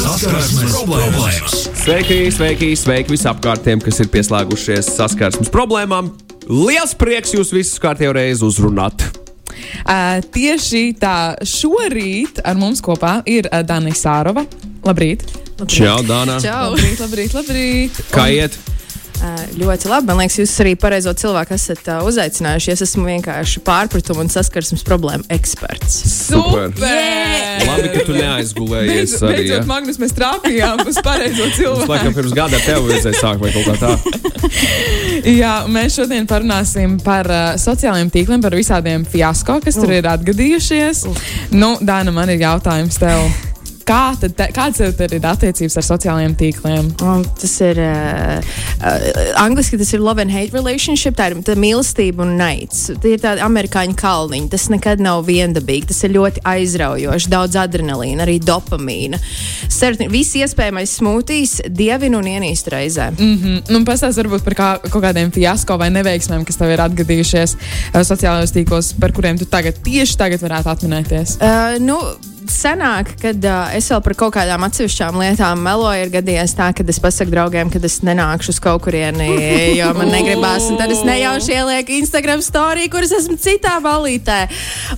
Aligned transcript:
Saskarsmes 0.00 0.72
problēmas. 0.72 1.56
Sveiki, 1.82 2.16
sveiki, 2.32 2.70
sveiki 2.78 3.12
visapkārtējiem, 3.12 3.82
kas 3.84 4.00
ir 4.00 4.08
pieslēgušies 4.12 4.88
saskarsmes 4.96 5.52
problēmām. 5.52 6.08
Liels 6.48 6.96
prieks 6.98 7.34
jūs 7.36 7.52
visus 7.52 7.76
kārtībā 7.82 8.14
reizi 8.16 8.46
uzrunāt. 8.48 9.04
Uh, 9.84 10.18
tieši 10.32 10.96
tā 11.00 11.36
šorīt 11.44 12.40
ar 12.46 12.56
mums 12.60 12.80
kopā 12.84 13.18
ir 13.28 13.50
uh, 13.50 13.60
Dana 13.66 13.92
Sārova. 13.92 14.46
Labrīt! 14.86 15.26
Čau, 15.68 16.00
Dāna! 16.08 16.40
Čau! 16.40 16.72
Labrīt, 16.72 17.04
labrīt, 17.04 17.36
labrīt! 17.36 18.04
Kā 18.14 18.30
iet? 18.32 18.56
Uh, 18.56 18.79
ļoti 19.60 19.90
labi. 19.90 20.08
Man 20.08 20.20
liekas, 20.22 20.38
jūs 20.40 20.52
arī 20.62 20.74
pareizo 20.80 21.12
cilvēku 21.16 21.54
esat 21.56 21.88
uh, 21.90 22.04
uzaicinājuši. 22.08 22.72
Es 22.74 22.84
esmu 22.86 23.06
vienkārši 23.08 23.62
pārpratumu 23.66 24.24
un 24.24 24.32
saskarsmes 24.32 24.84
problēmu 24.86 25.26
eksperts. 25.32 25.98
Super. 26.30 26.70
Super! 26.72 27.66
Labi, 27.66 27.90
ka 27.92 28.04
tu 28.06 28.16
neaizgulējies 28.16 28.94
Beidzot, 28.94 29.26
arī. 29.28 29.44
Ja? 29.44 29.58
beidzot 29.58 29.68
Magnus, 29.70 30.00
mēs 30.00 30.16
trāpījām 30.16 30.84
uz 30.86 31.00
pareizo 31.04 31.50
cilvēku. 31.56 31.90
laikam 31.92 32.16
pirms 32.16 32.36
gada 32.36 32.62
tev 32.64 32.88
vajadzēja 32.88 33.20
sākt 33.20 33.44
vai 33.44 33.52
kaut 33.54 33.68
kā 33.68 33.76
tā. 33.80 33.92
Jā, 35.40 35.54
mēs 35.70 35.98
šodien 36.00 36.28
parunāsim 36.30 36.96
par 37.04 37.28
uh, 37.28 37.52
sociālajiem 37.60 38.12
tīkliem, 38.14 38.42
par 38.44 38.56
visādiem 38.56 39.04
fiasko, 39.08 39.60
kas 39.64 39.78
tur 39.80 39.92
ir 39.94 40.08
atgadījušies. 40.10 41.04
Nu, 41.52 41.76
Dāna, 41.84 42.14
man 42.14 42.32
ir 42.32 42.40
jautājums 42.46 43.00
tev. 43.00 43.49
Kā 43.90 44.12
tad, 44.22 44.38
kāds 44.54 44.78
tev 44.78 45.14
ir 45.16 45.24
attiecības 45.26 45.74
ar 45.80 45.82
sociālajiem 45.82 46.34
tīkliem? 46.38 46.92
Un 47.02 47.24
tas 47.40 47.54
ir 47.66 47.80
uh, 47.82 48.36
uh, 48.38 49.06
angliski, 49.42 49.80
tas 49.80 49.90
ir 49.96 50.04
love 50.04 50.22
and 50.22 50.30
hate 50.30 50.54
relationship. 50.54 51.16
Tā 51.18 51.32
ir 51.32 51.40
tā 51.42 51.56
mīlestība 51.58 52.22
un 52.22 52.36
naids. 52.38 52.84
Tie 53.02 53.16
ir 53.16 53.24
tādi 53.24 53.42
amerikāņu 53.42 53.98
kalniņi. 53.98 54.46
Tas 54.52 54.68
nekad 54.70 55.02
nav 55.02 55.24
viendabīgi. 55.26 55.88
Tas 55.90 56.04
ir 56.06 56.14
ļoti 56.14 56.44
aizraujoši. 56.52 57.32
Daudz 57.34 57.58
adrenalīna, 57.58 58.22
arī 58.28 58.38
dopamīna. 58.38 59.18
Serotonīna, 59.66 60.14
viss 60.14 60.38
iespējamais 60.38 60.94
smūtīs, 61.00 61.58
dievinu 61.66 62.22
un 62.22 62.30
ienīst 62.30 62.70
reizē. 62.70 63.10
Mm 63.18 63.36
-hmm. 63.36 63.74
nu, 63.74 63.84
Pastāstiet 63.90 64.22
varbūt 64.22 64.46
par 64.46 64.54
kā, 64.54 64.72
kaut 64.86 65.02
kādiem 65.02 65.34
fiasko 65.34 65.78
vai 65.82 65.90
neveiksmēm, 65.90 66.46
kas 66.46 66.62
tev 66.62 66.70
ir 66.70 66.86
atgadījušies 66.86 67.58
uh, 67.58 68.02
sociālajos 68.06 68.54
tīklos, 68.54 68.94
par 69.00 69.10
kuriem 69.12 69.38
tu 69.38 69.50
tagad 69.50 69.82
tieši 69.82 70.16
tagad 70.16 70.46
varētu 70.46 70.76
atminēties. 70.78 71.40
Uh, 71.40 71.80
nu, 71.82 71.98
senāk, 72.50 73.14
kad 73.20 73.44
uh, 73.46 73.70
es 73.76 73.88
vēl 73.90 74.00
par 74.04 74.14
kaut 74.18 74.34
kādām 74.34 74.64
atsevišķām 74.66 75.18
lietām 75.20 75.62
meloju, 75.64 76.04
ir 76.04 76.12
gadījies 76.12 76.54
tā, 76.58 76.70
ka 76.76 76.84
es 76.90 77.00
pasaku 77.02 77.32
draugiem, 77.32 77.70
ka 77.72 77.80
es 77.86 78.00
nenākšu 78.06 78.54
uz 78.54 78.60
kaut 78.62 78.82
kurieni, 78.84 79.28
jo 79.78 79.90
man 79.96 80.10
negribās. 80.16 80.68
Un 80.70 80.78
tad 80.80 80.92
es 80.92 81.02
nejauši 81.06 81.54
ielieku 81.56 81.94
Instagram 82.00 82.42
storiju, 82.44 82.90
kuras 82.92 83.14
esmu 83.16 83.38
citā 83.40 83.76
valītē. 83.84 84.40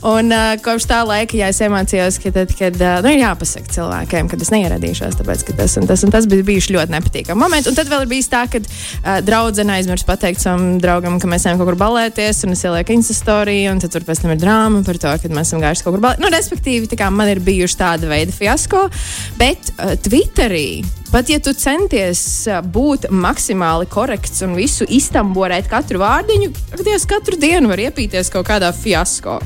Un 0.09 0.33
uh, 0.33 0.55
kopš 0.65 0.89
tā 0.91 1.03
laika, 1.07 1.37
ja 1.39 1.51
es 1.53 1.61
iemācījos, 1.63 2.19
ka 2.23 2.33
tad, 2.35 2.55
kad, 2.59 2.79
uh, 2.81 3.01
nu, 3.05 3.13
ir 3.13 3.23
jāpasaka 3.23 3.75
cilvēkiem, 3.77 4.31
ka 4.33 4.41
es 4.41 4.53
neieradīšos, 4.55 5.19
tāpēc, 5.21 5.47
ka 5.49 5.57
tas 5.61 5.77
un 5.81 5.89
tas, 5.91 6.07
un 6.07 6.15
tas 6.15 6.29
bija 6.31 6.49
bijuši 6.49 6.77
ļoti 6.79 6.97
nepatīkami 6.97 7.43
momenti. 7.45 7.71
Un 7.71 7.79
tad 7.79 7.93
vēl 7.93 8.07
ir 8.07 8.13
bijis 8.15 8.31
tā, 8.33 8.47
ka 8.51 8.63
uh, 8.63 9.21
draudzene 9.25 9.77
aizmirst 9.77 10.09
pateikt 10.09 10.43
savam 10.43 10.79
draugam, 10.83 11.21
ka 11.23 11.31
mēs 11.31 11.47
ejam 11.47 11.61
kaut 11.61 11.73
kur 11.73 11.81
balēties, 11.85 12.45
un 12.47 12.57
es 12.57 12.65
ielieku 12.67 12.97
Insta 12.97 13.17
storiju, 13.17 13.75
un 13.75 13.83
tad 13.83 13.95
tur 13.95 14.07
pēc 14.07 14.25
tam 14.25 14.35
ir 14.35 14.41
drāma 14.43 14.83
par 14.87 15.01
to, 15.01 15.13
ka 15.21 15.33
mēs 15.33 15.53
esam 15.53 15.63
gājuši 15.63 15.87
kaut 15.87 15.97
kur 15.97 16.05
balēties. 16.07 16.25
Nu, 16.25 16.33
respektīvi, 16.33 16.91
tā 16.91 16.99
kā 17.01 17.11
man 17.13 17.31
ir 17.31 17.42
bijuši 17.45 17.79
tāda 17.81 18.11
veida 18.11 18.35
fiasko, 18.35 18.87
bet 19.41 19.73
uh, 19.77 19.95
Twitterī. 20.03 20.83
Pat 21.13 21.29
ja 21.29 21.39
tu 21.45 21.53
centies 21.57 22.23
uh, 22.49 22.63
būt 22.65 23.11
maksimāli 23.13 23.89
korekts 23.93 24.45
un 24.47 24.57
visu 24.57 24.87
iztamborēt 24.89 25.69
katru 25.73 26.01
vārdiņu, 26.03 26.53
tad 26.73 26.93
katru 27.11 27.41
dienu 27.41 27.73
var 27.73 27.83
iepīties 27.89 28.33
kaut 28.33 28.49
kādā 28.49 28.73
fiasko. 28.77 29.41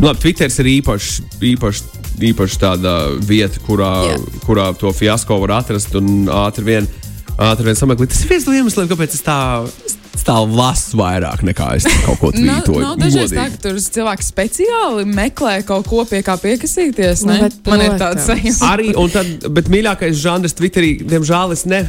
Nu, 0.00 0.08
Labi, 0.08 0.22
Twitter 0.22 0.48
ir 0.62 0.72
īpašs, 0.80 1.20
īpašs, 1.44 1.86
īpašs 2.30 2.58
tāda 2.62 2.96
vieta, 3.28 3.60
kurā, 3.66 3.92
Jā. 4.08 4.18
kurā 4.46 4.70
to 4.80 4.92
fiasko 4.96 5.36
var 5.42 5.58
atrast 5.60 5.92
un 6.00 6.24
ātri 6.32 6.64
vien, 6.70 6.88
ātri 7.36 7.68
vien 7.68 7.76
sameklēt. 7.76 8.14
Tas 8.14 8.24
ir 8.24 8.32
viens 8.32 8.48
no 8.48 8.56
iemesliem, 8.56 8.88
kāpēc 8.88 9.18
es 9.18 9.26
tā. 9.26 9.36
es 9.84 9.99
Tā 10.20 10.34
lasu 10.46 10.98
vairāk 11.00 11.40
nekā 11.46 11.66
es 11.78 11.86
kaut 12.04 12.18
ko 12.20 12.28
Nav, 12.34 12.60
tvītoju. 12.62 12.82
nav 12.84 12.98
dažreiz 13.00 13.32
tā, 13.34 13.46
ka 13.50 13.60
tur 13.64 13.78
cilvēki 13.82 14.26
speciāli 14.26 15.06
meklē 15.08 15.54
kaut 15.66 15.88
ko, 15.90 16.04
pie 16.06 16.20
kā 16.26 16.36
piekasīties. 16.38 17.24
Nu, 17.26 17.32
Ne? 17.34 17.48
bet, 17.48 17.56
Man 17.66 17.80
ir 17.86 17.96
tāds 17.98 18.26
sajūta. 18.28 18.68
Arī, 18.68 18.92
un 19.00 19.10
tad, 19.10 19.48
bet 19.50 19.70
mīļākais 19.72 20.18
žanrs 20.20 20.54
Twitterī, 20.58 20.92
diemžēl, 21.08 21.52
es 21.56 21.64
ne, 21.66 21.86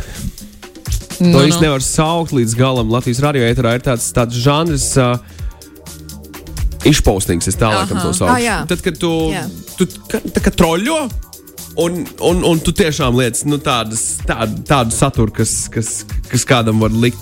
Nu, 1.22 1.36
to 1.36 1.42
nu. 1.44 1.48
īsti 1.52 1.62
nevaru 1.62 1.86
saukt 1.86 2.32
līdz 2.34 2.56
galam. 2.58 2.90
Latvijas 2.90 3.20
radio 3.22 3.44
ēterā 3.46 3.76
ir 3.78 3.84
tāds, 3.86 4.08
tāds 4.16 4.34
žanrs. 4.42 4.88
Uh, 4.98 5.18
Izpaustings, 6.88 7.46
es 7.46 7.58
tā 7.60 7.70
laikam 7.70 8.00
to 8.02 8.10
saucu. 8.18 8.32
Ah. 8.50 8.64
Tad, 8.70 8.82
kad 8.82 8.98
tu, 8.98 9.12
Jā. 9.30 9.44
tu 9.78 9.86
tā 10.10 10.42
kā 10.42 10.50
troļļo, 10.58 10.98
un, 11.84 12.00
un, 12.26 12.42
un 12.50 12.60
tu 12.66 12.74
tiešām 12.74 13.20
lietas 13.20 13.46
nu, 13.46 13.60
tādas, 13.62 14.02
tādu, 14.26 14.64
tādu 14.66 14.96
saturu, 14.96 15.30
kas, 15.36 15.68
kas, 15.70 15.92
kas 16.32 16.48
kādam 16.50 16.82
var 16.82 16.90
likt. 16.90 17.22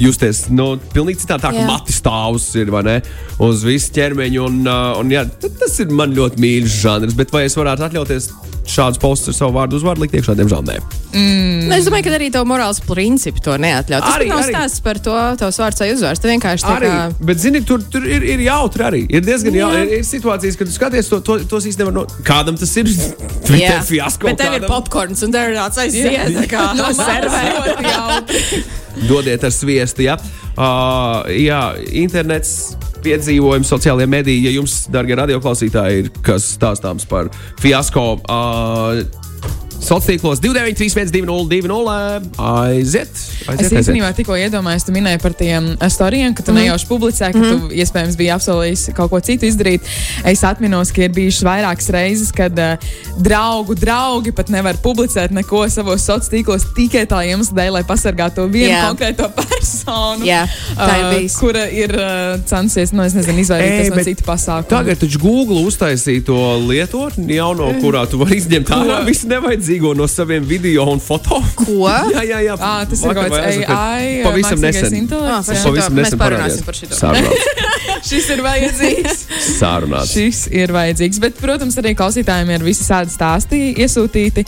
Justies 0.00 0.46
nu, 0.48 0.72
pilnīgi 0.94 1.24
citādi, 1.24 1.44
tā 1.44 1.52
kā 1.52 1.60
Jā. 1.60 1.66
mati 1.68 1.92
stāvus 1.92 2.46
ir 2.56 2.72
ne, 2.86 3.00
uz 3.44 3.64
visu 3.66 3.92
ķermeņa. 3.96 4.44
Un, 4.46 4.60
uh, 4.64 5.00
un, 5.00 5.12
jā, 5.12 5.26
tas 5.44 5.76
ir 5.82 5.92
man 5.92 6.14
ļoti 6.16 6.40
mīļš 6.40 6.78
žanrs, 6.86 7.18
bet 7.18 7.34
vai 7.34 7.44
es 7.48 7.58
varētu 7.58 7.84
atļauties 7.90 8.30
šādus 8.70 9.00
postus 9.02 9.34
ar 9.34 9.34
savu 9.40 9.54
vārdu 9.58 9.78
uzvārdu 9.80 10.04
likt 10.04 10.14
iekšā? 10.18 10.34
Diemžēl 10.38 10.62
nē. 10.66 10.76
Nu, 11.14 11.74
es 11.76 11.84
domāju, 11.88 12.04
ka 12.06 12.10
arī 12.16 12.28
tev 12.32 12.44
morāls 12.46 12.78
princips 12.86 13.42
to 13.44 13.56
neatļaut. 13.58 14.04
Tas 14.06 14.16
Arī- 14.16 14.28
nav 14.30 14.40
arī. 14.44 14.52
stāsts 14.54 14.82
par 14.84 14.98
to, 15.02 15.14
tavs 15.40 15.58
vārds 15.58 15.80
vai 15.82 15.88
uzvārds. 15.94 16.20
Tu 16.22 16.28
vienkārši 16.30 16.64
tā 16.66 16.74
Arī, 16.78 16.90
kā. 16.90 17.24
bet, 17.30 17.38
zini, 17.42 17.60
tur, 17.66 17.82
tur 17.90 18.06
ir, 18.06 18.22
ir 18.22 18.38
jautri 18.46 18.86
arī. 18.86 19.02
Ir 19.10 19.20
diezgan 19.26 19.52
Jā. 19.54 19.66
jautri. 19.66 19.82
Ir, 19.82 19.98
ir 19.98 20.04
situācijas, 20.06 20.56
kad 20.58 20.66
tu 20.70 20.72
skaties 20.74 21.08
to, 21.10 21.20
to, 21.20 21.38
tos 21.50 21.66
īstenībā. 21.66 21.92
No, 21.92 22.04
kādam 22.22 22.58
tas 22.58 22.76
ir 22.76 22.84
Twitter 22.86 23.80
Jā. 23.80 23.82
fiasko. 23.82 24.24
Bet 24.30 24.38
tev 24.38 24.54
ir 24.54 24.60
kādam- 24.60 24.74
popkorns 24.76 25.22
un 25.26 25.32
tev 25.32 25.50
ir 25.50 25.56
tāds 25.58 25.78
aiziet, 25.82 26.36
tā 26.38 26.46
kā 26.50 26.66
no 26.80 26.92
servera. 26.92 28.22
Dodiet 29.08 29.44
ar 29.44 29.50
sviestu. 29.54 30.02
Ja? 30.06 30.16
Uh, 30.58 31.24
jā, 31.30 31.60
internets. 31.92 32.76
Piedzīvojumi, 33.04 33.66
sociālajie 33.66 34.10
mediji, 34.10 34.44
ja 34.46 34.54
jums, 34.54 34.84
darbie 34.92 35.16
radioklausītāji, 35.20 36.04
ir 36.04 36.12
kas 36.26 36.52
stāstāms 36.56 37.06
par 37.10 37.30
fiasko. 37.62 38.06
Uh, 38.24 39.19
Sociālajos 39.80 40.06
tīklos 40.10 40.40
293, 40.44 41.10
202, 41.10 42.30
aiziet! 42.36 43.08
Es 43.10 43.48
aiziet, 43.48 43.60
aiziet. 43.64 43.78
īstenībā 43.80 44.10
tikko 44.14 44.36
iedomājos, 44.36 44.84
tu 44.86 44.92
minēji 44.94 45.20
par 45.22 45.32
tiem 45.38 45.70
eh, 45.72 45.88
storijiem, 45.90 46.34
ka 46.36 46.42
tu 46.44 46.52
Mhm. 46.52 46.58
mm. 46.58 46.64
nejauši 46.66 46.86
publicē, 46.90 47.30
ka 47.32 47.38
mm. 47.40 47.48
tu 47.70 47.78
iespējams 47.80 48.16
biji 48.18 48.32
apsolījis 48.34 48.82
kaut 48.94 49.10
ko 49.10 49.20
citu 49.24 49.46
izdarīt. 49.48 49.80
Es 50.28 50.42
atminos, 50.44 50.92
ka 50.92 51.02
ir 51.06 51.14
bijušas 51.16 51.42
vairākas 51.46 51.88
reizes, 51.94 52.30
kad 52.36 52.52
uh, 52.60 52.76
draugu 53.18 53.74
draugi 53.74 54.32
pat 54.36 54.50
nevar 54.52 54.76
publicēt 54.84 55.32
neko 55.34 55.64
savos 55.72 56.04
sociālos 56.04 56.30
tīklos 56.30 56.66
tikai 56.76 57.06
tā 57.08 57.22
iemesla 57.30 57.56
dēļ, 57.56 57.72
lai 57.78 57.82
pasargātu 57.88 58.40
to 58.42 58.46
vienu 58.52 58.74
Jā. 58.74 58.82
konkrēto 58.90 59.30
personu. 59.40 60.28
Ir 60.28 60.44
uh. 60.76 61.38
Kura 61.40 61.64
ir 61.72 61.94
uh, 61.96 62.36
censies, 62.46 62.92
nu, 62.92 63.02
es 63.08 63.14
nezinu, 63.16 63.40
izvairīties 63.46 63.88
Ei, 63.88 63.94
no 63.96 64.04
citu 64.04 64.24
pasākumu. 64.28 64.68
Tagad 64.70 65.00
taču 65.00 65.18
Google 65.22 65.64
uztaisīja 65.66 66.24
to 66.28 66.36
lietotni 66.68 67.38
jauno, 67.40 67.70
kurā 67.80 68.04
tu 68.10 68.20
vari 68.20 68.36
izņemt 68.42 68.70
ārā 68.76 69.00
visu 69.08 69.28
nevajadzīgo 69.70 69.94
no 69.96 70.06
saviem 70.08 70.44
video 70.44 70.84
un 70.90 71.00
foto. 71.00 71.38
Ko? 71.54 71.88
Jā, 72.14 72.22
jā, 72.26 72.40
jā. 72.44 72.56
Ah, 72.58 72.82
tas 72.88 73.00
ir 73.02 73.10
Vakar 73.10 73.28
kaut 73.28 73.36
vai 73.36 73.42
kāds. 73.44 73.70
AI, 73.70 74.22
Pavisam 74.24 74.60
nesen. 74.60 75.08
Ah. 75.14 75.40
Pavisam 75.46 75.94
Mēs 75.94 76.10
nesen 76.10 76.18
parunāsim 76.20 76.64
parādījās. 76.64 76.66
par 76.66 76.74
šito. 76.74 77.60
Šis 78.10 78.30
ir 78.32 78.40
vajadzīgs. 78.44 79.22
Sārunāts. 79.58 80.14
Šis 80.14 80.42
ir 80.56 80.72
vajadzīgs. 80.72 81.20
Bet, 81.20 81.36
protams, 81.40 81.76
arī 81.80 81.92
klausītājiem 81.98 82.52
ir 82.54 82.64
visi 82.64 82.86
tādi 82.86 83.12
stāsti 83.12 83.60
iesūtīti. 83.84 84.46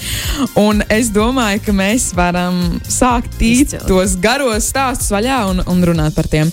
Un 0.62 0.82
es 0.92 1.10
domāju, 1.12 1.60
ka 1.66 1.74
mēs 1.76 2.10
varam 2.16 2.78
sākt 2.88 3.36
tīt 3.40 3.76
tos 3.88 4.16
garos 4.22 4.70
stāstus 4.72 5.12
vaļā 5.12 5.42
un, 5.52 5.62
un 5.68 5.84
runāt 5.92 6.16
par 6.16 6.30
tiem. 6.32 6.50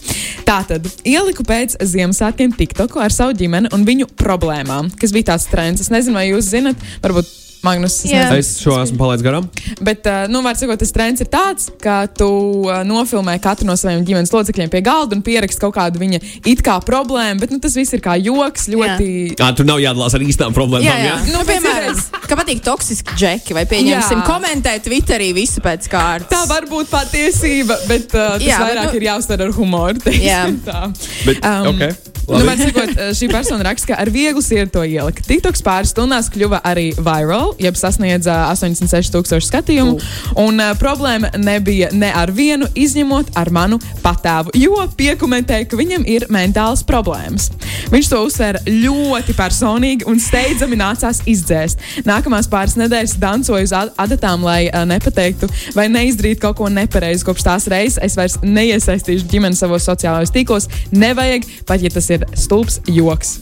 Tātad 0.47 0.87
ieliku 1.07 1.45
pēc 1.47 1.77
Ziemassvētkiem 1.79 2.57
TikToku 2.59 2.99
ar 3.01 3.15
savu 3.15 3.37
ģimeni 3.37 3.71
un 3.75 3.85
viņu 3.87 4.11
problēmām, 4.19 4.91
kas 4.99 5.15
bija 5.15 5.31
tāds 5.33 5.47
trends. 5.51 5.85
Es 5.85 5.93
nezinu, 5.93 6.19
vai 6.19 6.29
jūs 6.33 6.51
zinat, 6.51 6.89
varbūt. 7.05 7.37
Magnus, 7.65 7.97
es 8.05 8.11
Jā. 8.11 8.21
nezinu. 8.29 8.39
Es 8.39 8.49
šo 8.63 8.75
esmu 8.79 8.97
palaidis 9.01 9.23
garām. 9.25 9.47
Bet, 9.83 10.05
uh, 10.07 10.27
nu, 10.31 10.39
var 10.45 10.55
sakot, 10.55 10.79
tas 10.79 10.93
trends 10.95 11.19
ir 11.19 11.27
tāds, 11.27 11.67
ka 11.83 12.05
tu 12.07 12.27
uh, 12.69 12.79
nofilmē 12.87 13.35
katru 13.43 13.67
no 13.67 13.75
saviem 13.79 14.05
ģimenes 14.07 14.31
locekļiem 14.31 14.71
pie 14.71 14.81
galda 14.85 15.17
un 15.17 15.23
pieraksti 15.25 15.59
kaut 15.65 15.75
kādu 15.75 15.99
viņa 15.99 16.21
it 16.47 16.63
kā 16.63 16.77
problēmu, 16.85 17.41
bet 17.43 17.51
nu, 17.51 17.59
tas 17.59 17.75
viss 17.75 17.91
ir 17.97 18.03
kā 18.05 18.15
joks, 18.21 18.69
ļoti. 18.71 19.09
Jā, 19.39 19.49
tur 19.57 19.67
nav 19.67 19.81
jādalās 19.83 20.15
ar 20.15 20.23
īstām 20.23 20.55
problēmām. 20.55 20.87
Jā, 20.87 20.95
jā. 21.09 21.17
Nu, 21.27 21.37
Nu, 21.39 21.45
pēc 21.47 21.59
piemēram, 21.63 21.99
ka 22.27 22.35
patīk 22.39 22.59
toksiski 22.65 23.15
džeki, 23.19 23.55
vai 23.55 23.63
pieņemsim, 23.69 24.19
Jā. 24.23 24.25
komentēt 24.27 24.83
Twitterī 24.87 25.29
visu 25.35 25.63
pēc 25.63 25.87
kārtas. 25.91 26.31
Tā 26.31 26.41
var 26.51 26.67
būt 26.71 26.91
patiesība, 26.91 27.75
bet 27.87 28.11
uh, 28.15 28.37
tas 28.37 28.43
Jā, 28.43 28.55
Jā, 28.55 28.59
bet, 28.59 28.67
vairāk 28.71 28.91
nu- 28.93 28.99
ir 28.99 29.07
jāuztver 29.07 29.43
ar 29.47 29.53
humoru. 29.55 29.99
teiksim 30.07 30.27
Jā. 30.27 30.45
tā. 30.67 30.81
Bet, 31.27 31.43
Um, 31.49 31.67
okay. 31.75 31.93
Nu, 32.29 32.43
var 32.45 32.59
sakot, 32.59 32.91
eh, 32.93 33.07
šī 33.17 33.25
persona 33.31 33.63
raksta, 33.65 33.87
ka 33.89 33.95
ar 34.03 34.09
vieglu 34.13 34.41
sirdi 34.45 34.69
to 34.75 34.83
ielika. 34.85 35.23
TikToks 35.25 35.63
pāris 35.65 35.89
stundās 35.95 36.27
kļuva 36.29 36.59
arī 36.67 36.91
viral, 37.01 37.48
jeb 37.59 37.77
sasniedza 37.79 38.35
86,000 38.53 39.45
skatījumu. 39.47 39.97
Un 40.41 40.59
uh, 40.61 40.73
problēma 40.79 41.31
nebija 41.39 41.89
ne 41.95 42.11
ar 42.15 42.31
vienu, 42.35 42.67
izņemot 42.77 43.33
ar 43.39 43.51
manu 43.55 43.79
patēvu, 44.03 44.53
jo 44.59 44.77
piekomentēja, 44.99 45.67
ka 45.69 45.79
viņam 45.79 46.05
ir 46.09 46.27
mentāls 46.33 46.83
problēmas. 46.87 47.49
Viņš 47.93 48.09
to 48.11 48.21
uzsvēra 48.27 48.61
ļoti 48.67 49.35
personīgi 49.37 50.07
un 50.09 50.19
steidzami 50.21 50.77
nācās 50.79 51.23
izdzēst. 51.29 51.81
Nākamās 52.07 52.49
pāris 52.51 52.77
nedēļas 52.79 53.17
dancoju 53.21 53.69
uz 53.69 53.75
ad- 53.75 53.93
adatām, 54.01 54.45
lai 54.45 54.67
uh, 54.69 54.85
nepateiktu 54.89 55.49
vai 55.77 55.87
neizdarītu 55.91 56.43
kaut 56.45 56.59
ko 56.61 56.69
nepareizi. 56.73 57.25
Kopš 57.27 57.45
tās 57.47 57.69
reizes 57.71 57.99
es 58.05 58.17
vairs 58.19 58.39
neiesaistīšu 58.43 59.29
ģimeni 59.31 59.57
savos 59.59 59.87
sociālajos 59.89 60.33
tīklos. 60.35 60.69
Nevajag, 60.95 61.47
pat 61.69 61.83
ja 61.83 61.91
tas 61.93 62.09
ir 62.13 62.25
stulbs 62.37 62.81
joks. 62.89 63.37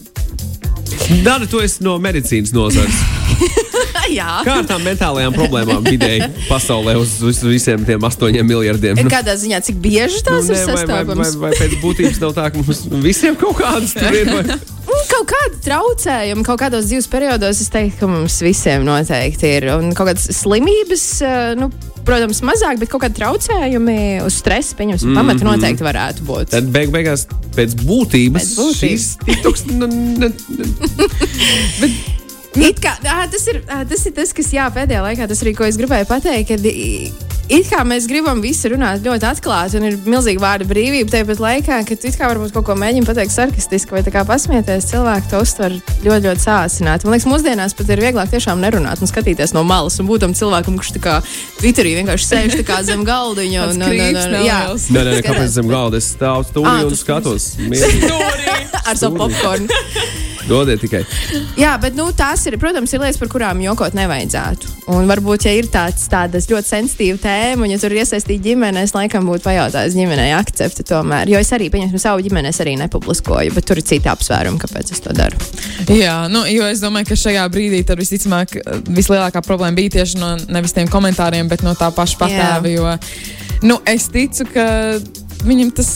Dara, 1.24 1.48
tu 1.48 1.60
esi 1.64 1.84
no 1.86 1.98
medicīnas 2.04 2.54
nozares. 2.56 3.02
Jā. 4.14 4.30
Kā 4.48 4.60
ar 4.62 4.68
tām 4.70 4.84
mentālajām 4.88 5.36
problēmām 5.36 5.84
vidēji 5.88 6.30
pasaulē 6.48 6.96
uz, 7.02 7.18
uz 7.26 7.42
visiem 7.44 7.84
tiem 7.88 8.08
astoņiem 8.08 8.48
miljardiem? 8.48 8.96
Nu, 9.04 9.12
Kādā 9.12 9.36
ziņā, 9.40 9.60
cik 9.68 9.76
bieži 9.84 10.24
tās 10.26 10.48
nu, 10.48 10.56
ir 10.56 10.64
ne, 10.64 10.66
vai, 10.74 10.86
vai, 10.86 10.86
vai, 10.86 11.04
sastopamas? 11.04 11.36
vai 11.42 11.52
pēc 11.58 11.78
būtības 11.84 12.24
nav 12.24 12.32
tā, 12.38 12.48
ka 12.52 12.62
mums 12.62 12.82
visiem 13.04 13.38
kaut 13.40 13.56
kādas 13.60 13.92
tur 13.98 14.14
ir? 14.16 14.34
Vai? 14.34 14.44
Kaut 15.08 15.28
kādi 15.30 15.60
traucējumi, 15.66 16.44
kaut 16.48 16.60
kādos 16.62 16.86
dzīves 16.88 17.08
periodos, 17.12 17.60
es 17.64 17.70
teiktu, 17.72 18.00
ka 18.00 18.08
mums 18.10 18.38
visiem 18.44 18.86
noteikti 18.88 19.50
ir. 19.58 19.68
Un 19.76 19.92
kaut 19.96 20.08
kādas 20.10 20.26
slimības, 20.40 21.04
eh, 21.28 21.56
nu, 21.60 21.70
protams, 22.08 22.40
mazāk, 22.48 22.80
bet 22.82 22.92
kaut 22.92 23.04
kādi 23.04 23.20
traucējumi 23.20 23.98
uz 24.26 24.34
stresa, 24.42 24.76
pieņemsim, 24.80 25.10
mm 25.10 25.16
-hmm. 25.16 25.22
pamata 25.22 25.44
noteikti 25.48 25.84
varētu 25.88 26.28
būt. 26.28 26.46
Tad 26.56 26.66
beig 26.74 26.90
beigās 26.94 27.28
pēc 27.56 27.76
būtības, 27.84 28.42
Pēc 28.42 28.52
būtības. 28.62 28.80
šīs 28.80 29.04
tiktoks. 29.28 29.62
It 32.56 32.80
kā, 32.82 32.96
ā, 33.04 33.28
tas, 33.30 33.48
ir, 33.52 33.62
ā, 33.70 33.84
tas 33.88 34.06
ir 34.08 34.14
tas, 34.18 34.32
kas 34.34 34.52
jā, 34.56 34.66
pēdējā 34.74 35.04
laikā 35.04 35.28
tas 35.30 35.44
arī, 35.44 35.54
ko 35.58 35.68
es 35.68 35.78
gribēju 35.78 36.08
pateikt. 36.10 36.54
Kad, 36.56 37.26
It 37.48 37.70
kā 37.72 37.80
mēs 37.88 38.10
gribam 38.12 38.42
visu 38.44 38.68
runāt 38.74 39.06
ļoti 39.08 39.24
atklāti, 39.24 39.78
un 39.80 39.86
ir 39.88 39.94
milzīga 40.04 40.42
vārda 40.44 40.66
brīvība, 40.68 41.08
tāpat 41.14 41.40
laikā, 41.40 41.78
kad 41.88 42.04
it 42.10 42.18
kā 42.20 42.28
varbūt 42.28 42.52
kaut 42.52 42.66
ko 42.68 42.76
mēģina 42.76 43.08
pateikt 43.08 43.32
sarkastiski 43.32 43.96
vai 43.96 44.02
tā 44.04 44.12
kā 44.12 44.26
pasmieties, 44.28 44.90
cilvēki 44.90 45.32
to 45.32 45.40
uztver 45.46 45.78
ļoti, 46.04 46.28
ļoti 46.28 46.44
sāsināti. 46.44 47.08
Man 47.08 47.16
liekas, 47.16 47.30
mūsdienās 47.32 47.78
pat 47.80 47.94
ir 47.96 48.04
vieglāk 48.04 48.36
tiešām 48.36 48.60
nerunāt 48.60 49.00
un 49.00 49.08
skatīties 49.08 49.56
no 49.56 49.64
malas, 49.64 49.96
un 50.04 50.12
būt 50.12 50.26
tam 50.26 50.36
cilvēkam, 50.36 50.76
kurš 50.76 50.92
tā 51.00 51.04
kā 51.08 51.16
Twitterī 51.62 51.96
vienkārši 52.02 52.28
sēž 52.34 52.60
kā 52.68 52.82
zem 52.84 53.08
galdiņa. 53.08 53.64
Un- 53.64 53.80
un- 53.80 53.96
un- 53.96 54.24
un- 54.28 54.40
jā. 54.44 54.62
Nē, 54.92 55.08
nē, 55.08 55.18
kāpēc 55.24 55.56
zem 55.56 55.72
galda 55.72 56.04
es 56.04 56.12
stāvu 56.20 56.44
Ā, 56.44 56.52
stūri 56.52 56.84
un 56.84 57.00
skatos. 57.00 57.52
Ar 58.84 59.00
savu 59.00 59.24
popkornu. 59.24 59.72
Dodiet 60.48 60.82
tikai. 60.82 61.04
Jā, 61.60 61.74
bet 61.82 61.98
nu, 61.98 62.08
tās 62.16 62.46
ir, 62.48 62.56
protams, 62.62 62.94
ir 62.94 63.02
lietas, 63.04 63.20
par 63.20 63.32
kurām 63.32 63.62
jokot 63.64 63.96
nevajadzētu. 63.98 64.74
Un 64.96 65.10
varbūt, 65.10 65.48
ja 65.48 65.54
ir 65.58 65.68
tāds, 65.72 66.06
tādas 66.12 66.48
ļoti 66.48 66.72
sensitīva 66.72 67.20
tēma, 67.26 67.66
un 67.66 67.74
ja 67.74 67.80
tur 67.82 67.92
ir 67.92 68.04
iesaistīta 68.04 68.46
ģimene, 68.46 68.86
es 68.88 68.96
laikam 68.96 69.28
būtu 69.28 69.44
pajautājis 69.44 69.98
ģimenei 69.98 70.30
akcepti 70.38 70.86
tomēr. 70.88 71.28
Jo 71.32 71.42
es 71.44 71.52
arī, 71.56 71.68
pieņemsim, 71.74 72.02
savu 72.02 72.24
ģimeni 72.26 72.52
es 72.54 72.62
arī 72.64 72.78
nepubliskoju, 72.80 73.52
bet 73.58 73.68
tur 73.68 73.82
ir 73.82 73.88
citi 73.88 74.12
apsvērumi, 74.12 74.62
kāpēc 74.64 74.94
es 74.96 75.04
to 75.04 75.16
daru. 75.18 75.40
Jā, 75.92 76.16
nu, 76.32 76.46
jo 76.52 76.68
es 76.72 76.84
domāju, 76.84 77.12
ka 77.12 77.20
šajā 77.20 77.44
brīdī 77.52 77.84
tad 77.88 78.00
visticamāk 78.00 78.56
eh, 78.62 78.80
vislielākā 78.88 79.44
problēma 79.46 79.76
bija 79.78 79.98
tieši 80.00 80.22
no 80.24 80.36
nevis 80.48 80.76
tiem 80.78 80.88
komentāriem, 80.92 81.52
bet 81.52 81.66
no 81.68 81.76
tā 81.78 81.92
paša 81.96 82.22
patēva. 82.24 82.72
Jo 82.72 82.96
nu, 83.68 83.82
es 83.90 84.08
ticu, 84.14 84.48
ka 84.54 84.68
viņam 85.48 85.76
tas. 85.76 85.92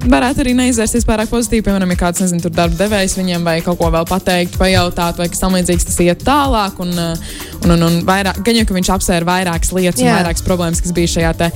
Varētu 0.00 0.40
arī 0.40 0.54
neizvērsties 0.56 1.04
pārāk 1.04 1.28
pozitīvi. 1.28 1.64
Piemēram, 1.66 1.90
ja 1.92 1.98
kāds 2.00 2.22
nezinu, 2.22 2.40
tur 2.46 2.52
darba 2.56 2.76
devējs 2.78 3.18
viņiem 3.18 3.42
vai 3.44 3.58
kaut 3.64 3.76
ko 3.82 3.90
vēl 3.92 4.06
pateikt, 4.08 4.54
pajautāt, 4.56 5.18
vai 5.20 5.26
kas 5.28 5.42
tamlīdzīgs, 5.42 5.84
tas 5.90 5.98
iet 6.00 6.22
tālāk. 6.24 6.78
Un, 6.80 6.94
uh, 6.96 7.34
un, 7.64 7.74
un, 7.74 7.82
un 7.84 7.98
vairāk, 8.08 8.40
gan 8.46 8.56
jau, 8.56 8.64
ka 8.70 8.76
viņš 8.78 8.90
apsvēra 8.96 9.28
vairākas 9.28 9.74
lietas, 9.76 10.00
un 10.00 10.08
Jā. 10.08 10.14
vairākas 10.22 10.44
problēmas, 10.46 10.80
kas 10.80 10.94
bija 10.96 11.10
šajā 11.16 11.32
te 11.42 11.50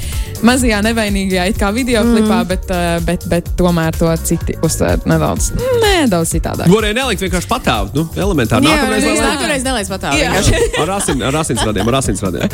mazajā 0.45 0.83
nevainīgajā 0.85 1.47
it 1.55 1.61
kā 1.63 1.71
video 1.73 2.03
klipā, 2.05 2.43
Mhm. 2.43 2.49
bet, 2.53 2.69
uh, 2.69 2.99
bet, 3.09 3.25
bet 3.33 3.49
tomēr 3.57 3.97
to 3.97 4.13
citi 4.29 4.59
uztver 4.61 5.01
nedaudz, 5.09 5.49
nedaudz 5.81 6.35
citādāk. 6.37 6.69
Varēja 6.69 6.99
nelikt 7.01 7.25
vienkārši 7.25 7.49
patāvt. 7.49 7.95
Nu, 7.97 8.05
elementāri. 8.13 8.69
Jā, 8.69 8.77
Nākamreiz 8.77 9.05
nē, 9.05 9.15
vēl 9.15 9.25
nākamreiz 9.31 9.65
nelaiž 9.71 9.89
pat 9.95 10.05
tā. 10.05 10.13
Jā. 10.21 10.31
vienkārši. 10.37 10.63
ar, 10.85 10.95
asin, 10.99 11.23
ar 11.23 11.41
asinsradiem, 11.41 11.89
ar 11.89 11.99
asinsradiem. 12.03 12.49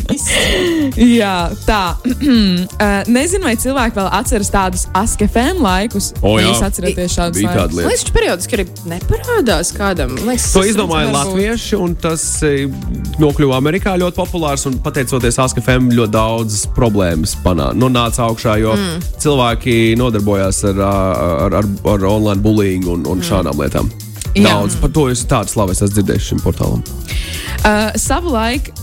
Jā, 1.21 1.35
tā. 1.67 1.83
uh, 2.07 3.03
nezinu, 3.11 3.43
vai 3.49 3.57
cilvēki 3.59 3.99
vēl 3.99 4.11
atceras 4.21 4.51
tādus 4.55 4.87
askefēm 4.95 5.59
laikus. 5.59 5.79
O, 6.21 6.35
Vai 6.35 6.45
jā. 6.45 6.51
Jūs 6.51 6.63
atceraties 6.67 7.17
laikus? 7.19 7.41
lieta. 7.41 7.67
Man 7.75 7.89
liekas, 7.89 8.05
ka 8.07 8.15
periodiski 8.17 8.57
arī 8.59 8.67
neparādās 8.91 9.73
kādam. 9.77 10.15
Liekas, 10.27 10.49
To 10.55 10.65
izdomāja 10.67 11.13
latvieši, 11.15 11.79
un 11.81 11.95
tas 12.01 12.25
e, 12.47 12.67
nokļuva 13.23 13.59
Amerikā 13.61 13.97
ļoti 14.01 14.19
populārs. 14.19 14.67
un 14.71 14.79
Pateicoties 14.85 15.41
ASKFM, 15.41 15.91
ļoti 15.97 16.15
daudz 16.17 16.61
problēmas 16.77 17.37
panā, 17.45 17.71
nu, 17.77 17.89
nāca 17.93 18.27
augšā, 18.29 18.59
jo 18.61 18.77
mm. 18.77 19.09
cilvēki 19.23 19.97
nodarbojās 20.01 20.65
ar, 20.73 20.85
ar, 20.91 21.59
ar, 21.63 21.73
ar 21.95 22.07
online 22.11 22.41
bullying 22.45 22.89
un, 22.91 23.07
un 23.09 23.25
šādām 23.25 23.61
lietām. 23.61 23.91
Jā. 24.35 24.47
Daudz 24.47 24.77
par 24.79 24.93
to 24.95 25.09
es 25.11 25.25
tādu 25.27 25.51
slavu 25.51 25.75
esmu 25.75 25.91
dzirdējis 25.91 26.29
šim 26.31 26.43
portālam. 26.45 26.85
Uh, 27.61 27.91
savu 27.99 28.31
laiku 28.31 28.80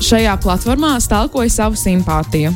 šajā 0.00 0.36
platformā 0.42 0.94
stalkoju 1.00 1.50
savu 1.52 1.78
simpātiju. 1.78 2.52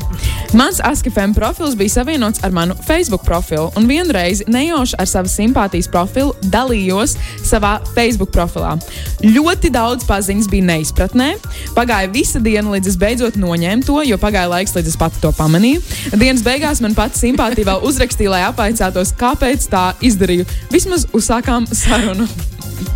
Mans 0.54 0.78
ASKFM 0.84 1.34
profils 1.34 1.74
bija 1.74 1.90
savienots 1.96 2.44
ar 2.44 2.52
manu 2.54 2.74
Facebook 2.86 3.24
profilu, 3.26 3.70
un 3.76 3.88
vienreiz 3.90 4.42
nejauši 4.46 4.94
ar 4.98 5.08
savu 5.10 5.28
simpātijas 5.28 5.88
profilu 5.90 6.34
dalījos 6.52 7.16
savā 7.42 7.76
Facebook 7.94 8.30
profilā. 8.34 8.76
Ļoti 9.24 9.72
daudz 9.74 10.06
paziņas 10.08 10.48
bija 10.52 10.68
neizpratnē. 10.70 11.32
Pagāja 11.74 12.12
visa 12.14 12.42
diena, 12.42 12.70
līdz 12.76 12.92
es 12.92 12.98
beidzot 13.00 13.38
noņēmu 13.40 13.86
to, 13.88 14.00
jo 14.06 14.20
pagāja 14.22 14.52
laiks, 14.52 14.76
līdz 14.78 14.94
es 14.94 14.98
pati 15.00 15.22
to 15.22 15.34
pamanīju. 15.34 15.82
Dienas 16.14 16.46
beigās 16.46 16.82
man 16.84 16.94
pati 16.94 17.26
simpātija 17.26 17.72
vēl 17.72 17.86
uzrakstīja, 17.90 18.34
lai 18.36 18.42
apvaicātos, 18.48 19.14
kāpēc 19.18 19.68
tā 19.74 19.88
izdarīju. 20.06 20.46
Vismaz 20.70 21.08
uzsākām 21.12 21.66
sarunu. 21.74 22.30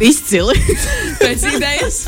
Izcili. 0.02 0.54
Pēc 1.22 1.44
idejas. 1.50 1.98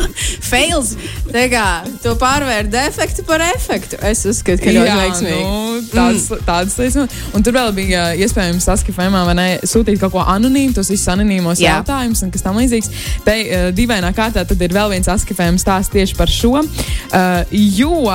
Fails. 0.46 0.92
Tā 1.30 1.44
kā 1.50 1.64
to 2.02 2.14
pārvērt 2.20 2.70
defektu 2.72 3.24
par 3.28 3.42
efektu. 3.50 3.98
Es 4.06 4.22
uzskatu, 4.28 4.62
ka 4.64 4.74
ļoti 4.74 4.96
veiksmīgi. 5.00 5.42
Nu, 5.44 5.80
tāds, 5.92 6.28
mm. 6.30 6.44
tādas 6.48 6.78
lietas. 6.80 7.18
Un 7.36 7.46
tur 7.46 7.56
vēl 7.56 7.72
bija 7.76 8.10
uh, 8.10 8.22
iespējams 8.24 8.68
saskafējumā 8.70 9.24
vai 9.28 9.36
ne 9.38 9.48
sūtīt 9.66 10.00
kaut 10.02 10.14
ko 10.14 10.24
anonīmu, 10.24 10.74
tos 10.76 10.90
visus 10.92 11.10
anonīmos 11.12 11.62
Jā. 11.62 11.78
jautājumus 11.78 12.24
un 12.26 12.34
kas 12.34 12.46
tam 12.46 12.58
līdzīgs. 12.60 12.92
Te 13.26 13.36
uh, 13.42 13.68
dīvainā 13.76 14.12
kārtā 14.16 14.46
tad 14.48 14.66
ir 14.66 14.76
vēl 14.76 14.94
viens 14.94 15.10
saskafējums 15.10 15.66
stāsts 15.66 15.94
tieši 15.94 16.18
par 16.18 16.30
šo. 16.30 16.58
Uh, 16.60 17.42
jo 17.50 18.10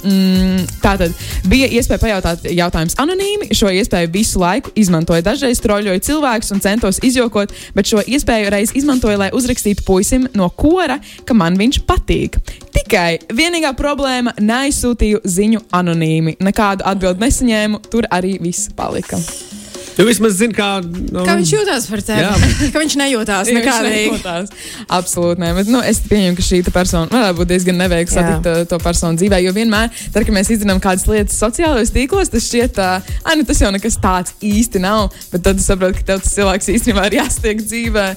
Mm, 0.00 0.64
tā 0.80 0.94
tad 1.00 1.12
bija 1.50 1.68
iespēja 1.68 2.00
pajautāt 2.00 2.46
jautājumus 2.48 2.96
anonīmi. 3.00 3.50
Šo 3.56 3.68
iespēju 3.74 4.12
visu 4.14 4.40
laiku 4.40 4.72
izmantoju. 4.80 5.24
Dažreiz 5.26 5.60
troļļoju 5.64 6.04
cilvēkus 6.08 6.54
un 6.56 6.64
centos 6.64 7.02
izjokot, 7.04 7.52
bet 7.76 7.90
šo 7.90 8.04
iespēju 8.06 8.52
reiz 8.54 8.74
izmantoju, 8.76 9.20
lai 9.20 9.30
uzrakstītu 9.36 9.84
puisim 9.86 10.26
no 10.34 10.48
kora, 10.48 11.00
ka 11.28 11.36
man 11.36 11.60
viņš 11.60 11.82
patīk. 11.88 12.40
Tikai 12.72 13.20
vienīgā 13.28 13.74
problēma- 13.76 14.36
neaizsūtīju 14.50 15.24
ziņu 15.24 15.66
anonīmi. 15.72 16.38
Nekādu 16.40 16.86
atbildi 16.86 17.26
nesaņēmu, 17.26 17.84
tur 17.90 18.08
arī 18.10 18.38
viss 18.40 18.72
palika. 18.76 19.20
Tu 20.00 20.06
vismaz 20.08 20.36
zini, 20.40 20.54
kā. 20.56 20.68
Nu, 20.82 21.24
Kā 21.28 21.34
viņš 21.38 21.52
jūtas 21.52 21.86
par 21.90 22.02
tevi? 22.04 22.50
Ka 22.72 22.82
viņš 22.82 22.96
nejūtās 23.00 23.50
nekādīgi. 23.52 24.20
Absolūti 24.96 25.44
nē, 25.44 25.50
bet 25.58 25.72
nu, 25.72 25.82
es 25.84 26.00
pieņemu, 26.08 26.38
ka 26.38 26.46
šī 26.46 26.62
persona 26.70 27.10
varētu 27.12 27.38
būt 27.40 27.50
diezgan 27.52 27.78
neveikla 27.80 28.14
satikt 28.14 28.46
to, 28.46 28.54
to 28.72 28.80
personu 28.82 29.20
dzīvē. 29.20 29.42
Jo 29.44 29.52
vienmēr, 29.56 29.90
tad, 30.14 30.24
kad 30.24 30.32
mēs 30.34 30.52
izdarām 30.56 30.80
kādas 30.82 31.04
lietas 31.10 31.36
sociālajos 31.40 31.92
tīklos, 31.94 32.32
tas 32.32 32.48
šķiet, 32.48 32.80
ah, 32.80 33.36
nu 33.36 33.44
tas 33.48 33.60
jau 33.60 33.72
nekas 33.74 34.00
tāds 34.00 34.34
īsti 34.40 34.82
nav. 34.82 35.10
Bet 35.34 35.44
tad 35.46 35.60
tu 35.60 35.66
saproti, 35.66 36.00
ka 36.00 36.14
tev 36.14 36.24
tas 36.24 36.34
cilvēks 36.38 36.72
īstenībā 36.78 37.06
ir 37.10 37.20
jāstiek 37.20 37.62
dzīvē. 37.66 38.08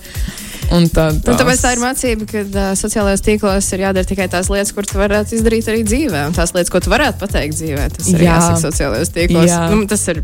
Un 0.74 0.88
tad, 0.90 1.20
Un 1.28 1.38
tāpēc 1.38 1.60
tā 1.62 1.74
ir 1.76 1.82
mācība, 1.84 2.26
ka 2.30 2.42
uh, 2.46 2.70
sociālajos 2.80 3.22
tīklos 3.26 3.68
ir 3.76 3.84
jādara 3.84 4.08
tikai 4.10 4.30
tās 4.32 4.48
lietas, 4.50 4.72
kuras 4.74 4.90
tu 4.90 5.02
varētu 5.02 5.36
izdarīt 5.38 5.68
arī 5.70 5.84
dzīvē. 5.86 6.24
Un 6.30 6.38
tās 6.38 6.56
lietas, 6.56 6.72
ko 6.74 6.82
tu 6.82 6.94
varētu 6.94 7.20
pateikt 7.22 7.60
dzīvē, 7.60 7.90
tas 7.98 8.10
ir 8.14 8.24
Jā. 8.24 8.38
jāsaka 8.40 8.62
sociālajos 8.64 9.14
tīklos. 9.14 9.52
Jā. 9.52 9.68
Nu, 9.70 9.84
tas 9.92 10.08
ir 10.10 10.24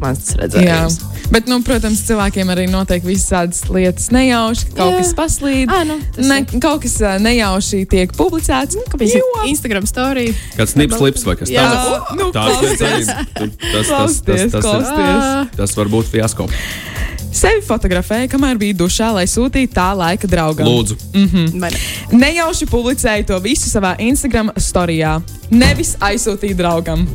mans 0.00 0.30
Jā, 0.32 0.38
redzējums. 0.42 0.96
bet, 1.30 1.46
nu, 1.50 1.58
protams, 1.62 2.00
cilvēkiem 2.08 2.48
arī 2.54 2.68
notiek 2.70 3.02
visas 3.04 3.28
tādas 3.32 3.60
lietas 3.68 4.10
nejauši, 4.14 4.66
ka 4.70 4.76
kaut 4.82 4.92
Jā. 4.92 4.98
kas 5.02 5.12
paslīd. 5.18 5.68
Ā, 5.72 5.82
nu, 5.88 5.98
tas 6.16 6.26
ne, 6.26 6.38
ir. 6.40 6.60
kaut 6.60 6.82
kas 6.82 6.96
nejauši 7.20 7.82
tiek 7.88 8.12
publicēts. 8.16 8.76
Nu, 8.76 8.82
Kāpēc? 8.88 9.14
jo- 9.18 9.44
Instagram 9.48 9.86
story. 9.86 10.34
Kāds 10.56 10.74
snips 10.76 11.00
lips 11.00 11.22
vai 11.24 11.36
kas 11.36 11.48
Jā, 11.50 11.66
tāds. 11.68 12.16
nu. 12.16 12.30
Tu- 12.32 12.32
Tas, 12.32 12.58
tas, 12.58 12.78
tas, 12.78 13.86
Klausties, 13.88 14.50
tas, 14.50 14.50
tas, 14.52 14.62
klausties. 14.64 15.56
tas 15.56 15.76
var 15.76 15.86
būt 15.86 16.04
fiasko. 16.12 16.48
Sevi 17.32 17.62
fotografēju, 17.64 18.28
kamēr 18.34 18.58
biju 18.60 18.76
dušā, 18.84 19.08
lai 19.16 19.24
sūtītu 19.30 19.72
tā 19.72 19.88
laika 19.96 20.28
draugam. 20.28 20.68
Lūdzu. 20.68 20.98
Vai 21.56 21.72
ne? 21.72 21.80
Nejauši 22.12 22.68
publicēju 22.68 23.28
to 23.30 23.38
visu 23.44 23.72
savā 23.72 23.94
Instagram 24.04 24.52
storijā, 24.60 25.16
nevis 25.50 25.96
aizsūtīju 26.00 26.58
draugam. 26.58 27.06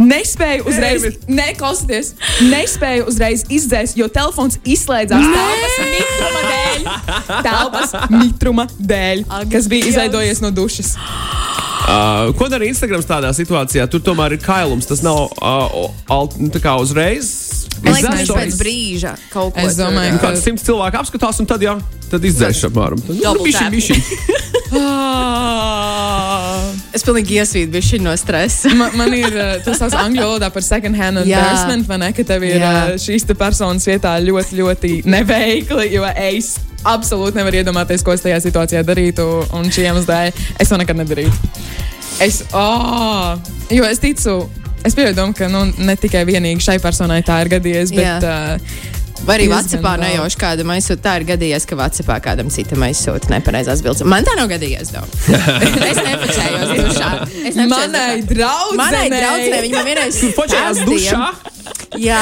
Nespēju 0.00 0.66
uzreiz, 0.70 1.06
neklausieties, 1.28 2.12
nespēju 2.50 3.06
uzreiz 3.10 3.44
izdzēst, 3.50 3.96
jo 3.98 4.06
telefons 4.12 4.58
izslēdzās 4.64 5.26
telpas 5.34 5.78
mitruma 5.90 6.42
dēļ. 6.50 6.90
Telpas 7.46 7.96
mitruma 8.12 8.66
dēļ, 8.78 9.24
kas 9.52 9.70
bija 9.70 9.90
izveidojies 9.90 10.42
no 10.44 10.52
dušas. 10.54 10.94
Uh, 11.90 12.30
ko 12.38 12.46
dara 12.52 12.68
Instagram 12.68 13.02
tādā 13.02 13.32
situācijā? 13.34 13.86
Tur 13.90 14.02
tomēr 14.04 14.36
ir 14.36 14.42
kailums. 14.44 14.86
Tas 14.86 15.00
nav 15.02 15.32
uh, 15.40 15.88
alt, 16.12 16.36
nu, 16.38 16.50
tā 16.52 16.60
kā 16.62 16.76
uzreiz. 16.78 17.59
Man 17.84 17.94
liekas, 17.96 18.14
nezinu. 18.20 18.36
pēc 18.36 18.56
brīža 18.60 19.12
kaut 19.32 19.54
ko 19.54 19.60
Es 19.66 19.76
domāju, 19.78 20.10
tur, 20.12 20.20
ka- 20.20 20.30
Kāds 20.30 20.42
simts 20.44 20.62
cilvēku 20.66 21.00
apskatās, 21.00 21.40
un 21.40 21.46
tad, 21.48 21.60
jā, 21.64 21.74
tad 22.10 22.24
izdzēš 22.28 22.64
apmēram. 22.68 23.00
Bišķiņ, 23.08 23.70
bišķiņ. 23.76 24.00
Es 26.94 27.04
pilnīgi 27.06 27.38
iesvītu 27.40 27.80
šī 27.84 28.00
no 28.02 28.12
stresa. 28.18 28.72
Man, 28.78 28.94
man 28.98 29.14
ir 29.16 29.36
tas 29.64 29.78
sauc 29.80 29.94
angļu 29.98 30.24
valodā 30.26 30.50
par 30.54 30.64
second 30.66 30.98
hand 30.98 31.22
endorsement, 31.22 31.86
vai 31.88 31.98
ne? 32.02 32.10
Ka 32.16 32.24
tev 32.26 32.44
ir 32.48 32.58
Jā. 32.60 32.72
šīs 33.00 33.26
te 33.28 33.36
personas 33.38 33.86
vietā 33.88 34.16
ļoti, 34.24 34.58
ļoti 34.60 34.92
neveikli, 35.10 35.88
jo 35.94 36.04
es 36.10 36.56
absolūti 36.86 37.38
nevaru 37.40 37.60
iedomāties, 37.62 38.02
ko 38.06 38.14
es 38.16 38.24
tajā 38.24 38.40
situācijā 38.42 38.82
darītu. 38.88 39.26
Un 39.56 39.70
šī 39.72 39.86
iemesla 39.88 40.08
dēļ 40.30 40.46
es 40.64 40.72
to 40.72 40.78
nekad 40.80 40.98
nedarītu. 41.02 41.52
Es, 42.20 42.42
oh, 42.52 43.36
jo 43.72 43.86
es 43.88 44.02
ticu. 44.02 44.42
Es 44.86 44.96
pieņemu, 44.96 45.34
ka 45.36 45.50
nu, 45.52 45.66
ne 45.76 45.96
tikai 46.00 46.24
vienīgi 46.28 46.64
šai 46.64 46.78
personai 46.80 47.20
tā 47.26 47.42
ir 47.44 47.52
gadījies, 47.52 47.92
bet 47.96 48.24
uh, 48.24 48.80
Vai 49.26 49.36
arī 49.36 49.48
Vācijā 49.50 49.92
nejauši 50.00 50.38
kādam 50.40 50.70
aizsūta. 50.72 51.02
Tā 51.04 51.12
ir 51.20 51.26
gadījies, 51.28 51.66
ka 51.68 51.76
Vācijā 51.76 52.16
kādam 52.24 52.48
citam 52.52 52.84
aizsūta 52.86 53.28
nepareizās 53.34 53.82
bildes. 53.84 54.04
Man 54.08 54.24
tā 54.24 54.36
nav 54.38 54.48
gadījies. 54.52 54.94
Dau. 54.94 55.04
es 55.90 56.00
nepačējos 56.00 56.72
dušā. 56.78 57.10
Es 57.50 57.58
nepačējos 57.58 57.74
manai 57.74 58.22
draudzenei. 58.24 58.80
Manai 58.80 59.06
draudzenei 59.12 59.62
viņa 59.66 59.76
man 59.76 59.90
vienreiz 59.90 60.20
Počējās 60.38 60.80
stāstīja. 60.80 61.18
dušā. 61.20 61.58
Jā, 61.98 62.20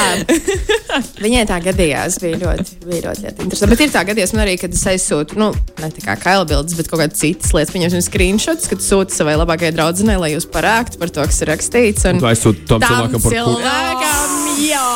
viņai 1.25 1.43
tā 1.49 1.59
gadījās. 1.61 2.17
Bija 2.23 2.39
ļoti, 2.41 2.79
bija 2.87 3.03
ļoti, 3.05 3.25
ļoti 3.27 3.45
interesanti. 3.45 3.71
Bet 3.75 3.83
ir 3.85 3.93
tā 3.93 4.03
gadījās 4.09 4.33
man 4.33 4.43
arī, 4.45 4.55
kad 4.61 4.73
es 4.73 4.85
aizsūtu, 4.89 5.37
nu, 5.39 5.51
ne 5.53 5.89
tā 5.93 6.05
kā 6.05 6.15
kaila 6.23 6.47
bildes, 6.49 6.77
bet 6.79 6.89
kaut 6.89 7.03
kādas 7.03 7.21
citas 7.21 7.53
lietas. 7.53 7.73
Viņam 7.75 7.97
ir 7.99 8.05
screenshots, 8.05 8.69
kad 8.71 8.81
sūta 8.83 9.13
savai 9.13 9.37
labākajai 9.39 9.75
draudzenei, 9.77 10.17
lai 10.21 10.33
jūs 10.33 10.49
parāktu 10.49 11.01
par 11.01 11.13
to, 11.13 11.25
kas 11.29 11.41
ir 11.45 11.53
rakstīts. 11.53 12.07
Un 12.09 12.23
Tu 12.23 12.29
aizsūti 12.31 12.65
tam 12.69 12.81
cilvēkam, 12.81 13.25
par 13.25 13.37
cilvēkam, 13.37 14.37
jā, 14.65 14.87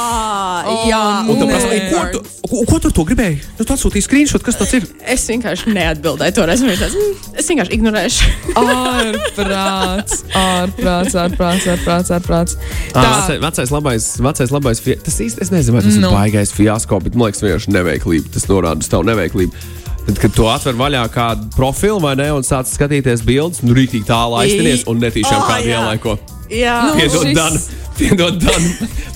Oh, 0.64 0.86
jā. 0.88 1.00
Un 1.28 1.36
tu 1.40 1.44
"Un 1.44 1.52
ko, 1.92 2.02
tu, 2.14 2.20
ko, 2.48 2.64
ko 2.70 2.80
tu 2.80 2.90
to 2.92 3.04
gribēji? 3.04 3.42
Tu 3.58 3.66
atsūtīji 3.68 4.06
screenshot, 4.06 4.44
kas 4.44 4.56
tas 4.56 4.72
ir? 4.74 4.86
Es 5.04 5.26
vienkārši 5.28 5.74
neatbildēju. 5.76 6.46
Es 6.54 6.62
vienkārši, 6.64 6.96
mm, 6.96 7.34
es 7.42 7.50
vienkārši 7.52 7.74
ignorēšu. 7.78 8.24
Ārprāts, 8.64 10.24
ārprāts, 10.34 11.16
ārprāts, 11.20 11.68
ārprāts, 11.74 12.14
ārprāts. 12.16 12.56
Tā 12.94 13.04
vecais, 13.04 13.40
vecais 13.44 13.70
labais, 13.76 14.08
vecais 14.20 14.50
labais 14.52 14.63
fi... 14.84 14.96
tas 15.04 15.20
īsti, 15.20 15.42
es 15.44 15.52
nezinu, 15.54 15.76
vai 15.78 15.84
tas 15.86 15.98
Nu. 16.00 16.10
ir 16.10 16.16
baigais 16.16 16.52
fiasko, 16.56 17.00
bet 17.04 17.16
man 17.20 17.30
liekas, 17.30 17.44
vienkārši 17.44 17.74
neveiklība. 17.76 18.32
Tas 18.34 18.48
norāda 18.50 18.80
uz 18.86 18.90
tavu 18.92 19.04
neveiklību. 19.12 19.52
Tad, 20.08 20.18
kad 20.20 20.34
tu 20.36 20.48
atver 20.52 20.76
vaļā 20.76 21.04
kādu 21.14 21.48
profilu 21.56 22.00
vai 22.04 22.16
ne, 22.20 22.32
un 22.36 22.44
sāc 22.44 22.68
skatīties 22.72 23.22
bildes, 23.28 23.62
nu 23.64 23.76
rītīgi 23.78 24.08
tālu 24.10 24.36
aizties 24.42 24.84
un 24.92 25.00
netīšām 25.00 25.40
Oh, 25.40 25.48
kādu 25.52 25.70
jā. 25.70 25.78
ielaiko. 25.80 26.18
Jā, 26.52 26.74
Nu, 26.90 26.98
Piedod, 27.00 27.24
šis- 27.24 27.38
Dan, 27.38 27.56
piedod, 27.98 28.40
Dan. 28.44 28.66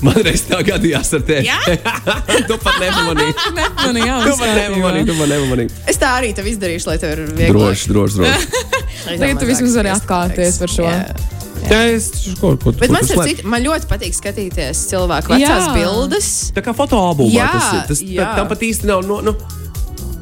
Man 0.05 0.15
reiz 0.23 0.43
tā 0.47 0.61
gadījās 0.63 1.09
ar 1.17 1.23
tevi. 1.27 1.49
Jā? 1.49 1.57
tu 2.49 2.55
pat 2.63 2.77
nepamanīji. 2.79 3.33
Nepamanīju, 3.59 4.07
jā, 4.07 4.17
Tu 4.29 4.35
pat 4.39 4.53
nepamanīji, 4.61 5.07
tu 5.09 5.15
pat 5.19 5.31
nepamanīji. 5.33 5.71
es 5.91 5.99
tā 5.99 6.13
arī 6.21 6.31
tev 6.37 6.47
izdarīšu, 6.53 6.87
lai 6.93 6.97
tev 7.01 7.15
ir 7.17 7.23
vieglāk. 7.33 7.57
Droši, 7.57 7.91
droši, 7.91 8.21
droši. 8.21 8.63
Tagad 9.17 9.41
tu 9.43 9.49
vismaz 9.49 9.75
vari 9.81 9.91
atklāties 9.97 10.59
par 10.63 10.71
šo. 10.77 10.87
Jā. 10.87 11.26
Jā, 11.67 11.79
es 11.95 12.09
ko, 12.39 12.53
ko, 12.61 12.73
Bet 12.77 12.91
ko 12.91 13.25
man, 13.49 13.63
ļoti 13.65 13.89
patīk 13.89 14.15
skatīties 14.15 14.85
cilvēku 14.91 15.33
vecās 15.33 15.67
Jā. 15.67 15.73
bildes. 15.75 16.29
Tā 16.55 16.63
kā 16.65 16.73
fotoalbumā 16.77 17.47
tas 17.51 17.69
ir. 17.73 17.81
Tas, 17.89 18.03
jā. 18.03 18.23
tā, 18.23 18.41
tam 18.41 18.51
pat 18.51 18.65
īsti 18.67 18.89
nav. 18.89 19.03
Nu, 19.07 19.19
nu, 19.25 19.33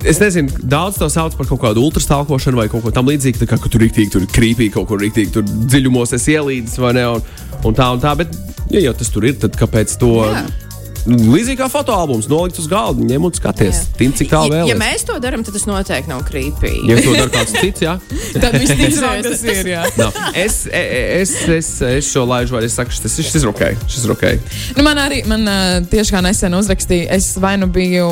es 0.05 0.21
nezinu, 0.21 0.65
daudz 0.71 0.99
to 1.01 1.09
sauc 1.11 1.37
par 1.37 1.49
kaut 1.49 1.61
kādu 1.67 1.85
ultrastāvošanu 1.85 2.61
vai 2.61 2.67
kaut 2.71 2.85
ko 2.85 2.93
tamlīdzīgu. 2.95 3.41
Tā 3.43 3.49
kā 3.51 3.59
ka 3.61 3.71
tur 3.71 3.85
rīktīgi, 3.85 4.13
tur 4.15 4.27
krīpīgi, 4.35 4.73
kaut 4.77 4.89
kur 4.91 5.01
rīktīgi, 5.03 5.33
tur 5.37 5.45
dziļumos 5.45 6.15
es 6.17 6.29
ielīdzu 6.33 6.85
vai 6.85 6.95
ne. 6.97 7.07
Un, 7.17 7.25
un 7.65 7.77
tā 7.77 7.89
un 7.93 8.03
tā. 8.03 8.15
Bet, 8.19 8.33
ja 8.73 8.87
jau 8.87 8.95
tas 8.97 9.11
tur 9.13 9.27
ir, 9.29 9.37
tad 9.41 9.57
kāpēc 9.59 9.99
to. 10.01 10.15
Jā. 10.25 10.45
Līdzīgi 11.05 11.59
kā 11.59 11.67
fotoalbums, 11.69 12.25
nolikt 12.31 12.57
uz 12.57 12.65
galda, 12.69 13.03
ņem 13.05 13.27
un 13.27 13.33
skaties. 13.35 13.81
Tin, 13.99 14.13
cik 14.17 14.31
tālu 14.31 14.49
Ja, 14.49 14.63
vēl 14.63 14.71
ja 14.71 14.77
mēs 14.79 15.03
to 15.05 15.17
darām, 15.21 15.43
tad 15.45 15.53
tas 15.53 15.67
noteikti 15.69 16.09
nav 16.09 16.23
krīpīgi. 16.25 16.87
Ja 16.89 16.97
to 17.03 17.13
dara 17.13 17.29
kāds 17.33 17.53
cits, 17.53 17.83
jā. 17.85 17.93
Tad 18.43 18.57
visticamāk 18.57 19.21
tas 19.27 19.43
ir. 19.45 19.69
Nav. 20.01 20.17
Es, 20.33 20.63
e, 20.65 20.81
es, 21.21 21.35
es, 21.45 21.69
es 21.85 22.09
šo 22.09 22.25
laižu, 22.25 22.57
vai 22.57 22.63
es 22.65 22.77
saku, 22.77 22.93
šis, 22.95 23.19
šis 23.21 23.43
ir 23.43 23.51
ok. 23.51 23.63
Šis 23.91 24.07
ir 24.07 24.13
ok. 24.15 24.25
Nu, 24.79 24.85
man 24.87 25.01
arī 25.03 25.21
man, 25.29 25.45
tieši 25.91 26.15
kā 26.15 26.23
nesen 26.25 26.57
uzrakstīja, 26.57 27.11
es 27.13 27.35
vai 27.41 27.53
nu 27.61 27.69
biju. 27.69 28.09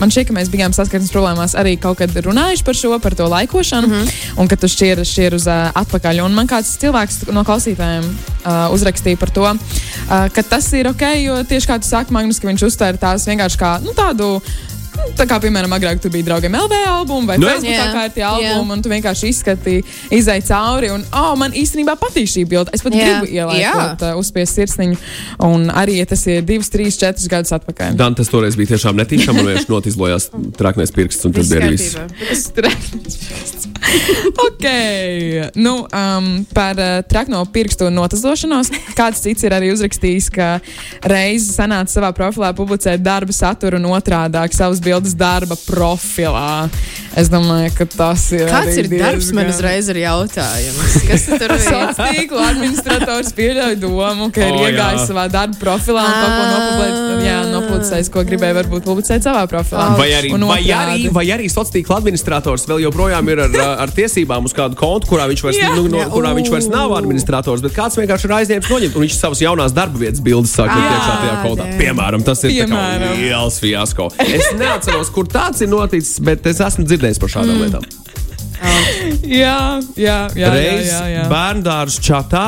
Man 0.00 0.10
šķiet, 0.10 0.30
ka 0.30 0.36
mēs 0.40 0.50
bijām 0.50 0.74
saskarsmes 0.74 1.14
problēmās 1.14 1.54
arī 1.58 1.76
kaut 1.80 2.00
kad 2.02 2.18
runājuši 2.26 2.66
par 2.66 2.78
šo, 2.78 2.94
par 3.02 3.14
to 3.18 3.28
laikošanu, 3.30 3.86
mm 3.86 3.94
-hmm. 3.94 4.42
un 4.42 4.50
ka 4.50 4.58
tu 4.58 4.66
šķier, 4.66 5.04
šķier 5.06 5.38
uz 5.38 5.46
uh, 5.46 5.70
atpakaļ. 5.74 6.24
Un 6.26 6.34
man 6.34 6.50
kāds 6.50 6.74
cilvēks 6.82 7.28
no 7.30 7.46
klausītājiem 7.46 8.10
uh, 8.48 8.64
uzrakstīja 8.74 9.20
par 9.20 9.34
to, 9.34 9.44
uh, 9.44 10.24
ka 10.32 10.46
tas 10.56 10.72
ir 10.78 10.90
ok, 10.90 11.04
jo 11.20 11.42
tieši 11.48 11.70
kā 11.70 11.78
tu 11.82 11.90
saki, 11.90 12.14
Magnus, 12.16 12.40
ka 12.40 12.50
viņš 12.50 12.66
uztver 12.70 12.98
tās 13.00 13.28
vienkārši 13.28 13.60
kā 13.60 13.76
nu, 13.84 13.94
tādu. 13.96 14.38
nu, 14.40 14.76
Tā 15.18 15.24
kā, 15.28 15.38
piemēram, 15.42 15.72
agrāk 15.74 16.00
tur 16.02 16.12
bija 16.14 16.26
draugiem 16.28 16.54
LV 16.58 16.78
albumi 16.90 17.28
vai 17.28 17.36
Nu, 17.38 17.46
no, 17.46 17.50
jā. 17.50 17.58
Facebookā 17.58 17.78
Jā, 17.78 17.86
kā 17.94 18.02
ir 18.08 18.12
tie 18.16 18.24
albumi, 18.26 18.74
un 18.74 18.82
tu 18.82 18.92
vienkārši 18.92 19.30
izskatīji, 19.32 19.84
izai 20.18 20.38
cauri. 20.46 20.90
Un, 20.94 21.04
oh, 21.16 21.32
man 21.38 21.54
īstenībā 21.58 21.94
patīk 22.00 22.28
šī 22.30 22.44
bilde. 22.50 22.74
Es 22.76 22.84
pat 22.84 22.96
Jā. 22.96 23.06
gribu 23.06 23.30
ielaist, 23.38 24.04
uh, 24.04 24.18
uzspiest 24.20 24.58
sirsniņu. 24.58 24.98
Un 25.48 25.68
arī, 25.74 25.98
ja 26.02 26.08
tas 26.10 26.24
ir 26.30 26.44
divus, 26.46 26.70
trīs, 26.74 26.98
četrus 27.00 27.30
gadus 27.30 27.54
atpakaļ. 27.56 27.96
Dan, 27.98 28.18
tas 28.18 28.30
toreiz 28.32 28.58
bija 28.58 28.74
tiešām 28.74 28.98
netīšām, 28.98 29.38
un 29.42 29.52
viņš 29.52 29.70
notizlojās 29.74 30.30
traknēs 30.58 30.94
pirksts, 30.94 31.28
un 31.28 31.36
Viss 31.38 31.54
bija 31.54 31.64
arī 31.64 31.74
viss. 31.78 33.67
ok, 34.46 34.66
nu, 35.54 35.74
um, 35.86 36.28
par 36.54 36.76
uh, 36.78 37.00
trakno 37.08 37.40
pirkstu 37.52 37.88
notazošanos. 37.94 38.70
Kāds 38.98 39.22
cits 39.24 39.46
ir 39.46 39.54
arī 39.56 39.70
uzrakstījis, 39.74 40.28
ka 40.34 40.48
reizi 41.08 41.52
sanāca 41.54 41.98
savā 41.98 42.12
profilā 42.16 42.52
publicēt 42.56 43.02
darba 43.04 43.34
saturu 43.34 43.78
un 43.80 43.88
otrādāk 43.96 44.54
savas 44.56 44.82
bildes 44.84 45.16
darba 45.18 45.56
profilā. 45.66 46.68
Es 47.18 47.30
domāju, 47.32 47.72
ka 47.78 47.86
tas 47.90 48.28
ir. 48.36 48.46
Kāds 48.50 48.76
ir 48.78 48.88
darbs? 48.92 49.28
diezgan- 49.30 49.38
Man 49.38 49.48
uzreiz 49.50 49.88
ir 49.90 49.96
jautājums. 50.04 50.98
Kas 51.08 51.24
tu 51.26 51.38
tur 51.40 51.50
ir? 51.54 51.62
Sociālā 51.64 52.12
tīkla 52.14 52.44
administrators 52.52 53.32
pieļauj 53.34 53.76
domu, 53.82 54.28
ka 54.34 54.44
ir 54.44 54.54
oh, 54.54 54.62
jā. 54.62 54.70
iegājis 54.72 55.08
savā 55.10 55.24
darba 55.32 55.58
profilā 55.58 56.04
un 56.04 56.14
kaut 56.14 56.34
ko 56.36 56.44
nopublicējis, 56.52 57.24
jā, 57.26 57.38
nopublicējis, 57.54 58.10
ko 58.14 58.24
gribēja 58.28 58.58
varbūt 58.60 58.86
publicēt 58.86 59.26
savā 59.26 59.42
profilā. 59.50 59.88
Vai 59.98 60.08
arī, 60.14 60.30
vai, 60.38 60.60
arī, 60.78 61.08
vai 61.14 61.26
arī 61.34 61.48
sociālā 61.50 61.74
tīkla 61.78 61.98
administrators 62.02 62.66
vēl 62.70 62.84
joprojām 62.86 63.32
ir 63.34 63.42
ar, 63.48 63.58
ar 63.78 63.92
tiesībām 63.94 64.46
uz 64.48 64.54
kādu 64.56 64.78
kontu, 64.78 65.08
kurā 65.12 65.28
viņš 65.30 65.42
vairs, 65.46 65.58
Jā. 65.60 65.70
nu, 65.76 65.86
no, 65.92 66.00
Jā. 66.02 66.08
kurā 66.12 66.32
viņš 66.36 66.50
vairs 66.52 66.68
nav 66.72 66.94
administrators, 66.98 67.62
bet 67.64 67.76
kāds 67.76 67.98
vienkārši 67.98 68.28
ir 68.28 68.34
aizņēmis 68.38 68.70
noņemt, 68.72 68.98
un 68.98 69.06
viņš 69.06 69.18
savas 69.18 69.42
jaunās 69.44 69.76
darba 69.76 70.02
vietas 70.02 70.22
bildes 70.24 70.54
sāk 70.56 70.72
likt 70.72 70.90
iekšā 70.96 71.14
tajā 71.22 71.36
kontā. 71.44 71.68
Piemēram, 71.78 72.26
tas 72.26 72.44
ir 72.44 72.54
Piemēram. 72.56 73.14
liels 73.22 73.60
fiasko. 73.62 74.10
Es 74.24 74.50
neatceros, 74.58 75.12
kur 75.14 75.30
tāds 75.30 75.62
ir 75.64 75.72
noticis, 75.72 76.18
bet 76.24 76.46
es 76.50 76.62
esmu 76.64 76.86
dzirdējis 76.88 77.22
par 77.22 77.34
šādām 77.38 77.54
mm. 77.54 77.66
lietām. 77.66 78.06
Jā, 79.28 79.78
jā, 79.94 80.18
jā. 80.34 80.50
Reiz 80.50 80.88
jā, 80.90 80.98
jā, 80.98 81.14
jā. 81.14 81.24
bērndārza 81.30 82.02
čatā 82.02 82.44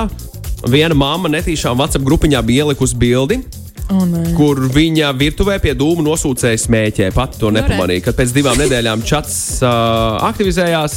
viena 0.69 0.97
mamma 0.99 1.31
netīšām 1.33 1.79
WhatsApp 1.79 2.05
grupiņā 2.07 2.43
bija 2.47 2.67
ielikusi 2.67 2.99
bildi. 2.99 3.41
Oh, 3.91 4.05
nē. 4.07 4.35
kur 4.39 4.61
viņa 4.71 5.11
virtuvē 5.19 5.59
pie 5.63 5.75
dūmu 5.79 6.05
nosūcēja 6.07 6.61
smēķē. 6.63 7.11
Pat 7.17 7.35
to 7.41 7.51
nepamanīja, 7.55 8.07
kad 8.09 8.19
pēc 8.21 8.33
divām 8.37 8.59
nedēļām 8.61 9.03
čats 9.07 9.35
uh, 9.65 10.21
aktivizējās, 10.31 10.97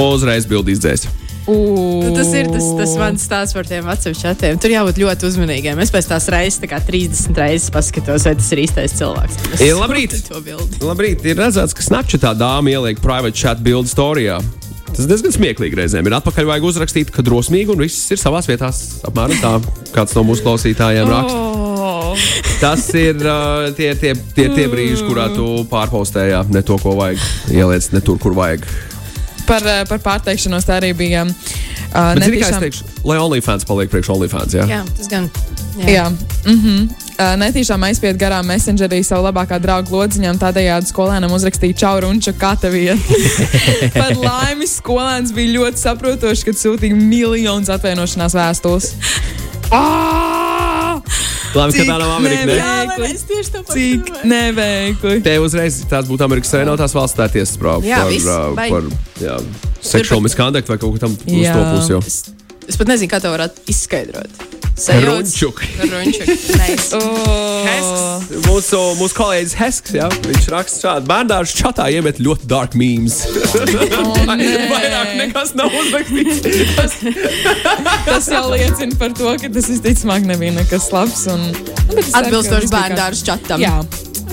uzreiz 0.00 0.46
bildi 0.50 0.76
izdzēs. 0.78 1.08
U, 1.44 1.54
Nu, 2.00 2.14
tas 2.16 2.30
ir 2.32 2.46
tas, 2.48 2.64
tas 2.78 2.92
mans 2.96 3.24
stāsts 3.26 3.52
par 3.52 3.66
tiem 3.68 3.84
veciem 3.84 4.14
čatiem. 4.16 4.56
Tur 4.60 4.72
jābūt 4.72 4.96
ļoti 5.02 5.26
uzmanīgiem. 5.28 5.80
Es 5.84 5.92
pēc 5.92 6.08
tās 6.08 6.28
reizes, 6.32 6.56
tā 6.62 6.70
kā 6.70 6.78
30 6.80 7.36
reizes 7.36 7.68
paskatos, 7.74 8.24
vai 8.24 8.32
tas 8.38 8.48
ir 8.54 8.62
īstais 8.64 8.94
cilvēks. 8.96 9.36
Es 9.52 9.64
E, 9.66 9.68
labrīt! 9.76 10.16
Labrīt, 10.80 11.26
ir 11.28 11.36
redzēts, 11.42 11.76
ka 11.76 11.84
Snapchatā 11.84 12.32
dāma 12.40 12.72
ieliek 12.72 13.02
private 13.04 13.36
chat 13.36 13.60
bildi 13.64 13.92
storijā. 13.92 14.38
Tas 14.94 15.08
diezgan 15.10 15.34
smieklīgi 15.34 15.76
reizēm. 15.82 16.06
Ir 16.08 16.16
atpakaļ 16.20 16.48
vajag 16.52 16.68
uzrakstīt, 16.70 17.12
ka 17.12 17.24
drosmīgi 17.26 17.74
un 17.74 17.82
viss 17.84 18.08
ir 18.14 18.20
savās 18.22 18.48
vietās. 18.48 19.02
Apmēram 19.04 19.40
tā, 19.42 19.54
kāds 19.92 20.16
no 20.16 20.24
mūsu 20.24 20.46
klausītājiem 20.46 21.10
raksta. 21.12 21.40
Oh. 21.44 21.73
Tas 22.62 22.86
ir 22.98 23.20
uh, 23.20 23.68
tie, 23.76 23.92
tie, 23.98 24.14
tie, 24.36 24.48
tie 24.54 24.66
brīži, 24.70 25.04
kurā 25.08 25.28
tu 25.34 25.64
pārpaustējā 25.70 26.44
ne 26.54 26.64
to, 26.66 26.78
ko 26.82 26.96
vajag. 26.98 27.22
Ieliec 27.52 27.90
ne 27.94 28.02
tur, 28.04 28.18
kur 28.22 28.36
vajag. 28.36 28.66
Par, 29.44 29.64
par 29.88 30.00
pārteikšanos 30.00 30.64
tā 30.64 30.78
arī 30.80 30.94
bija. 30.96 31.26
Uh, 31.94 32.14
Bet, 32.16 32.24
kā 32.24 32.24
es 32.24 32.28
netīšām- 32.28 32.62
teikšu, 32.64 32.84
lai 33.06 33.18
OnlyFans 33.22 33.66
paliek 33.68 33.90
priekš 33.92 34.10
OnlyFans. 34.16 34.56
Jā? 34.56 34.66
Jā, 34.70 34.82
tas 34.96 35.10
gan. 35.12 35.28
Jā. 35.84 36.08
Mm 36.46 36.58
-hmm. 36.62 36.88
uh, 37.18 37.34
netīšām 37.42 37.84
aizspied 37.84 38.18
garām 38.18 38.46
messengerī 38.46 39.02
savu 39.04 39.26
labākā 39.26 39.58
draugu 39.60 39.96
lodziņām, 39.96 40.38
tādējādi 40.38 40.90
skolēnam 40.90 41.32
uzrakstīja 41.32 41.76
čauru 41.76 42.08
un 42.08 42.20
vieta. 42.70 42.98
Par 44.00 44.16
laimi 44.16 44.66
skolēns 44.66 45.34
bija 45.34 45.60
ļoti 45.60 45.76
saprotošs, 45.76 46.44
kad 46.44 46.54
sūtīja 46.54 46.94
miljonus 46.94 47.68
atvainošanās 47.68 48.34
vēstules. 48.34 48.92
Ah! 49.72 50.43
Labi, 51.54 51.76
ka 51.78 51.84
tā 51.86 51.98
nav 52.00 52.12
Amerika. 52.16 52.46
Ne? 52.48 52.56
neveikli. 52.58 53.10
es 53.14 53.26
tieši 53.28 53.52
to 53.54 53.62
pašu 53.68 54.26
neveikli. 54.30 55.18
Te 55.26 55.36
uzreiz 55.42 55.80
tās 55.90 56.08
būtu 56.10 56.26
Amerikas 56.26 56.54
Savienotās 56.54 56.96
valsts 56.96 57.18
tā 57.18 57.28
tiesas 57.30 57.58
prāva 57.60 57.84
Jā, 57.86 58.02
par, 58.02 58.10
viss, 58.10 58.26
uh, 58.26 58.58
par 58.58 59.22
jā, 59.22 59.38
seksuālu 59.84 60.26
miskondukt 60.26 60.72
vai 60.72 60.80
kaut 60.82 60.96
ko 60.96 61.04
tam 61.06 61.14
uz 61.14 61.38
Jā. 61.38 61.54
to 61.54 62.00
pusi. 62.00 62.34
Es 62.64 62.80
pat 62.80 62.90
nezinu, 62.90 63.12
kā 63.12 63.22
to 63.22 63.32
varētu 63.34 63.66
izskaidrot. 63.70 64.53
Runčuk. 64.74 65.62
Runčuk. 65.78 66.26
Nice. 66.58 66.90
Oh. 67.74 68.20
Mūsu, 68.46 68.78
mūsu 68.98 69.14
kolēģis 69.16 69.54
Hesks, 69.58 69.92
jā, 69.96 70.06
viņš 70.24 70.46
raksta 70.52 70.78
šādi. 70.84 71.08
Bērndāršu 71.10 71.56
čatā 71.58 71.86
iemet 71.92 72.20
ļoti 72.22 72.46
dark 72.50 72.74
memes. 72.78 73.16
nē. 74.30 74.48
Vairāk 74.70 75.10
nekas 75.18 75.54
nav 75.58 75.74
uzrakstīts. 75.80 76.96
Tas 78.06 78.28
jau 78.30 78.44
liecina 78.52 78.98
par 79.00 79.14
to, 79.16 79.32
ka 79.42 79.50
tas 79.56 79.68
visticamāk 79.72 80.26
nebija 80.28 80.54
nekas 80.60 80.90
labs. 80.94 81.26
Un, 81.32 81.48
nu, 81.50 82.06
Atbilstoši 82.20 82.66
viss 82.66 82.70
bija 82.70 82.78
bērnu 82.78 82.94
kā- 82.96 83.00
dārza 83.02 83.28
čatam. 83.32 83.64
Jā, 83.64 83.74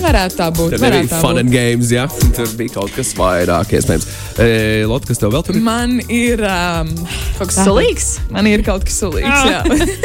varētu 0.02 0.38
tā 0.38 0.48
būt. 0.54 0.76
Tur 0.76 0.82
tā 0.82 1.20
fun 1.20 1.36
būt. 1.36 1.40
and 1.42 1.52
games, 1.52 1.92
jā. 1.94 2.06
Tur 2.36 2.50
bija 2.58 2.76
kaut 2.76 2.94
kas 2.96 3.12
vairāk 3.18 3.74
iespējams. 3.78 4.06
E, 4.42 4.48
Lotte, 4.88 5.10
kas 5.10 5.20
tev 5.22 5.34
vēl 5.34 5.44
tur 5.46 5.58
ir? 5.58 5.64
Man 5.64 5.98
ir. 6.06 6.42
Um, 6.46 6.92
Kaut 7.38 7.50
kas 7.50 7.60
sulīgs. 7.66 8.08
man 8.32 8.48
ir 8.50 8.64
kaut 8.66 8.86
kas 8.88 9.00
sulīgs. 9.02 9.26
Jā. 9.50 9.60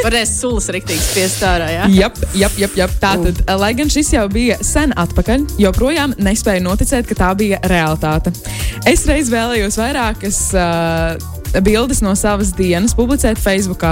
Varēs 0.05 0.33
sulas 0.41 0.69
riktīgs 0.73 1.11
spiest 1.11 1.43
ārā, 1.47 1.69
jā. 1.73 1.87
Jap, 1.97 2.19
jap, 2.37 2.59
jap, 2.59 2.77
jap. 2.79 2.97
Tātad, 3.01 3.41
uh. 3.45 3.55
lai 3.61 3.73
gan 3.77 3.91
šis 3.93 4.13
jau 4.15 4.25
bija 4.31 4.59
sen 4.65 4.95
atpakaļ, 4.97 5.47
joprojām 5.61 6.17
nespēju 6.21 6.65
noticēt, 6.67 7.09
ka 7.09 7.19
tā 7.21 7.31
bija 7.39 7.61
realitāte. 7.69 8.33
Es 8.89 9.05
reiz 9.09 9.31
vēlējos 9.33 9.79
vairākas. 9.81 10.43
Uh, 10.55 11.36
Bildes 11.63 12.01
no 12.01 12.13
savas 12.15 12.51
dienas 12.57 12.93
publicēt 12.97 13.39
Facebook. 13.41 13.83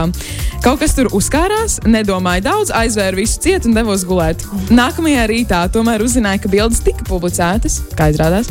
Kaut 0.63 0.79
kas 0.81 0.95
tur 0.97 1.09
uzkārās, 1.15 1.79
nedomāju 1.85 2.43
daudz, 2.45 2.71
aizvēru 2.74 3.21
visu 3.21 3.39
cietu 3.43 3.69
un 3.69 3.75
devos 3.77 4.03
gulēt. 4.07 4.41
Nākamajā 4.74 5.25
rītā 5.29 5.62
tomēr 5.74 6.01
uzzināju, 6.05 6.41
ka 6.45 6.50
bildes 6.50 6.81
tika 6.85 7.05
publicētas, 7.09 7.79
kā 7.97 8.09
izrādās. 8.13 8.50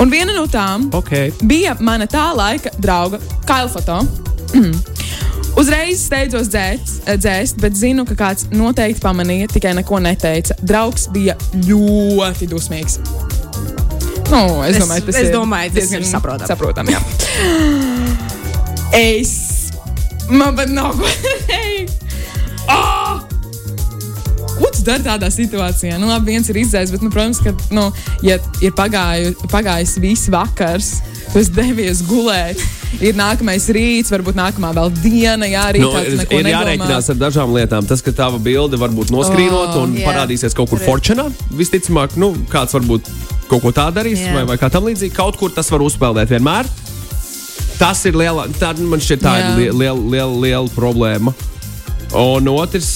Un 0.00 0.10
viena 0.12 0.34
no 0.36 0.46
tām 0.46 0.88
Ok. 0.94 1.12
bija 1.46 1.76
mana 1.80 2.06
tā 2.06 2.28
laika 2.36 2.70
drauga 2.78 3.18
Kailfoto. 3.48 4.00
Uzreiz 5.60 6.02
steidzos 6.04 6.50
dzēst, 6.52 7.06
dzēst, 7.16 7.60
bet 7.62 7.72
zinu, 7.78 8.04
ka 8.04 8.14
kāds 8.14 8.44
noteikti 8.52 9.00
pamanīja, 9.00 9.48
tikai 9.54 9.72
neko 9.78 10.02
neteica. 10.04 10.52
Draugs 10.60 11.08
bija 11.14 11.32
ļoti 11.64 12.50
dusmīgs. 12.50 12.98
Nu, 14.28 14.42
es, 14.66 14.76
Es- 14.76 14.82
domāju, 14.82 15.06
tas 15.06 15.16
es 15.16 15.28
ir 15.30 15.32
domāju, 15.34 15.72
tas 15.78 15.92
ir 15.96 16.04
saprotam. 16.04 16.46
saprotam 16.50 16.86
jā. 16.92 17.00
Es. 18.94 19.70
Man 20.30 20.56
pat 20.58 20.70
nav 20.74 20.96
ko 20.98 21.10
teikt. 21.46 21.92
Oh! 22.66 23.22
Ko 24.56 24.70
tu 24.72 24.80
dari 24.86 25.04
tādā 25.04 25.28
situācijā? 25.30 25.98
Nu, 26.00 26.08
labi, 26.08 26.32
viens 26.32 26.48
ir 26.48 26.56
izdzēsis, 26.62 26.94
bet, 26.94 27.02
nu, 27.04 27.10
protams, 27.12 27.42
ka, 27.44 27.52
nu, 27.76 27.90
ja 28.24 28.38
ir 28.64 28.72
pagāju, 28.74 29.34
pagājis 29.52 29.98
viss 30.00 30.30
vakars, 30.32 30.88
tu 31.28 31.42
esi 31.42 31.52
devies 31.52 32.00
gulēt, 32.08 32.62
ir 33.04 33.18
nākamais 33.18 33.68
rīts, 33.76 34.10
varbūt 34.14 34.38
nākamā 34.38 34.72
vēl 34.78 34.94
diena, 35.02 35.44
jā, 35.50 35.66
arī 35.74 35.84
Nu, 35.84 35.92
ir, 36.00 36.48
jārēķinās 36.48 37.12
ar 37.12 37.20
dažām 37.20 37.52
lietām. 37.52 37.84
Tas, 37.86 38.00
ka 38.02 38.14
tava 38.16 38.40
bilde 38.42 38.80
var 38.80 38.94
būt 38.96 39.12
noskrīnota 39.12 39.76
Oh, 39.76 39.84
un 39.84 39.98
jā. 40.00 40.08
parādīsies 40.08 40.56
kaut 40.56 40.72
kur 40.72 40.80
forčanā, 40.80 41.28
visticamāk, 41.52 42.16
nu, 42.16 42.32
kāds 42.48 42.72
varbūt 42.78 43.12
kaut 43.50 43.60
ko 43.62 43.70
tādu 43.76 44.00
darīs 44.00 44.24
Jā. 44.24 44.32
vai, 44.40 44.46
vai 44.48 44.56
kā 44.58 44.72
tam 44.72 44.88
līdzīgi. 44.88 45.14
Kaut 45.14 45.36
kur 45.38 45.52
tas 45.54 45.68
var 45.70 45.84
uzpeldēt 45.84 46.32
vienmēr. 46.32 46.66
Tas 47.76 48.04
ir 48.08 48.16
liela, 48.16 48.46
tā, 48.56 48.70
man 48.80 49.02
šķiet, 49.02 49.20
tā 49.20 49.34
Jā. 49.36 49.50
ir 49.66 49.74
liela, 49.76 50.00
liela, 50.00 50.38
liela, 50.46 50.70
problēma. 50.72 51.34
Un 52.16 52.48
otrs, 52.48 52.88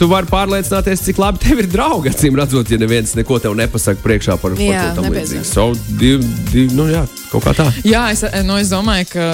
tu 0.00 0.08
vari 0.10 0.26
pārliecināties, 0.30 1.04
cik 1.06 1.20
labi 1.22 1.38
tev 1.44 1.62
ir 1.62 1.68
draugi. 1.70 2.10
Acīm 2.10 2.34
redzot, 2.38 2.70
ja 2.72 2.78
neviens 2.80 3.14
neko 3.14 3.38
tev 3.44 3.54
nepasaka 3.58 4.02
priekšā 4.02 4.38
par, 4.42 4.56
par 4.58 4.64
Jā, 4.64 4.88
ko 4.90 4.98
tam 4.98 5.06
nepieciešams. 5.10 5.46
līdzīgu. 5.46 5.52
So, 5.52 5.96
div, 6.00 6.26
div, 6.50 6.74
nu, 6.74 6.88
jā, 6.90 7.04
kaut 7.30 7.46
kā 7.46 7.54
tā. 7.60 7.68
Jā, 7.86 8.08
es, 8.16 8.24
nu, 8.48 8.58
es 8.58 8.72
domāju, 8.74 9.06
ka, 9.14 9.28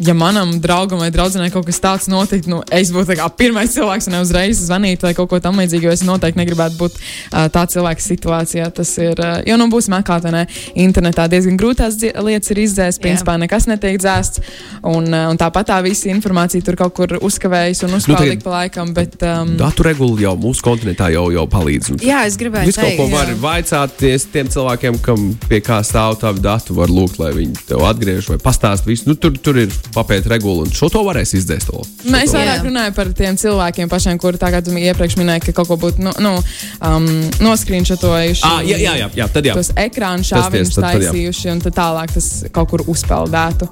ja 0.00 0.14
manam 0.14 0.60
draugam 0.60 0.98
vai 1.02 1.10
draudzenei 1.10 1.50
kaut 1.50 1.66
kas 1.66 1.80
tāds 1.82 2.08
notiktu, 2.10 2.50
nu, 2.52 2.60
es 2.74 2.90
būtu 2.94 3.16
pirmais 3.38 3.72
cilvēks, 3.74 4.08
un 4.08 4.18
neuzreiz 4.18 4.60
zvanītu 4.68 5.08
vai 5.08 5.14
kaut 5.16 5.30
ko 5.30 5.40
tamlīdzīgu, 5.42 5.88
jo 5.88 5.94
es 5.94 6.04
noteikti 6.06 6.40
negribētu 6.42 6.78
būt 6.78 6.98
uh, 6.98 7.46
tā 7.52 7.64
cilvēka 7.70 8.04
situācijā. 8.04 8.68
Tas 8.74 8.92
ir, 9.02 9.18
uh, 9.18 9.38
jo, 9.46 9.58
nu, 9.60 9.68
atklāti, 9.98 10.32
ne, 10.34 10.44
internetā 10.78 11.28
diezgan 11.30 11.58
grūtās 11.60 11.98
lietas 11.98 12.52
ir 12.54 12.62
izdzēsts, 12.64 13.02
principā 13.02 13.36
nekas 13.40 13.68
netiek 13.70 13.98
dzēsts, 14.00 14.42
un, 14.86 15.08
uh, 15.10 15.26
un 15.32 15.40
tāpat 15.40 15.70
tā 15.72 15.80
visa 15.86 16.10
informācija 16.12 16.64
tur 16.64 16.78
kaut 16.78 16.94
kur 16.96 17.16
uzkavējas 17.18 17.84
un 17.88 17.98
uzspēlīja 17.98 18.38
tagad- 18.38 18.44
pa 18.46 18.54
laikam, 18.56 18.94
bet, 18.94 19.18
um, 19.22 19.56
Datu 19.58 19.86
regula 19.86 20.20
jau 20.20 20.36
mūsu 20.38 20.62
kontinentā 20.64 21.10
jau, 21.12 21.28
jau 21.34 21.46
palīdz. 21.50 21.98
Jā, 22.04 22.24
es 22.26 22.38
gribēju 22.40 22.70
Visu 22.70 22.80
kaut 22.80 22.90
teikt. 22.90 23.02
ko 23.02 23.08
var 23.16 23.34
vaicāties 23.42 24.28
tiem 24.32 24.48
cilvēkiem, 24.48 25.00
kam 25.02 25.34
pie 25.48 25.60
kā 25.60 25.80
stāv 25.86 26.18
tavi 26.20 26.40
dati, 26.44 26.72
var 26.76 26.88
lūgt, 26.92 27.18
lai 27.18 27.32
viņi 27.32 27.66
tev 27.68 27.84
atgriež 27.88 28.28
vai 28.28 28.38
pastāst 28.38 28.86
visu. 28.86 29.08
Nu, 29.08 29.14
tur, 29.14 29.32
tur 29.32 29.56
ir 29.58 29.72
papēta 29.94 30.32
regula, 30.32 30.64
un 30.64 30.72
šo 30.74 30.90
to 30.92 31.02
varēs 31.06 31.34
izdzēst. 31.38 31.68
Šo 31.68 31.82
Mēs 32.12 32.32
to- 32.32 32.38
vairāk 32.38 32.64
runājam 32.66 32.94
par 32.94 33.12
tiem 33.12 33.36
cilvēkiem 33.36 33.88
pašiem, 33.88 34.18
kuri 34.18 34.38
tā 34.38 34.52
kā 34.52 34.62
tu 34.64 34.70
iepriekš 34.70 35.16
minēji, 35.20 35.46
ka 35.46 35.52
kaut 35.52 35.68
ko 35.68 35.76
būtu 35.76 35.98
nu, 35.98 36.12
nu, 36.24 36.34
um, 36.80 37.06
noskrīnšotojuši. 37.44 38.44
Ah, 38.44 38.60
jā, 38.62 38.78
jā, 38.78 38.94
jā, 39.02 39.10
jā, 39.14 39.28
tad 39.32 39.44
jā. 39.44 39.54
Tos 39.54 39.72
ekrānu 39.76 40.24
jā. 40.24 40.42
taisījuši, 40.76 41.52
un 41.52 41.60
tad 41.60 41.74
tālāk 41.74 42.14
tas 42.14 42.44
kaut 42.52 42.70
kur 42.70 42.84
uzpeldētu. 42.86 43.68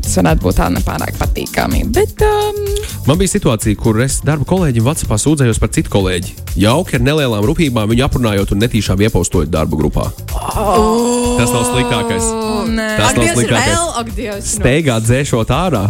Tas 0.00 0.16
varētu 0.16 0.46
būt 0.46 0.56
tā 0.56 0.68
nepārāk 0.72 1.18
patīkami. 1.20 1.84
Bet, 1.92 2.22
um, 2.24 2.60
Man 3.06 3.18
bija 3.18 3.32
situācija, 3.32 3.76
kur 3.80 4.00
es 4.04 4.20
darba 4.24 4.44
kolēģim 4.48 4.84
Vācijā 4.84 5.16
sūdzējos 5.20 5.60
par 5.60 5.70
citu 5.74 5.92
kolēģi. 5.92 6.34
Jauki 6.60 6.98
ar 6.98 7.04
nelielām 7.04 7.44
rūpībām, 7.48 7.88
viņu 7.92 8.04
aprunājot 8.06 8.52
un 8.54 8.60
netīšām 8.64 9.00
iepaustojot 9.06 9.50
darba 9.52 9.78
grupā. 9.80 10.08
Oh! 10.56 11.38
Tas 11.40 11.52
nav 11.54 11.64
sliktākais. 11.70 12.26
nē. 12.70 12.88
Tas 12.98 13.16
nav 13.16 13.28
sliktākais. 13.34 13.78
nu. 13.80 14.36
Steigā 14.44 14.98
dzēšot 15.04 15.52
ārā, 15.60 15.84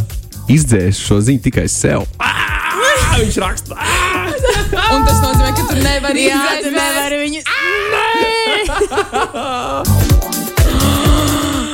izdzēs 0.50 0.98
šo 1.06 1.20
ziņu 1.26 1.42
tikai 1.48 1.66
sev. 1.70 2.06
Ah, 2.18 3.16
Viņš 3.20 3.36
raksta, 3.42 3.74
ah! 3.76 4.30
Un 4.94 5.02
tas 5.04 5.18
nozīmē, 5.20 5.50
ka 5.56 5.62
tu 5.68 5.74
nevari 5.82 6.22
Jā, 6.28 6.36
izdzēst 6.38 6.62
tu 6.64 6.70
vēl. 6.70 6.92
nevari 6.94 7.16
viņu. 7.24 7.40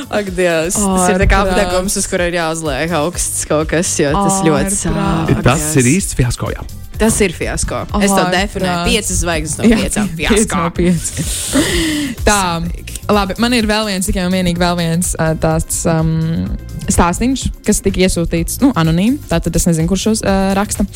Ak, 0.07 0.29
Dievs. 0.33 0.75
Tas 0.79 1.09
ir 1.11 1.19
tā 1.21 1.27
kā 1.27 1.41
Ārprāts. 1.43 1.51
apdegums, 1.53 1.97
uz 1.99 2.05
kura 2.09 2.27
ir 2.31 2.37
jāuzliek 2.39 2.93
augsts 2.95 3.43
kaut 3.49 3.67
kas, 3.69 3.89
jo 3.99 4.11
tas 4.15 4.37
ļoti 4.45 4.71
Ārprāts. 4.71 4.79
sāp. 4.87 5.41
Tas 5.45 5.65
ir 5.81 5.89
īsts 5.91 6.15
fiasko. 6.17 6.51
Jā. 6.55 6.63
Tas 6.97 7.17
ir 7.21 7.33
fiasko. 7.35 7.83
Es 8.01 8.11
to 8.11 8.23
definēju. 8.33 8.85
Piecas 8.89 9.19
zvaigznes 9.21 9.59
no 9.61 9.69
piecām. 9.69 10.07
Fiasko. 10.17 10.61
no 10.61 10.71
pieci. 10.73 11.25
Tā, 12.25 12.39
labi. 13.13 13.37
Man 13.41 13.53
ir 13.57 13.67
vēl 13.69 13.91
viens, 13.91 14.09
tikai 14.09 14.25
un 14.27 14.33
vienīgi 14.33 14.61
vēl 14.61 14.79
viens 14.79 15.13
tāds 15.43 15.83
um, 15.91 16.47
stāstījums, 16.89 17.47
kas 17.67 17.81
tika 17.85 18.01
iesūtīts 18.05 18.61
nu, 18.63 18.71
anonīmi. 18.77 19.19
Tātad 19.29 19.55
es 19.59 19.67
nezinu, 19.69 19.89
kurš 19.91 20.07
šos 20.09 20.25
uh, 20.25 20.51
raksta. 20.57 20.87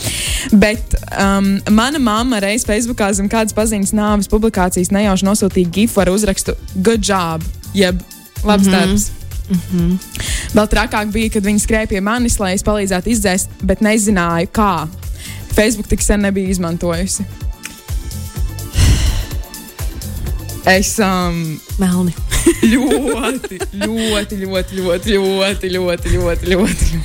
Bet 0.52 0.98
um, 1.14 1.54
mana 1.76 2.02
mamma 2.02 2.42
reiz 2.44 2.66
Facebookā 2.68 3.12
zem 3.18 3.30
kādas 3.32 3.56
paziņas 3.58 3.96
nāves 3.98 4.32
publikācijas 4.32 4.94
nejauši 4.96 5.28
nosūtīja 5.30 5.74
gifu 5.78 6.02
ar 6.04 6.14
uzrakstu 6.14 6.58
Good 6.76 7.06
job! 7.06 7.46
Jeb 7.78 8.02
labs 8.44 8.66
mm 8.66 8.74
-hmm. 8.74 8.80
darbs! 8.80 9.12
Mm 9.52 9.60
-hmm. 9.72 9.98
Vēl 10.54 10.68
trakāk 10.68 11.12
bija, 11.12 11.30
kad 11.30 11.44
viņi 11.44 11.60
skrēja 11.60 11.88
pie 11.88 12.02
manis, 12.02 12.40
lai 12.40 12.54
es 12.54 12.64
palīdzētu 12.64 13.10
izdzēst, 13.10 13.50
bet 13.64 13.82
nezināju, 13.82 14.48
kā. 14.52 14.88
Facebook 15.56 15.90
tik 15.92 16.04
sen 16.06 16.24
nebija 16.26 16.52
izmantojusi. 16.52 17.26
Es 20.70 20.94
um, 21.02 21.60
Melni. 21.82 22.14
ļoti, 22.62 23.58
ļoti, 23.82 24.38
ļoti, 24.42 24.78
ļoti, 24.78 25.16
ļoti, 25.18 25.70
ļoti, 25.74 26.12
ļoti, 26.14 26.52
ļoti. 26.54 27.00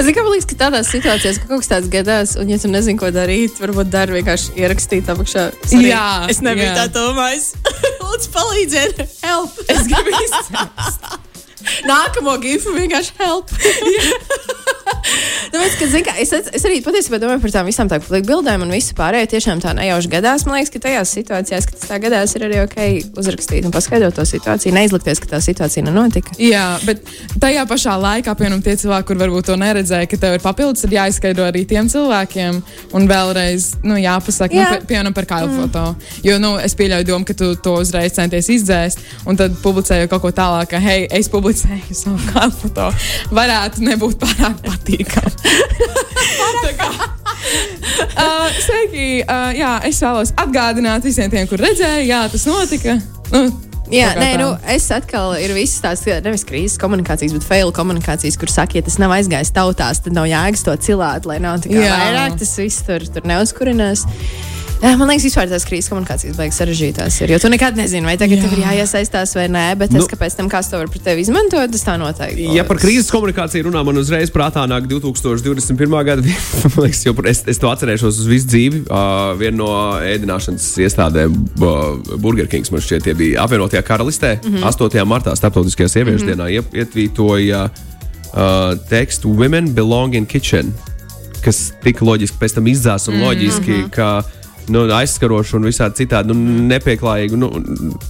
Es 0.00 0.06
tikai 0.08 0.24
liekas, 0.24 0.46
ka 0.48 0.56
tādās 0.64 0.88
situācijās, 0.92 1.40
ka 1.42 1.50
kaut 1.50 1.60
kas 1.62 1.70
tāds 1.70 1.90
gadās, 1.92 2.34
un, 2.40 2.48
ja 2.48 2.56
tu 2.60 2.70
nezini, 2.72 2.96
ko 3.00 3.10
darīt, 3.12 3.60
varbūt 3.60 3.90
dari 3.92 4.16
vienkārši 4.16 4.56
ierakstīt 4.62 5.10
apakšā. 5.12 5.50
Sorry, 5.66 5.90
Jā, 5.90 6.06
es 6.32 6.40
nebiju 6.44 6.70
jā. 6.70 6.76
tā 6.80 6.86
domājis. 6.94 7.52
Lūdzu, 8.00 8.32
palīdziet, 8.32 9.04
help! 9.26 9.60
Es 9.68 9.84
gribu 9.92 10.24
izsākt. 10.24 11.20
Nākamo 11.86 12.34
gifu 12.42 12.72
vienkārši 12.74 13.12
help. 13.20 13.52
Tāpēc, 15.52 15.74
ka, 15.76 15.86
zin, 15.92 16.04
kā, 16.06 16.14
es, 16.22 16.30
es 16.32 16.64
arī 16.64 16.78
patiesībā 16.84 17.18
domāju 17.20 17.42
par 17.42 17.52
tām 17.52 17.66
visām 17.68 17.88
tādām 17.90 18.24
bildēm, 18.24 18.62
un 18.64 18.72
visu 18.72 18.94
pārējo 18.96 19.28
tiešām 19.34 19.60
tā 19.60 19.74
nejauši 19.76 20.10
gadās. 20.14 20.46
Man 20.46 20.56
liekas, 20.56 20.72
ka 20.72 20.80
tajās 20.86 21.12
situācijās, 21.12 21.66
kad 21.68 21.76
tas 21.76 21.90
tā 21.90 21.98
gadās, 22.00 22.32
ir 22.38 22.46
arī 22.46 22.60
ok 22.62 22.78
uzrakstīt 23.20 23.66
un 23.68 23.74
paskaidrot 23.74 24.16
to 24.16 24.24
situāciju, 24.28 24.72
neizlikties, 24.76 25.20
ka 25.20 25.34
tā 25.34 25.42
situācija 25.44 25.84
nenotika. 25.84 26.32
Jā, 26.40 26.64
bet 26.88 27.04
tajā 27.42 27.66
pašā 27.68 27.98
laikā, 28.00 28.32
piemēram, 28.38 28.62
tie 28.64 28.78
cilvēki, 28.80 29.08
kur 29.10 29.20
varbūt 29.20 29.50
to 29.50 29.58
neredzēja, 29.60 30.08
ka 30.08 30.20
tev 30.24 30.38
ir 30.38 30.44
papildus, 30.44 30.86
tad 30.86 30.96
jāizskaidro 30.96 31.44
arī 31.50 31.66
tiem 31.68 31.90
cilvēkiem. 31.92 32.62
Un 32.96 33.08
vēlreiz 33.10 33.68
nu, 33.84 33.98
jāpasaka, 34.00 34.56
Jā. 34.56 34.70
nu, 34.70 34.80
pi- 34.80 34.90
piemēram, 34.92 35.16
par 35.16 35.28
kailu 35.28 35.50
mm. 35.50 35.60
foto. 35.60 35.84
Jo 36.24 36.38
nu, 36.40 36.54
es 36.60 36.76
pieļauju 36.78 37.08
domu, 37.08 37.28
ka 37.28 37.36
tu 37.36 37.52
to 37.60 37.76
uzreiz 37.82 38.16
centies 38.16 38.48
izdzēst, 38.52 39.04
un 39.28 39.38
tad 39.40 39.56
publicēju 39.62 40.10
kaut 40.12 40.24
ko 40.24 40.32
tālāk, 40.36 40.72
ka, 40.72 40.80
hei, 40.82 41.06
es 41.12 41.28
publicēju 41.32 41.96
savu 41.96 42.32
kailu 42.32 42.56
foto. 42.62 42.90
Varētu 43.36 43.84
nebūt 43.88 44.20
pārāk 44.22 44.60
patīkami. 44.66 45.01
Kā, 45.08 45.22
uh, 48.22 48.46
sveiki! 48.62 49.08
Uh, 49.26 49.50
jā, 49.56 49.74
es 49.88 50.00
vēlos 50.04 50.32
atgādināt 50.40 51.04
visiem 51.06 51.30
tiem, 51.32 51.48
kur 51.50 51.60
redzēju, 51.62 52.06
jā, 52.08 52.22
tas 52.32 52.48
notika. 52.48 52.98
Nu, 53.32 53.46
Jā, 53.92 54.14
nē, 54.16 54.30
nu, 54.40 54.46
es 54.72 54.86
atkal 54.94 55.34
ir 55.36 55.52
visas 55.52 55.82
tās 55.84 56.04
nevis 56.24 56.46
krīzes 56.48 56.78
komunikācijas, 56.80 57.34
bet 57.36 57.44
fail 57.44 57.74
komunikācijas, 57.76 58.38
kur 58.40 58.48
saka, 58.48 58.78
ja 58.78 58.86
tas 58.86 58.96
nav 59.02 59.12
aizgājis 59.18 59.52
tautās, 59.52 60.00
tad 60.00 60.16
nav 60.16 60.30
jēgas 60.30 60.64
to 60.64 60.76
cilāt, 60.86 61.28
lai 61.28 61.36
nav 61.44 61.60
tā 61.60 61.74
kā 61.74 61.82
Jā. 61.82 61.98
vairāk 62.00 62.38
tas 62.40 62.54
viss 62.62 62.86
tur, 62.86 63.04
tur 63.12 63.28
neuzkurinās. 63.28 64.06
Jā, 64.08 64.51
Man 64.82 65.06
liekas, 65.06 65.28
vispār 65.28 65.46
tās 65.46 65.62
krīzes 65.62 65.86
komunikācijas 65.92 66.34
beigas 66.34 66.56
sarežģītās. 66.58 67.20
Ir, 67.22 67.30
jo 67.30 67.38
tu 67.38 67.48
nekad 67.52 67.76
nezini, 67.78 68.02
vai 68.02 68.16
tagad 68.18 68.40
Jā. 68.40 68.48
tev 68.48 68.56
ir 68.56 68.62
jāiesaistās 68.64 69.34
vai 69.38 69.44
nē, 69.46 69.62
bet 69.78 69.92
Nu. 69.94 70.02
ka 70.10 70.16
pēc 70.18 70.34
tam 70.34 70.48
kāds 70.50 70.72
to 70.72 70.80
var 70.80 70.90
pret 70.90 71.04
tevi 71.06 71.22
izmantot, 71.22 71.70
tas 71.70 71.84
tā 71.86 71.94
noteikti. 72.02 72.48
Ja 72.56 72.64
par 72.66 72.80
krīzes 72.82 73.12
komunikāciju 73.14 73.68
runā, 73.68 73.84
man 73.86 74.00
uzreiz 74.02 74.32
prātā 74.34 74.64
nāk 74.66 74.88
2021. 74.90 76.04
gada. 76.04 76.22
Man 76.72 76.84
liekas, 76.88 77.04
jo 77.06 77.14
es, 77.30 77.44
es 77.46 77.62
to 77.62 77.70
atcerēšos 77.70 78.18
uz 78.24 78.26
visu 78.26 78.50
dzīvi. 78.50 78.82
Uh, 78.90 79.38
viena 79.38 79.56
no 79.60 79.70
ēdināšanas 80.02 80.66
iestādēm, 80.82 81.38
uh, 81.62 82.18
Burger 82.18 82.50
Kings, 82.50 82.72
man 82.74 82.82
šķiet, 82.82 83.06
tie 83.06 83.14
bija 83.14 83.46
apvienotajā 83.46 83.82
karalistē. 83.86 84.34
Mm 84.42 84.58
-hmm. 84.58 84.66
8. 84.66 85.06
martā, 85.06 85.36
Startautiskajā 85.36 85.88
sieviešu 85.88 86.24
mm 86.24 86.30
-hmm. 86.30 86.46
dienā, 86.50 86.64
ietvītoja 86.82 87.68
uh, 87.68 88.78
tekstu 88.88 89.30
Women 89.30 89.74
belong 89.74 90.14
in 90.14 90.26
kitchen, 90.26 90.74
kas 91.44 91.72
tika 91.82 92.04
loģiski 92.04 92.36
pēc 92.40 92.54
tam 92.54 92.66
izdzās 92.66 93.08
un 93.08 93.20
loģiski. 93.20 93.90
ka, 93.90 94.22
Nu, 94.70 94.84
aizskarošu 94.94 95.58
un 95.58 95.66
visādi 95.66 96.04
citādi 96.04 96.30
nu, 96.30 96.36
nepieklājīgi. 96.70 97.38
Nu, 97.40 97.50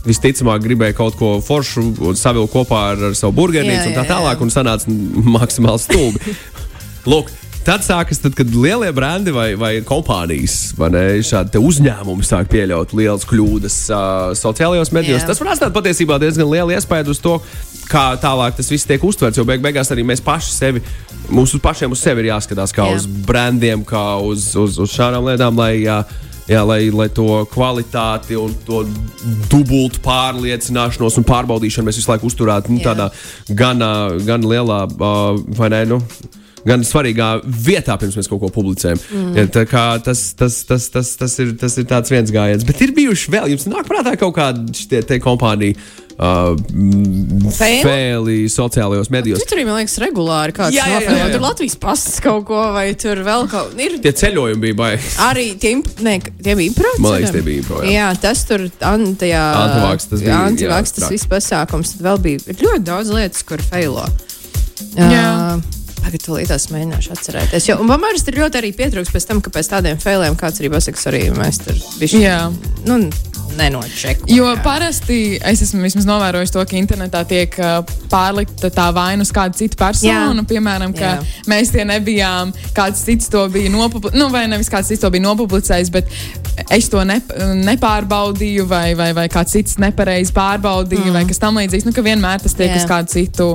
visticamāk, 0.04 0.64
gribēja 0.64 0.96
kaut 0.98 1.16
ko 1.20 1.36
foršu 1.44 1.84
un 2.04 2.18
savilkt 2.18 2.52
kopā 2.52 2.82
ar, 2.92 3.06
ar 3.10 3.16
savu 3.18 3.36
burgernīcu 3.40 3.86
Jā, 3.86 3.92
un 3.92 3.96
tā 3.96 4.02
jā, 4.02 4.08
jā. 4.08 4.10
tālāk. 4.16 4.42
Un 4.44 4.52
sanāca 4.52 4.96
maksimāli 5.38 5.84
stulbi. 5.86 6.36
Lūk, 7.12 7.32
tad 7.66 7.82
sākas, 7.86 8.20
tad, 8.22 8.34
kad 8.38 8.52
lielie 8.54 8.90
brendi 8.94 9.32
vai, 9.34 9.52
vai 9.58 9.72
kompānijas 9.86 10.72
vai 10.78 10.90
ne, 10.94 11.04
šādi 11.26 11.60
uzņēmumi 11.62 12.26
sāk 12.26 12.50
pieļaut 12.52 12.94
lielas 12.98 13.26
kļūdas 13.28 13.78
uh, 13.90 14.00
sociālajos 14.38 14.92
medijos. 14.94 15.22
Jā. 15.22 15.30
Tas 15.30 15.42
var 15.42 15.54
atstāt 15.54 15.74
patiesībā 15.74 16.18
diezgan 16.22 16.50
lielu 16.50 16.76
iespēju 16.76 17.14
uz 17.14 17.22
to, 17.22 17.38
kā 17.90 18.12
tālāk 18.22 18.58
tas 18.58 18.70
viss 18.72 18.88
tiek 18.88 19.02
uztverts. 19.04 19.38
Jo 19.40 19.46
beig 19.48 19.62
beigās 19.64 19.90
arī 19.94 20.04
mēs 20.06 20.22
paši 20.24 20.52
sevi, 20.54 20.82
mums 21.30 21.54
uz 21.56 21.62
pašiem 21.62 21.94
uz 21.94 22.02
sevi 22.02 22.24
ir 22.24 22.32
jāskatās 22.32 22.74
kā 22.74 22.88
Jā. 22.90 22.98
uz 22.98 23.06
brandiem, 23.26 23.86
kā 23.86 24.04
uz, 24.22 24.52
uz, 24.58 24.78
uz 24.82 24.94
šādām 24.94 25.30
lietām. 25.30 25.58
Lai, 25.58 25.74
jā, 25.84 26.02
Jā, 26.50 26.64
lai, 26.66 26.90
lai 26.90 27.06
to 27.14 27.44
kvalitāti 27.52 28.34
un 28.38 28.54
to 28.66 28.82
dubultu 29.52 30.02
pārliecināšanos 30.02 31.20
un 31.20 31.26
pārbaudīšanu 31.28 31.86
mēs 31.86 32.00
visu 32.00 32.10
laiku 32.10 32.26
uzturētu 32.26 32.74
nu, 32.74 32.82
tādā 32.82 33.08
gan, 33.48 33.82
gan 34.26 34.46
lielā, 34.50 34.80
ā, 34.90 35.12
vai 35.58 35.70
ne? 35.70 35.84
Nu, 35.92 36.00
Gan 36.68 36.84
svarīgā 36.86 37.28
vietā, 37.42 37.96
pirms 37.98 38.14
mēs 38.18 38.28
kaut 38.30 38.42
ko 38.44 38.50
publicējam. 38.54 39.00
Mm. 39.10 39.32
Ja, 39.38 39.46
tā 39.50 39.64
kā 39.66 39.86
tas, 40.04 40.28
tas, 40.38 40.60
tas, 40.68 40.86
tas, 40.94 41.10
tas, 41.18 41.34
ir, 41.42 41.56
tas 41.58 41.74
ir 41.80 41.88
tāds 41.90 42.12
viens 42.12 42.30
gājiens. 42.30 42.66
Bet 42.68 42.84
ir 42.86 42.94
bijuši 42.94 43.34
vēl, 43.34 43.50
jums 43.54 43.66
nāk 43.70 43.88
prātā 43.90 44.14
kaut 44.20 44.36
kāda 44.36 44.70
šie 44.76 45.18
kompānija 45.22 45.74
uh, 46.22 46.54
fēli 47.56 48.46
sociālajos 48.52 49.10
medijos. 49.12 49.42
Tur 49.48 49.62
man 49.66 49.80
liekas, 49.80 49.96
regulāri 50.02 50.54
kāds 50.56 50.76
Jā, 50.76 50.86
jā, 50.86 51.00
jā, 51.00 51.02
jā. 51.02 51.10
nofēlo. 51.10 51.34
Tur 51.34 51.44
Latvijas 51.48 51.76
pasts 51.82 52.22
kaut 52.24 52.46
ko, 52.48 52.62
vai 52.76 52.86
tur 52.98 53.24
vēl 53.26 53.48
kaut. 53.50 53.74
Ir 53.82 53.98
Tie 54.04 54.14
ceļojumi 54.22 54.62
bija 54.68 54.78
baigi. 54.78 55.12
arī 55.26 55.46
tie, 55.62 55.74
ne, 56.06 56.16
tie 56.22 56.56
bija 56.58 56.70
improvisēti. 56.70 57.04
Man 57.04 57.18
liekas, 57.18 57.34
tie 57.34 57.44
bija 57.48 57.64
impro, 57.64 57.82
jā. 57.82 57.92
Jā, 57.96 58.08
tas 58.22 58.46
tur 58.48 58.66
an, 58.86 59.06
tajā, 59.18 59.44
Antivaks, 59.66 60.10
tas 60.14 60.24
bija, 60.24 60.40
Antivaks, 60.46 60.94
jā, 60.94 61.00
tas 61.00 61.14
viss 61.16 61.30
pasākums. 61.30 61.96
Tad 61.96 62.08
vēl 62.10 62.24
bija 62.30 62.48
ir 62.54 62.66
ļoti 62.66 62.86
daudz 62.86 63.14
lietas, 63.14 63.46
kur 63.46 63.62
feilo. 63.72 64.06
Jā. 64.94 65.22
Uh, 65.58 65.81
Tagad 66.02 66.28
līdās 66.36 66.68
mēģināšu 66.72 67.12
atcerēties. 67.14 67.68
Jo, 67.70 67.78
un 67.82 67.90
pamērs 67.90 68.26
ir 68.26 68.38
ļoti 68.42 68.58
arī 68.60 68.72
pietrūks 68.76 69.12
pēc 69.14 69.28
tam, 69.28 69.42
ka 69.44 69.52
pēc 69.54 69.70
tādiem 69.70 70.00
failiem 70.02 70.38
kāds 70.40 70.62
arī 70.62 70.72
pasaks, 70.74 71.06
arī 71.10 71.22
mēs 71.36 71.62
tur 71.62 71.78
Jā. 72.18 72.38
nu, 72.88 72.98
nenočeku. 73.56 74.28
Jo 74.32 74.52
parasti 74.64 75.38
es 75.48 75.62
esmu 75.66 75.82
novērojis 76.06 76.54
to, 76.54 76.64
ka 76.68 76.78
internetā 76.78 77.24
tiek 77.28 77.56
uh, 77.60 77.80
pārlikta 78.12 78.70
tā 78.74 78.88
vaina 78.94 79.24
uz 79.24 79.32
kādu 79.34 79.58
citu 79.58 79.78
personu. 79.80 80.42
Jā. 80.42 80.46
Piemēram, 80.52 80.94
ka 80.96 81.14
Jā. 81.16 81.18
mēs 81.50 81.72
tie 81.74 81.84
nebijām, 81.88 82.52
kāds 82.76 83.04
cits 83.06 83.30
to 83.32 83.44
bija 83.52 83.70
nopublicējis, 83.72 84.18
nu, 84.20 84.28
vai 84.32 84.44
nevis 84.50 84.70
kāds 84.72 84.92
cits 84.92 85.02
to 85.02 85.10
bija 85.12 85.24
nopublicējis, 85.26 85.92
bet 85.94 86.10
es 86.72 86.88
to 86.92 87.02
nep 87.08 87.30
nepārbaudīju, 87.62 88.66
vai, 88.68 88.92
vai, 88.98 89.10
vai 89.16 89.26
kāds 89.32 89.54
cits 89.56 89.78
nepareizi 89.82 90.34
pārbaudīja, 90.36 91.08
mm. 91.08 91.16
vai 91.16 91.24
kas 91.28 91.40
tam 91.42 91.58
līdzīgs. 91.60 91.86
Nu, 91.88 91.94
ka 91.96 92.04
vienmēr 92.04 92.42
tas 92.42 92.56
tiek 92.58 92.72
Jā. 92.72 92.80
uz 92.82 92.88
kādu 92.88 93.12
citu 93.12 93.48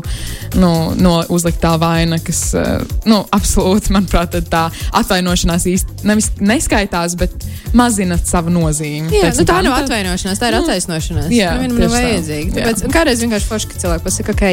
nu, 0.57 0.71
no 0.97 1.19
uzliktā 1.33 1.75
vaina, 1.81 2.19
kas, 2.23 2.41
uh, 2.57 2.81
nu, 3.09 3.21
absolūti, 3.35 3.93
manuprāt, 3.95 4.37
tā 4.51 4.67
atvainošanās 4.97 5.67
īsti 5.73 6.07
nevis 6.07 6.31
neskaitās, 6.41 7.17
bet 7.19 7.47
mazina 7.77 8.17
savu 8.17 8.53
nozīmi. 8.53 9.11
Jā, 9.13 9.31
nu, 9.37 9.47
tā 9.47 9.61
nu, 9.61 9.71
nav 9.71 9.83
tad- 9.83 9.86
atvainošanās, 9.87 10.41
tā 10.41 10.51
ir 10.51 10.57
attaisnošanās. 10.59 11.29
jā, 11.33 11.53
tā. 11.55 11.89
vajadzīgi. 11.93 12.51
Jā. 12.51 12.67
Tāpēc, 12.67 12.83
kādreiz 12.93 13.23
vienkārši 13.23 13.49
forši, 13.49 13.69
ka 13.71 13.81
cilvēki 13.83 14.05
pasaka, 14.05 14.35
ka. 14.37 14.51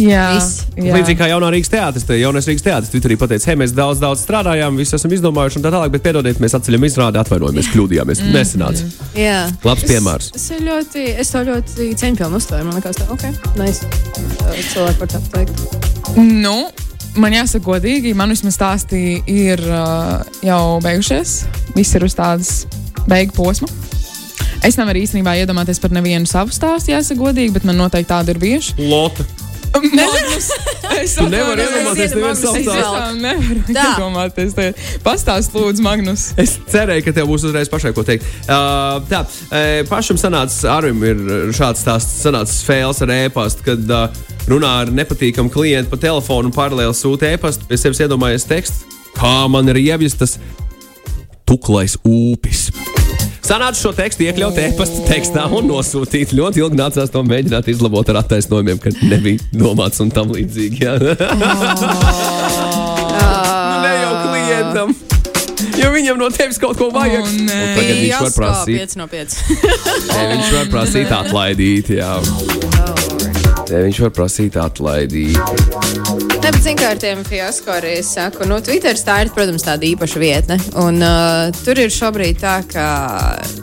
Jā, 0.00 0.24
Viss. 0.36 0.64
jā. 0.78 0.94
Līdzīgi 0.96 1.18
kā 1.20 1.28
jaunā 1.30 1.50
Rīgas 1.54 1.72
teātris, 1.72 2.06
te 2.08 2.18
jaunais 2.20 2.48
Rīgas 2.48 2.66
teātris 2.66 2.92
Twitterī 2.94 3.18
pateica, 3.20 3.50
hei, 3.50 3.58
mēs 3.60 3.74
daudz, 3.76 4.00
daudz 4.02 4.24
strādājām, 4.24 4.78
visu 4.80 4.96
esam 4.98 5.14
izdomājuši 5.16 5.60
un 5.60 5.66
tā 5.66 5.72
tālāk, 5.74 5.94
bet 5.94 6.04
piedodiet, 6.06 6.42
mēs 6.42 6.56
atceļam 6.58 6.86
izrādi, 6.88 7.20
atvainojamies, 7.22 7.70
kļūdījāmies. 7.74 8.22
Mm. 8.24 8.36
Nesanāca. 8.36 8.90
Jā. 9.18 9.40
Labs 9.66 9.86
piemērs. 9.88 10.30
Es, 10.34 10.46
es, 10.50 10.62
ļoti, 10.66 11.06
es 11.22 11.34
to 11.34 11.44
ļoti 11.48 11.90
cieņpilni 12.00 12.40
uztvēru. 12.40 12.68
Man 12.68 12.78
liekas, 12.78 13.00
tā, 13.00 13.08
ok, 13.12 13.26
nice. 13.60 13.86
Cilvēki 14.72 15.02
var 15.02 15.12
tā 15.14 15.22
teikt. 15.34 15.64
Nu, 16.16 16.56
man 17.20 17.34
jāsaka, 17.34 17.64
godīgi, 17.66 18.14
man 18.18 18.32
vismaz 18.34 18.58
stāstī 18.58 19.20
ir 19.30 19.62
uh, 19.68 20.20
jau 20.46 20.80
beigušies. 20.84 21.40
Viss 21.76 21.96
ir 21.98 22.06
uz 22.06 22.16
tādas 22.18 22.64
beigu 23.10 23.36
posma. 23.36 23.70
Es 24.66 24.76
nevaru 24.76 25.00
īstenībā 25.00 25.38
iedomāties 25.40 25.78
par 25.80 25.92
nevienu 25.96 26.28
savu 26.28 26.52
stāstu, 26.52 26.92
jāsaka, 26.92 27.16
godīgi, 27.22 27.54
bet 27.54 27.64
man 27.68 27.78
noteikti 27.80 28.10
tādi 28.12 28.34
ir 28.34 28.40
bijuši. 28.42 28.74
Lota. 28.90 29.24
Magnus, 29.70 30.48
es 30.98 31.12
atvainojos. 31.22 31.94
iedomāties 31.94 32.14
Es 32.42 32.66
tiešām 32.66 33.20
nevaru 33.22 33.60
Tā. 33.68 33.84
iedomāties. 33.86 34.56
Te- 34.56 34.98
Pastāst, 35.06 35.54
lūdzu, 35.54 35.84
Magnus. 35.86 36.24
Es 36.42 36.56
cerēju, 36.72 37.04
ka 37.06 37.14
tev 37.20 37.30
būs 37.30 37.46
uzreiz 37.46 37.70
pašai 37.70 37.92
ko 37.94 38.02
teikt. 38.04 38.26
Uh, 38.50 38.98
tā, 39.08 39.22
uh, 39.22 39.68
pašam 39.88 40.18
sanāca, 40.20 40.58
Arvim 40.74 41.06
ir 41.06 41.22
šāds 41.56 41.84
stāsts, 41.86 42.18
sanācis 42.26 42.64
fails 42.66 43.00
ar 43.06 43.14
e-pastu, 43.14 43.64
kad 43.70 43.94
uh, 43.94 44.22
runā 44.50 44.74
ar 44.82 44.90
nepatīkamu 44.92 45.54
klientu 45.54 45.94
pa 45.94 46.00
telefonu 46.02 46.50
un 46.50 46.56
paralēli 46.58 46.96
sūta 46.98 47.30
e-pastu, 47.30 47.70
pie 47.70 47.78
sevis 47.80 48.02
iedomājies 48.02 48.48
tekstu, 48.50 48.90
kā 49.16 49.36
man 49.54 49.70
ir 49.70 49.78
ievjas 49.86 50.18
tas 50.18 50.36
tuklais 51.46 51.94
ūpis. 52.02 52.68
Sanāca 53.50 53.80
šo 53.80 53.90
tekstu 53.90 54.22
iekļaut 54.28 54.58
e-pasta 54.62 55.00
tekstā 55.08 55.42
un 55.50 55.66
nosūtīt. 55.66 56.30
Ļoti 56.38 56.60
ilgi 56.62 56.76
nācās 56.78 57.10
to 57.10 57.18
mēģināt 57.26 57.66
izlabot 57.72 58.06
ar 58.12 58.20
attaisnojumiem, 58.20 58.78
ka 58.78 58.92
nebija 59.10 59.42
domāts 59.50 59.98
un 60.04 60.12
tam 60.14 60.30
līdzīgi. 60.30 60.78
jā. 60.84 60.94
nu, 63.10 63.74
ne 63.82 63.92
jau 63.96 64.14
klientam. 64.22 64.94
Jo 65.82 65.90
viņam 65.96 66.22
no 66.22 66.30
tevis 66.30 66.62
kaut 66.62 66.78
ko 66.78 66.92
vajag. 66.94 67.26
O, 67.26 67.34
nē. 67.50 67.58
Un 67.58 67.74
tagad 67.74 68.02
viņš 68.04 68.22
var 68.22 68.34
prasīt, 68.38 68.78
5 68.86 68.98
no 69.02 69.10
5. 69.18 69.38
ne, 70.14 70.22
viņš 70.36 70.56
var 70.60 70.72
prasīt 70.76 71.14
atlaidīt. 71.18 71.94
Jā. 71.98 72.14
Ne, 73.66 73.86
viņš 73.88 74.04
var 74.06 74.18
prasīt 74.20 74.62
atlaidīt. 74.62 76.29
Ne, 76.40 76.48
bet 76.48 76.62
zinu, 76.64 76.80
ar 76.88 76.96
tiem 76.96 77.18
fiasko 77.20 77.68
arī 77.74 77.90
es 78.00 78.14
saku, 78.14 78.46
nu, 78.48 78.56
Twitter 78.64 78.96
tā 78.96 79.18
ir, 79.20 79.28
protams, 79.34 79.60
tāda 79.66 79.84
īpaša 79.84 80.20
vietne. 80.22 80.56
Un 80.80 80.96
uh, 81.04 81.50
tur 81.66 81.76
ir 81.82 81.92
šobrīd 81.92 82.38
tā, 82.40 82.54
ka 82.64 82.84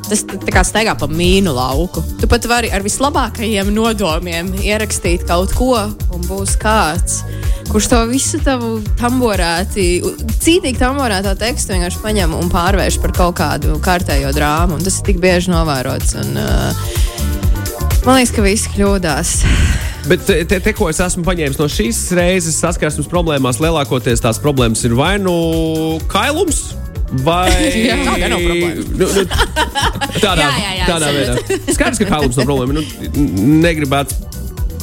tas 0.05 0.21
tā 0.29 0.53
kā 0.53 0.61
staigā 0.61 0.93
pa 0.99 1.07
mīnu 1.09 1.55
lauku. 1.57 2.03
Tu 2.21 2.29
pat 2.29 2.45
vari 2.45 2.69
ar 2.69 2.85
vislabākajiem 2.85 3.71
nodomiem 3.73 4.53
ierakstīt 4.61 5.25
kaut 5.25 5.55
ko, 5.57 5.73
un 6.13 6.29
būs 6.29 6.53
kāds, 6.61 7.23
kurš 7.71 7.89
to 7.95 8.03
visu 8.11 8.43
tavu 8.45 8.75
tamborēti, 9.01 9.89
cītīgi 10.37 10.77
tamborēto 10.77 11.33
tekstu 11.41 11.73
vienkārši 11.73 12.05
paņem 12.05 12.37
un 12.37 12.53
pārvērš 12.53 13.01
par 13.01 13.17
kaut 13.17 13.39
kādu 13.41 13.81
kārtējo 13.81 14.29
drāmu. 14.37 14.77
Un 14.77 14.85
tas 14.85 15.01
ir 15.01 15.09
tik 15.09 15.25
bieži 15.25 15.49
novērots. 15.55 16.13
Un, 16.21 16.39
uh, 16.45 16.87
man 18.05 18.21
liekas, 18.21 18.37
ka 18.37 18.45
visi 18.45 18.77
kļūdās. 18.77 19.37
Bet 20.07 20.23
te, 20.23 20.59
te, 20.63 20.73
ko 20.75 20.87
es 20.87 20.99
esmu 21.03 21.25
paņēmis 21.27 21.57
no 21.59 21.67
šīs 21.71 21.97
reizes 22.15 22.59
saskarsmes 22.61 23.09
problēmās, 23.11 23.59
lielākoties 23.63 24.23
tās 24.23 24.39
problēmas 24.39 24.85
ir 24.87 24.95
vai 24.95 25.17
nu 25.19 25.33
kailums. 26.11 26.69
Vai 27.23 27.47
Jā, 27.87 27.95
tā 28.03 28.15
nav 28.31 28.41
problēma. 28.43 28.85
Nu, 28.99 29.07
nu, 29.15 29.25
tādā 30.23 30.43
Jā, 30.43 30.49
jā, 30.59 30.71
jā, 30.79 30.87
tādā 30.87 31.11
veidā. 31.15 31.59
Skaidrs, 31.75 32.01
ka 32.01 32.09
kailums 32.09 32.39
nav 32.39 32.49
problēma. 32.49 32.79
Nu, 32.79 33.27
negribētu 33.63 34.26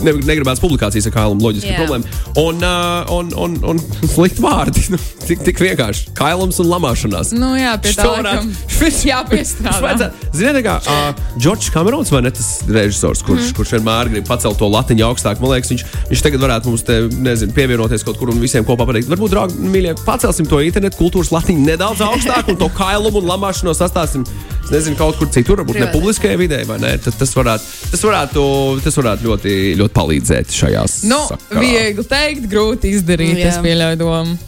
ne, 0.06 0.16
negribētas 0.30 0.62
publikācijas 0.62 1.08
ar 1.10 1.14
Kailam, 1.16 1.42
loģiski 1.44 1.72
Jā. 1.72 1.80
problēma. 1.82 2.20
Un, 2.40 2.62
uh, 2.64 3.14
un, 3.14 3.32
un, 3.46 3.56
un 3.74 3.82
slikti 4.14 4.44
vārdi. 4.44 4.86
Nu, 4.94 5.00
tik, 5.26 5.44
tik 5.46 5.62
vienkārši. 5.64 6.12
Kailums 6.18 6.60
un 6.62 6.70
lamāšanās. 6.70 7.32
Nu, 7.36 7.54
jā, 7.58 7.74
pie 7.82 7.94
tā 7.96 8.08
varētu- 8.10 9.02
jāpiestrādā. 9.10 10.10
Ziniet, 10.34 10.60
kā 10.64 10.76
uh, 10.80 11.24
Džordžs 11.38 11.70
Kamerons, 11.74 12.12
vai 12.14 12.22
ne 12.24 12.32
tas 12.34 12.50
režisors, 12.68 13.22
kurš, 13.26 13.50
mm. 13.50 13.56
kurš 13.58 13.74
vienmēr 13.76 14.10
grib 14.12 14.28
pacelt 14.28 14.58
to 14.60 14.68
latiņu 14.70 15.06
augstāk, 15.08 15.40
man 15.42 15.54
liekas, 15.54 15.72
viņš, 15.74 15.84
viņš 16.10 16.24
tagad 16.26 16.44
varētu 16.44 16.72
mums 16.72 16.84
te, 16.86 16.98
nezinu, 17.26 17.54
pievienoties 17.56 18.04
kaut 18.06 18.18
kur 18.20 18.32
un 18.32 18.40
visiem 18.42 18.66
kopā 18.66 18.86
pateikt, 18.88 19.10
varbūt, 19.12 19.34
draugi, 19.34 19.60
mīļie, 19.74 19.94
pacelsim 20.06 20.48
to 20.50 20.60
internetu 20.64 21.00
kultūras 21.00 21.32
latiņu 21.34 21.66
nedaudz 21.68 22.02
augstāk 22.06 22.50
un 22.52 22.60
to 22.60 22.70
kailumu 22.76 23.22
un 23.22 23.30
lamāšanos 23.32 23.82
atstāsim, 23.84 24.26
es 24.64 24.72
nezinu, 24.72 24.98
kaut 25.00 25.18
kur 25.20 25.30
citur, 25.32 25.62
varbūt 25.62 25.78
ne 25.78 25.86
Privāti. 25.86 25.98
publiskajā 25.98 26.40
vidē, 26.40 26.62
vai 26.68 26.78
ne? 26.82 26.94
Tad 27.04 27.18
tas 27.20 27.34
varētu, 27.36 27.70
tas 27.92 28.04
varētu, 28.08 28.44
tas 28.84 28.98
varētu 29.00 29.28
ļoti, 29.30 29.56
ļoti 29.80 29.93
palīdzēt 29.94 30.52
šajās. 30.54 31.02
Nu, 31.08 31.20
sakarā. 31.30 31.62
viegli 31.62 32.04
teikt, 32.10 32.46
grūti 32.50 32.94
izdarīt. 32.96 33.38
Jā. 33.40 33.52
Es 33.52 33.58
pieļauju 33.64 34.00
domu. 34.00 34.38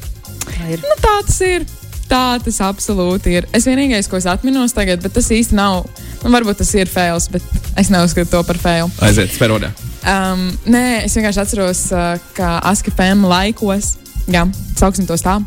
Ir. 0.66 0.80
Nu, 0.82 0.94
tā 1.02 1.18
tas 1.26 1.40
ir. 1.46 1.66
Tā 2.06 2.38
tas 2.38 2.60
absolūti 2.62 3.32
ir. 3.34 3.48
Es 3.56 3.64
vienīgais, 3.66 4.06
ko 4.06 4.18
es 4.20 4.28
atminos 4.30 4.74
tagad, 4.76 5.00
bet 5.02 5.16
tas 5.16 5.26
īsti 5.34 5.56
nav. 5.58 5.88
Nu, 6.22 6.30
varbūt 6.30 6.60
tas 6.62 6.70
ir 6.78 6.90
fails, 6.90 7.26
bet 7.32 7.42
es 7.78 7.90
neuzskatu 7.90 8.30
to 8.30 8.42
par 8.46 8.60
failu. 8.62 8.90
Aiziet, 9.02 9.32
sperodē. 9.34 9.72
Um, 10.06 10.48
nē, 10.70 11.02
es 11.08 11.16
vienkārši 11.18 11.42
atceros, 11.42 11.82
uh, 11.90 12.14
ka 12.36 12.60
ASKFM 12.70 13.26
laikos, 13.26 13.96
jā, 14.30 14.44
sauksim 14.78 15.08
tos 15.08 15.26
tā. 15.26 15.40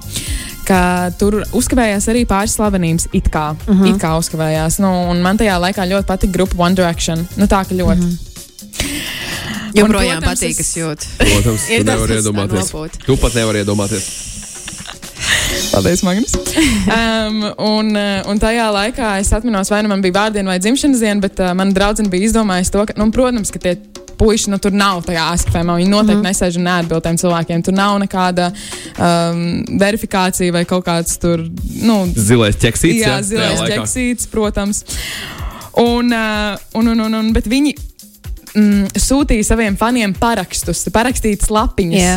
ka 0.67 0.81
Tur 1.17 1.39
uzkavējās 1.55 2.09
arī 2.11 2.25
pāris 2.29 2.57
slavenības. 2.59 3.07
It 3.15 3.31
kā, 3.31 3.55
uh 3.55 3.75
-huh. 3.75 3.89
it 3.89 4.01
kā 4.01 4.17
uzkavējās. 4.19 4.79
Nu, 4.83 4.91
un 5.11 5.21
man 5.21 5.37
tajā 5.37 5.55
laikā 5.59 5.87
ļoti 5.87 6.05
patika 6.05 6.33
grupa 6.33 6.55
One 6.57 6.75
Direction. 6.75 7.27
Nu, 7.37 7.45
tā 7.45 7.63
kā 7.63 7.73
ļoti. 7.73 7.99
Uh 7.99 8.05
-huh. 8.05 9.28
Joprojām 9.75 10.19
protams, 10.21 10.39
patīk, 10.39 10.55
es- 10.55 10.57
kas 10.57 10.73
jūt. 10.79 11.07
Protams, 11.19 11.67
tu 11.77 11.83
nevari 11.91 12.19
iedomāties. 12.19 12.73
Tu 13.05 13.17
pat 13.21 13.39
nevari 13.39 13.63
iedomāties. 13.63 14.09
Paldies, 15.71 16.03
Magnus. 16.03 16.31
Um, 16.89 17.43
un, 17.61 17.91
uh, 17.93 18.25
un 18.31 18.39
tajā 18.41 18.65
laikā 18.73 19.11
es 19.21 19.29
atceros, 19.35 19.69
vai 19.69 19.83
nu 19.85 19.91
man 19.91 20.01
bija 20.01 20.15
vārdiena 20.15 20.49
vai 20.49 20.57
dzimšanas 20.61 21.01
diena, 21.03 21.21
bet 21.21 21.37
uh, 21.43 21.51
mana 21.57 21.75
draudzene 21.75 22.09
bija 22.09 22.25
izdomājusi 22.25 22.73
to, 22.73 22.85
ka, 22.89 22.95
nu, 22.97 23.05
protams, 23.13 23.51
ka 23.53 23.61
tie 23.61 23.75
puiši 24.19 24.51
nu, 24.51 24.59
tur 24.61 24.73
nav 24.75 25.03
tajā 25.07 25.25
askafēmā. 25.35 25.77
Viņi 25.79 25.91
noteikti 25.91 26.17
mm 26.17 26.23
-hmm. 26.23 26.33
nesēž 26.33 26.57
un 26.59 26.65
neatbild 26.67 27.05
tiem 27.05 27.19
cilvēkiem. 27.21 27.63
Tur 27.65 27.75
nav 27.77 27.99
nekāda 28.03 28.49
um, 28.51 29.43
verifikācija 29.79 30.55
vai 30.55 30.65
kaut 30.65 30.87
kāds 30.87 31.19
tur. 31.21 31.45
Nu, 31.81 32.01
Zilais 32.15 32.57
ķeksīts. 32.57 33.03
Jā, 33.03 33.19
ja, 33.19 33.21
zilais 33.21 33.61
ķeksīts, 33.61 34.27
protams. 34.31 34.83
Un, 35.79 36.11
uh, 36.11 36.57
un, 36.73 36.87
un, 36.87 37.05
un, 37.05 37.13
un, 37.21 37.31
bet 37.33 37.47
viņi 37.47 37.75
mm, 38.53 38.99
sūtīja 38.99 39.47
saviem 39.51 39.77
faniem 39.79 40.13
parakstus, 40.17 40.85
parakstītas 40.93 41.51
lapiņas. 41.53 41.99
Jā. 41.99 42.15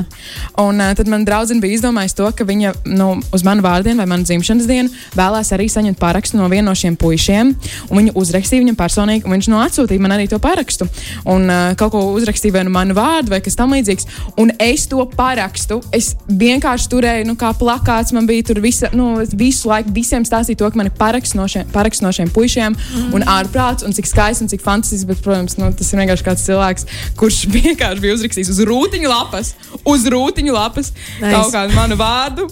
Un 0.62 0.82
uh, 0.82 0.92
tad 0.98 1.08
man 1.08 1.24
draudzene 1.28 1.64
bija 1.64 1.80
izdomājusi 1.80 2.18
to, 2.20 2.28
ka 2.36 2.46
viņa 2.48 2.74
nu, 2.92 3.14
uz 3.32 3.46
manu 3.46 3.64
vārdienu 3.64 4.02
vai 4.02 4.08
manu 4.10 4.28
dzimšanas 4.28 4.68
dienu 4.68 4.92
vēlēs 5.16 5.52
arī 5.56 5.68
saņemt 5.72 6.00
parakstu 6.00 6.40
no 6.40 6.50
viena 6.52 6.68
no 6.70 6.76
šiem 6.78 6.98
puišiem. 7.00 7.54
Un 7.90 8.02
Viņa 8.02 8.16
uzrakstīja 8.18 8.62
viņam 8.64 8.76
personīgi, 8.78 9.26
un 9.28 9.36
viņš 9.36 9.48
nu, 9.52 9.58
atsūtīja 9.62 10.02
man 10.02 10.14
arī 10.16 10.26
to 10.30 10.38
parakstu. 10.42 10.88
Un 11.30 11.46
uh, 11.46 11.74
kaut 11.78 11.92
ko 11.94 12.00
uzrakstīja 12.16 12.56
vai 12.56 12.64
nu 12.66 12.72
manu 12.74 12.96
vārdu 12.98 13.30
vai 13.30 13.38
kas 13.44 13.54
tamlīdzīgs. 13.60 14.08
Un 14.42 14.50
es 14.62 14.88
to 14.90 15.04
parakstu. 15.16 15.78
Es 15.94 16.12
vienkārši 16.26 16.90
turēju, 16.90 17.28
nu, 17.28 17.36
kā 17.38 17.52
plakāts. 17.58 18.14
Man 18.16 18.26
bija 18.26 18.48
tur 18.50 18.58
visa, 18.64 18.90
nu, 18.96 19.14
visu 19.38 19.70
laiku 19.70 19.94
visiem 19.94 20.26
stāstīja 20.26 20.64
to, 20.64 20.70
ka 20.72 20.80
man 20.80 20.90
ir 20.90 20.96
paraksts 20.98 21.36
no 21.38 21.46
šiem, 21.50 21.68
paraksts 21.74 22.02
no 22.02 22.10
šiem 22.14 22.32
puišiem 22.34 22.74
mm. 22.74 23.12
un 23.14 23.26
ārprāts, 23.36 23.86
un 23.86 23.94
cik 23.94 24.10
skaisti 24.10 24.46
un 24.46 24.50
cik 24.50 24.64
fantastisks. 24.64 25.06
Bet, 25.06 25.22
protams, 25.22 25.54
nu, 25.60 25.70
tas 25.78 25.92
ir 25.94 26.02
vienkārši 26.02 26.21
kāds 26.26 26.46
cilvēks, 26.48 26.88
kurš 27.20 27.44
vienkārši 27.58 28.04
bija 28.04 28.18
uzrakstījis 28.18 28.52
uz 28.54 28.64
rūtiņu 28.68 29.12
lapas, 29.12 29.54
uz 29.84 30.08
rūtiņu 30.12 30.56
lapas 30.56 30.92
Nice. 30.94 31.32
kaut 31.36 31.54
kādu 31.54 31.78
manu 31.78 32.00
vārdu. 32.00 32.50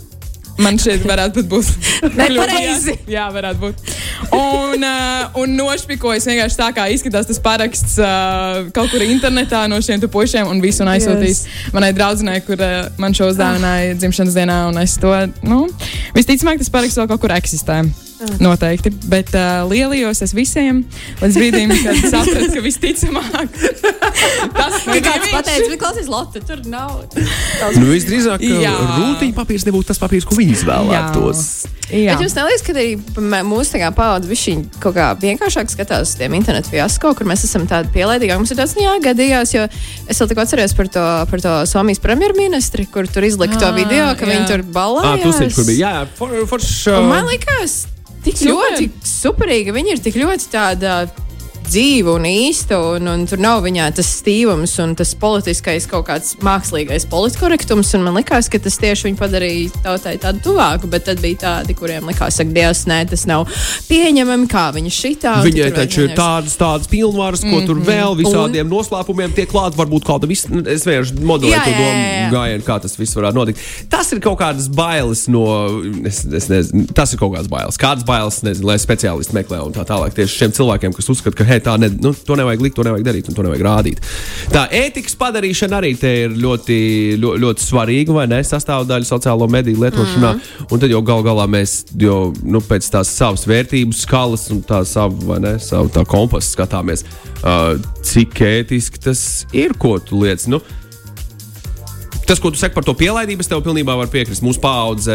Man 0.61 0.77
šeit 0.81 1.05
varētu 1.09 1.45
būt 1.49 1.71
Nepareizi. 2.19 2.97
Jā, 3.09 3.29
varētu 3.33 3.63
būt. 3.63 3.95
Un, 4.37 4.85
uh, 4.85 5.39
un 5.41 5.55
nošpikojas 5.57 6.27
vienkārši 6.29 6.59
tā, 6.59 6.69
kā 6.77 6.85
izskatās 6.93 7.29
tas 7.31 7.41
paraksts 7.43 7.97
uh, 8.03 8.69
kaut 8.77 8.93
kur 8.93 9.05
internetā 9.07 9.63
no 9.71 9.81
šiem 9.85 10.05
pušiem 10.05 10.51
un 10.51 10.61
visu 10.61 10.85
un 10.85 10.93
aizsūtīs 10.93 11.43
yes. 11.47 11.73
manai 11.77 11.95
draudzenei, 11.97 12.43
kur 12.45 12.61
uh, 12.61 12.93
man 13.01 13.17
šo 13.17 13.31
uzdāvināja 13.33 13.97
dzimšanas 13.97 14.37
dienā. 14.37 14.61
Un 14.69 14.85
es 14.85 14.99
to, 15.01 15.15
nu, 15.47 15.65
visticamāk, 16.17 16.61
tas 16.61 16.73
paraksts 16.73 17.01
vēl 17.01 17.09
kaut 17.15 17.25
kur 17.25 17.37
eksistē. 17.41 17.83
Noteikti. 18.43 18.93
Bet 19.11 19.33
uh, 19.35 19.65
lielajos 19.71 20.21
es 20.27 20.35
visiem 20.37 20.83
līdz 21.23 21.39
brīdim, 21.41 21.73
kad 21.85 22.01
sapratu, 22.15 22.51
ka 22.55 22.65
visticamāk 22.65 23.59
tas 24.59 24.79
nebija 24.87 25.05
kāds 25.07 25.33
pateica, 25.33 25.69
bet 25.73 25.81
klausies, 25.81 26.11
Lotte, 26.13 26.43
tur 26.45 26.63
nav. 26.69 27.03
Nu, 27.81 27.91
visdrīzāk, 27.93 28.43
Jā. 28.43 28.73
rūtiņpapīrs 28.73 29.67
nebūtu 29.69 29.91
tas 29.91 30.01
papīrs, 30.01 30.25
ko 30.29 30.37
viņi 30.39 30.55
izvēlētos. 30.57 31.43
Jā. 31.91 32.15
Bet 32.15 32.23
jums 32.25 32.35
neliekas, 32.39 32.63
ka 32.65 32.75
arī 32.75 33.43
mūsu 33.47 33.81
paudze 33.97 34.55
kaut 34.81 34.95
kā 34.97 35.11
vienkāršāk 35.21 35.73
skatās 35.73 36.13
uz 36.13 36.17
tiem 36.19 36.35
internetu 36.39 36.71
fiasko, 36.73 37.13
kur 37.19 37.29
mēs 37.29 37.45
esam 37.49 37.67
tādi 37.71 37.91
pielaidīgāki. 37.95 38.41
Mums 38.41 38.55
ir 38.55 38.61
tāds, 38.61 38.77
nu 38.79 38.85
jā, 38.87 38.95
gadījās, 39.05 39.55
jo 39.57 39.67
es 40.07 40.21
vēl 40.23 40.31
tikko 40.31 40.45
atceros 40.47 40.77
par 40.79 40.91
to, 40.93 41.07
par 41.33 41.45
to 41.45 41.55
Somijas 41.71 42.03
premjerministri, 42.03 42.87
kur 42.91 43.09
tur 43.11 43.27
izlika 43.27 43.59
to 43.61 43.71
Ā, 43.71 43.77
video, 43.77 44.11
ka 44.19 44.27
jā. 44.27 44.33
viņi 44.35 44.51
tur 44.53 44.63
Ah, 44.65 44.73
balājās. 44.79 45.41
tu 45.51 45.55
kur 45.59 45.69
bija. 45.69 45.81
Jā, 45.81 46.07
for, 46.19 46.35
forš, 46.55 46.71
Un 46.95 47.11
man 47.11 47.27
liekas, 47.31 47.81
tik 48.25 48.39
Super. 48.41 48.77
ļoti 48.77 48.91
superīgi. 49.07 49.75
Viņi 49.77 49.95
ir 49.95 50.03
tik 50.05 50.19
ļoti 50.21 50.49
tāda 50.53 50.95
dzīva 51.71 52.17
un 52.19 52.27
īsta, 52.29 52.79
un, 52.97 53.09
un 53.11 53.25
tur 53.31 53.41
nav 53.43 53.63
viņā 53.65 53.87
tas 53.97 54.09
stīvums 54.21 54.73
un 54.83 54.95
tas 54.99 55.13
politiskais 55.19 55.87
kaut 55.91 56.09
kāds 56.09 56.35
mākslīgais 56.45 57.07
politkorektums. 57.11 57.93
un 57.97 58.07
Man 58.07 58.19
liekas, 58.19 58.49
ka 58.51 58.59
tas 58.63 58.79
tieši 58.81 59.09
viņu 59.09 59.19
padarīja 59.21 59.83
tautai 59.85 60.17
tādu 60.23 60.43
tuvāku, 60.49 60.91
bet 60.91 61.07
tad 61.07 61.23
bija 61.23 61.39
tādi, 61.45 61.77
kuriem 61.79 62.09
likās, 62.11 62.41
ka 62.41 62.47
Dievs, 62.51 62.85
nē, 62.91 63.03
tas 63.13 63.27
nav 63.31 63.47
pieņemami, 63.89 64.49
kā 64.51 64.67
viņa 64.75 64.95
šitā. 64.95 65.37
un 65.41 65.47
Viņai 65.47 65.71
taču 65.77 66.07
ir 66.09 66.15
tādas, 66.19 66.57
tādas 66.61 66.91
pilnvaras, 66.91 67.45
ko 67.47 67.63
tur 67.69 67.79
vēl 67.87 68.19
visādiem 68.19 68.71
noslēpumiem 68.71 69.37
tiek 69.37 69.51
klāta. 69.51 69.79
Varbūt 69.81 70.07
kāda 70.09 70.29
vis, 70.31 70.47
es 70.49 70.87
vienkārši 70.89 71.21
modelēju 71.23 71.63
to 71.69 71.77
domu 71.77 72.35
gājienu, 72.35 72.67
kā 72.67 72.81
tas 72.83 72.99
viss 72.99 73.17
varētu 73.19 73.39
notikt. 73.39 73.63
Tas 73.93 74.11
ir 74.15 74.23
kaut 74.25 74.41
kādas 74.43 74.67
bailes 74.75 75.27
no, 75.31 75.45
es, 76.09 76.23
es 76.27 76.51
nezinu, 76.51 76.89
tas 76.97 77.15
ir 77.15 77.23
kaut 77.23 77.37
kādas 77.37 77.51
bailes. 77.53 77.79
Kādas 77.81 78.07
bailes, 78.09 78.41
nezinu, 78.47 78.73
lai 78.73 78.79
speciālisti 78.83 79.37
meklē 79.37 79.63
un 79.65 79.77
tā 79.77 79.87
tālāk. 79.89 80.17
Tieši 80.17 80.43
šiem 80.43 80.57
cilvēkiem, 80.59 80.97
kas 80.97 81.11
uzskata, 81.15 81.39
ka, 81.39 81.47
hei, 81.49 81.60
tā 81.65 81.77
ne, 81.81 81.91
nu, 82.03 82.13
to 82.15 82.37
nevajag 82.39 82.65
likt, 82.65 82.77
to 82.79 82.87
nevajag 82.87 83.07
darīt 83.07 83.31
un 83.31 83.37
to 83.37 83.45
nevajag 83.47 83.65
rādīt. 83.67 84.03
Tā 84.53 84.67
ētikas 84.81 85.17
padarīšana 85.21 85.81
arī 85.81 85.93
te 86.01 86.13
ir 86.25 86.35
ļoti, 86.41 86.81
ļoti, 87.21 87.43
ļoti 87.45 87.67
svarīga, 87.67 88.17
vai 88.17 88.27
ne? 88.31 88.41
Sastāvdaļa 88.47 89.09
sociālo 89.09 89.49
mediju 89.51 89.83
lietošanā. 89.85 90.33
Mm. 90.37 90.69
Un 90.71 90.83
tad 90.83 90.93
jau 90.93 91.03
gal 91.07 91.25
galā 91.27 91.47
mēs 91.51 91.81
jau 92.01 92.19
nu, 92.43 92.63
pēc 92.65 92.91
tās 92.95 93.13
savas 93.15 93.47
vērtības 93.51 94.05
skalas 94.07 94.49
un 94.55 94.65
tā 94.67 94.83
savu, 94.89 95.39
ne, 95.43 95.57
savu 95.63 95.93
tā 95.95 96.05
kompasu 96.09 96.55
skatāmies, 96.55 97.07
uh, 97.43 97.75
cik 98.07 98.43
ētiski 98.47 99.03
tas 99.07 99.25
ir, 99.57 99.77
ko 99.81 99.99
tu 100.03 100.23
liec. 100.25 100.47
Nu, 100.51 100.63
Tas, 102.31 102.39
ko 102.39 102.53
tu 102.55 102.61
saki 102.61 102.77
par 102.77 102.85
to 102.87 102.93
pielaidību, 102.95 103.43
es 103.43 103.49
tev 103.51 103.59
pilnībā 103.67 103.91
varu 103.99 104.07
piekrist. 104.13 104.39
Mūsu 104.47 104.61
paudze, 104.63 105.15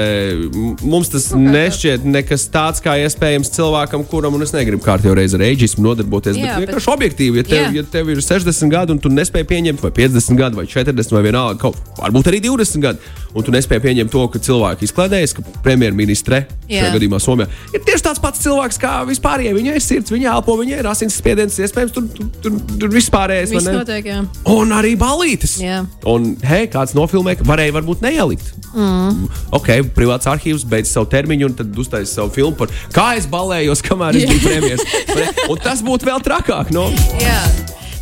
mums 0.84 1.08
tas 1.13 1.30
nešķiet 1.32 2.04
nekas 2.04 2.43
tāds 2.51 2.84
kā 2.84 2.97
iespējams 3.06 3.54
cilvēkam, 3.56 4.04
kuram, 4.12 4.36
un 4.36 4.43
es 4.43 4.51
negribu 4.51 4.84
kārtībā 4.84 5.13
reizi 5.21 5.38
ar 5.39 5.45
eģismu 5.47 5.86
nodarboties, 5.86 6.36
Jā, 6.36 6.58
bet 6.58 6.65
bet- 6.65 6.73
vienkārši 6.73 6.91
objektīvi, 6.91 7.39
ja 7.39 7.45
tev, 7.47 7.62
Jā. 7.62 7.69
ja 7.78 7.84
tev 7.93 8.12
ir 8.12 8.19
60 8.19 8.73
gadi 8.73 8.91
un 8.91 8.99
tu 8.99 9.08
nespēji 9.13 9.47
pieņemt, 9.47 9.86
vai 9.86 9.93
50 9.95 10.41
gadi, 10.41 10.60
vai 10.60 10.67
40, 10.67 11.15
vai 11.15 11.23
vienalga, 11.30 11.56
kaut, 11.63 11.80
varbūt 12.01 12.28
arī 12.34 12.43
20 12.49 12.84
gadi, 12.84 12.99
un 13.35 13.45
tu 13.45 13.53
nespēji 13.53 13.83
pieņemt 13.83 14.13
to, 14.13 14.23
ka 14.31 14.41
cilvēki 14.47 14.87
izklaidējas, 14.87 15.35
ka 15.37 15.45
premjerministre 15.65 16.45
šajā 16.65 16.87
Jā. 16.87 16.93
gadījumā 16.95 17.19
Somijā 17.21 17.49
ir 17.75 17.83
tieši 17.85 18.05
tāds 18.07 18.21
pats 18.23 18.41
cilvēks 18.43 18.79
kā 18.81 18.93
vispārējie. 19.09 19.53
Viņai 19.57 19.75
ir 19.77 19.83
sirds, 19.83 20.13
viņa 20.13 20.31
elpo, 20.33 20.55
viņai 20.59 20.79
ir 20.81 20.89
asins 20.89 21.17
spiediens, 21.19 21.57
iespējams, 21.61 21.93
tur, 21.95 22.07
tur, 22.15 22.29
tur, 22.43 22.57
tur 22.81 22.93
vispārējais. 22.95 23.53
Viss 23.53 23.69
notiek, 23.69 24.09
jā. 24.09 24.21
Un 24.51 24.73
arī 24.75 24.95
balītis. 24.99 25.57
Jā. 25.61 25.83
Un, 26.09 26.33
hei, 26.47 26.65
kāds 26.71 26.95
nofilmē, 26.97 27.37
varēja 27.45 27.75
varbūt 27.77 28.03
neielikt. 28.05 28.51
Mm. 28.75 29.29
Ok, 29.55 29.71
privāts 29.95 30.27
arhīvs 30.31 30.65
beidz 30.69 30.91
savu 30.91 31.07
termiņu, 31.11 31.51
un 31.51 31.59
tad 31.61 31.79
uztaisīs 31.85 32.15
savu 32.17 32.33
filmu 32.35 32.57
par 32.59 32.73
kā 32.95 33.13
es 33.19 33.29
balējos, 33.31 33.83
kamēr 33.85 34.19
es 34.19 34.27
biju 34.31 34.43
premjerministrs. 34.47 35.47
Un 35.51 35.63
tas 35.63 35.85
būtu 35.85 36.11
vēl 36.11 36.23
trakāk. 36.25 36.73
No? 36.75 36.89
Jā. 37.21 37.39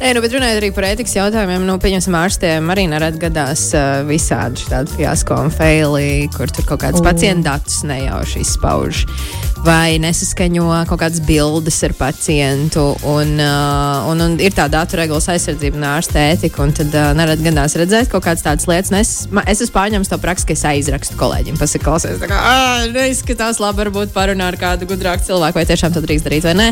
Nē, 0.03 0.09
nu, 0.11 0.19
bet 0.19 0.33
runājot 0.35 0.57
arī 0.59 0.67
par 0.75 0.83
ētikas 0.83 1.13
jautājumiem, 1.15 1.63
nu, 1.63 1.77
pieņemsim, 1.79 2.15
ārstiem 2.19 2.67
arī 2.73 2.83
nerad 2.91 3.15
gadās 3.21 3.69
uh, 3.71 4.01
visādi 4.03 4.65
tādi 4.67 4.97
fiasko 4.97 5.37
un 5.45 5.53
faili, 5.53 6.27
kur 6.35 6.51
tur 6.51 6.67
kaut 6.67 6.83
kāds 6.83 6.99
pacienta 7.05 7.53
datus 7.53 7.85
nejauši 7.87 8.43
izpauž. 8.43 9.05
Vai 9.63 9.95
nesaskaņo 10.03 10.65
kaut 10.89 10.99
kādas 10.99 11.21
bildes 11.23 11.77
ar 11.87 11.93
pacientu, 11.95 12.81
un, 13.07 13.29
uh, 13.39 14.09
un, 14.11 14.19
un 14.25 14.33
ir 14.43 14.51
tā 14.51 14.65
datu 14.67 14.97
regulas 14.99 15.29
aizsardzība 15.31 15.77
un 15.79 15.85
ārsta 15.87 16.19
ētika. 16.33 16.59
Un 16.65 16.73
tad 16.75 16.91
uh, 16.91 17.13
nerad 17.15 17.39
gadās 17.45 17.77
redzēt 17.79 18.09
kaut 18.11 18.25
kādas 18.25 18.43
tādas 18.43 18.67
lietas. 18.67 18.91
Es, 18.99 19.11
ma- 19.31 19.45
es 19.47 19.61
esmu 19.63 19.77
pārņēmis 19.77 20.11
to 20.11 20.19
praksi, 20.19 20.49
ka 20.49 20.57
es 20.57 20.65
aizrakstu 20.67 21.15
kolēģiem, 21.21 21.55
pasaku, 21.61 21.85
klausies, 21.87 22.19
tā 22.19 22.27
kā 22.27 22.41
"Ā, 22.43 22.89
neizskatās 22.91 23.61
labi, 23.63 23.85
varbūt 23.85 24.11
parunā 24.11 24.49
ar 24.51 24.57
kādu 24.59 24.89
gudrāku 24.89 25.23
cilvēku, 25.29 25.55
vai 25.61 25.65
tiešām 25.71 25.95
to 25.95 26.03
drīkst 26.03 26.27
darīt 26.27 26.43
vai 26.49 26.55
nē. 26.59 26.67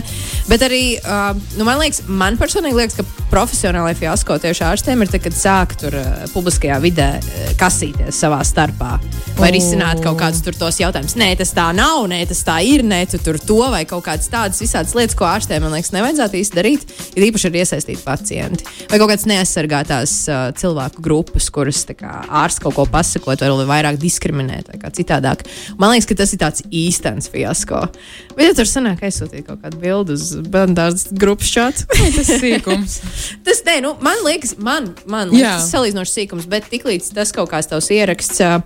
Bet 0.52 0.68
arī, 0.68 0.84
uh, 1.00 1.32
nu, 1.56 1.64
man 1.64 1.80
liekas, 1.80 2.04
man 2.12 2.36
personīgi 2.42 2.76
liekas, 2.76 3.00
ka 3.00 3.08
profesionālai 3.32 3.96
fiasko 3.96 4.36
tieši 4.44 4.68
ārstiem 4.68 5.00
ir 5.08 5.14
tad, 5.16 5.24
kad 5.30 5.40
sāk 5.40 5.78
tur 5.80 5.96
uh, 5.96 6.28
publiskajā 6.36 6.82
vidē 6.84 7.10
uh, 7.24 7.56
kasīties 7.56 8.20
savā 8.26 8.44
starpā. 8.44 8.98
Vai 9.40 9.54
risināt 9.56 10.04
kaut 10.04 10.20
kādus 10.20 10.44
tur 10.44 10.54
tos 10.60 10.76
jautājumus. 10.84 11.16
Nē, 11.18 11.32
tas 11.40 11.56
tā 11.56 11.72
nav, 11.74 12.04
nē, 12.12 12.20
tas 12.30 12.44
tā 12.46 12.60
ir, 12.68 12.81
tu 13.12 13.20
tur 13.22 13.40
to 13.40 13.60
vai 13.72 13.84
kaut 13.90 14.04
kādas 14.06 14.30
tādas 14.32 14.62
visādas 14.62 14.94
lietas, 14.98 15.16
ko 15.18 15.28
ārstiem, 15.30 15.64
man 15.64 15.76
liekas, 15.76 15.94
nevajadzētu 15.96 16.40
īsti 16.40 16.58
darīt. 16.58 16.86
Ir 17.16 17.28
īpaši 17.28 17.50
ir 17.50 17.60
iesaistīti 17.62 18.04
pacienti. 18.06 18.66
Vai 18.92 19.00
kaut 19.02 19.12
kādas 19.12 19.28
neaizsargātās 19.30 20.16
uh, 20.32 20.44
cilvēku 20.58 21.04
grupas, 21.06 21.50
kuras 21.54 21.84
kā, 21.98 22.14
ārsts 22.42 22.64
kaut 22.64 22.78
ko 22.78 22.86
pasakot, 22.90 23.42
vai 23.42 23.68
vairāk 23.70 24.00
diskriminēt, 24.02 24.72
vai 24.72 24.80
kā 24.82 24.92
citādāk. 24.96 25.44
Man 25.82 25.94
liekas, 25.94 26.10
ka 26.10 26.18
tas 26.22 26.34
ir 26.36 26.42
tāds 26.42 26.66
īstenis 26.68 27.30
fiasko. 27.32 27.84
Vai 28.38 28.48
ja 28.48 28.56
tur 28.58 28.70
sanāk 28.70 29.04
aizsūtīt 29.08 29.48
kaut 29.50 29.62
kādu 29.64 29.82
bildi 29.82 30.16
uz 30.18 30.32
bērnu 30.52 30.90
grupas 31.20 31.52
čatu? 31.52 31.88
Tas 31.92 32.30
ir 32.30 32.42
sīkums. 32.42 33.00
Tas 33.46 33.64
nē, 33.68 33.80
nu, 33.84 33.96
man 34.04 34.24
liekas, 34.26 34.56
man, 34.62 34.92
man 35.10 35.32
liekas, 35.34 35.66
tas 35.66 35.74
salīdzinoši 35.76 36.16
sīkums, 36.16 36.48
bet 36.52 36.70
tiklīdz 36.72 37.12
tas 37.16 37.34
kaut 37.36 37.52
kāds 37.52 37.70
tavs 37.72 37.92
ieraksts. 37.94 38.42
ā, 38.46 38.58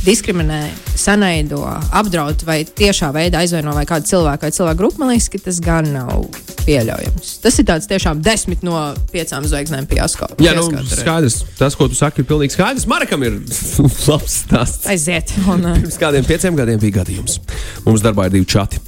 Diskriminē, 0.00 0.70
sanaido, 0.96 1.58
apdraud 1.92 2.40
vai 2.48 2.62
tiešā 2.64 3.10
veidā 3.12 3.42
aizvaino 3.44 3.74
vai 3.76 3.82
kādu 3.84 4.08
cilvēku 4.08 4.46
vai 4.46 4.50
cilvēku 4.56 4.78
grupu, 4.78 5.00
man 5.02 5.10
liekas, 5.12 5.26
ka 5.28 5.40
tas 5.44 5.58
gan 5.60 5.90
nav 5.92 6.22
pieļaujams. 6.62 7.32
Tas 7.42 7.58
ir 7.60 7.66
tāds 7.68 7.88
tiešām 7.90 8.22
desmit 8.24 8.62
no 8.64 8.78
piecām 9.12 9.44
zvaigznēm 9.44 9.84
fiasko. 9.90 10.30
Jā, 10.40 10.54
nu, 10.56 10.64
skaidrs. 10.88 11.42
Tas, 11.58 11.76
ko 11.76 11.90
tu 11.92 11.98
saki, 11.98 12.24
ir 12.24 12.30
pilnīgi 12.30 12.56
skaidrs. 12.56 12.86
Marakam 12.88 13.26
ir 13.28 13.36
labs 14.08 14.38
stāsts. 14.46 14.88
Aiziet. 14.88 15.34
Pirms 15.36 15.98
kādiem 16.00 16.24
pieciem 16.24 16.56
gadiem 16.56 16.80
bija 16.80 17.02
gadījums. 17.02 17.36
Mums 17.84 18.00
darbā 18.04 18.30
ir 18.30 18.38
divi 18.38 18.48
čati. 18.48 18.80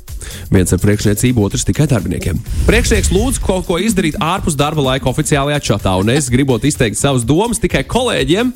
Viens 0.52 0.72
ar 0.72 0.80
priekšniecību, 0.80 1.44
otrs 1.44 1.66
tikai 1.68 1.90
darbiniekiem. 1.90 2.40
Priekšnieks 2.64 3.10
lūdz 3.12 3.42
kaut 3.44 3.66
ko 3.68 3.76
izdarīt 3.84 4.16
ārpus 4.16 4.56
darba 4.56 4.86
laika 4.86 5.10
oficiālajā 5.12 5.60
čatā, 5.74 5.92
un 6.00 6.14
es 6.14 6.30
gribot 6.32 6.64
izteikt 6.64 6.96
savas 6.96 7.26
domas 7.28 7.60
tikai 7.60 7.84
kolēģiem. 7.84 8.54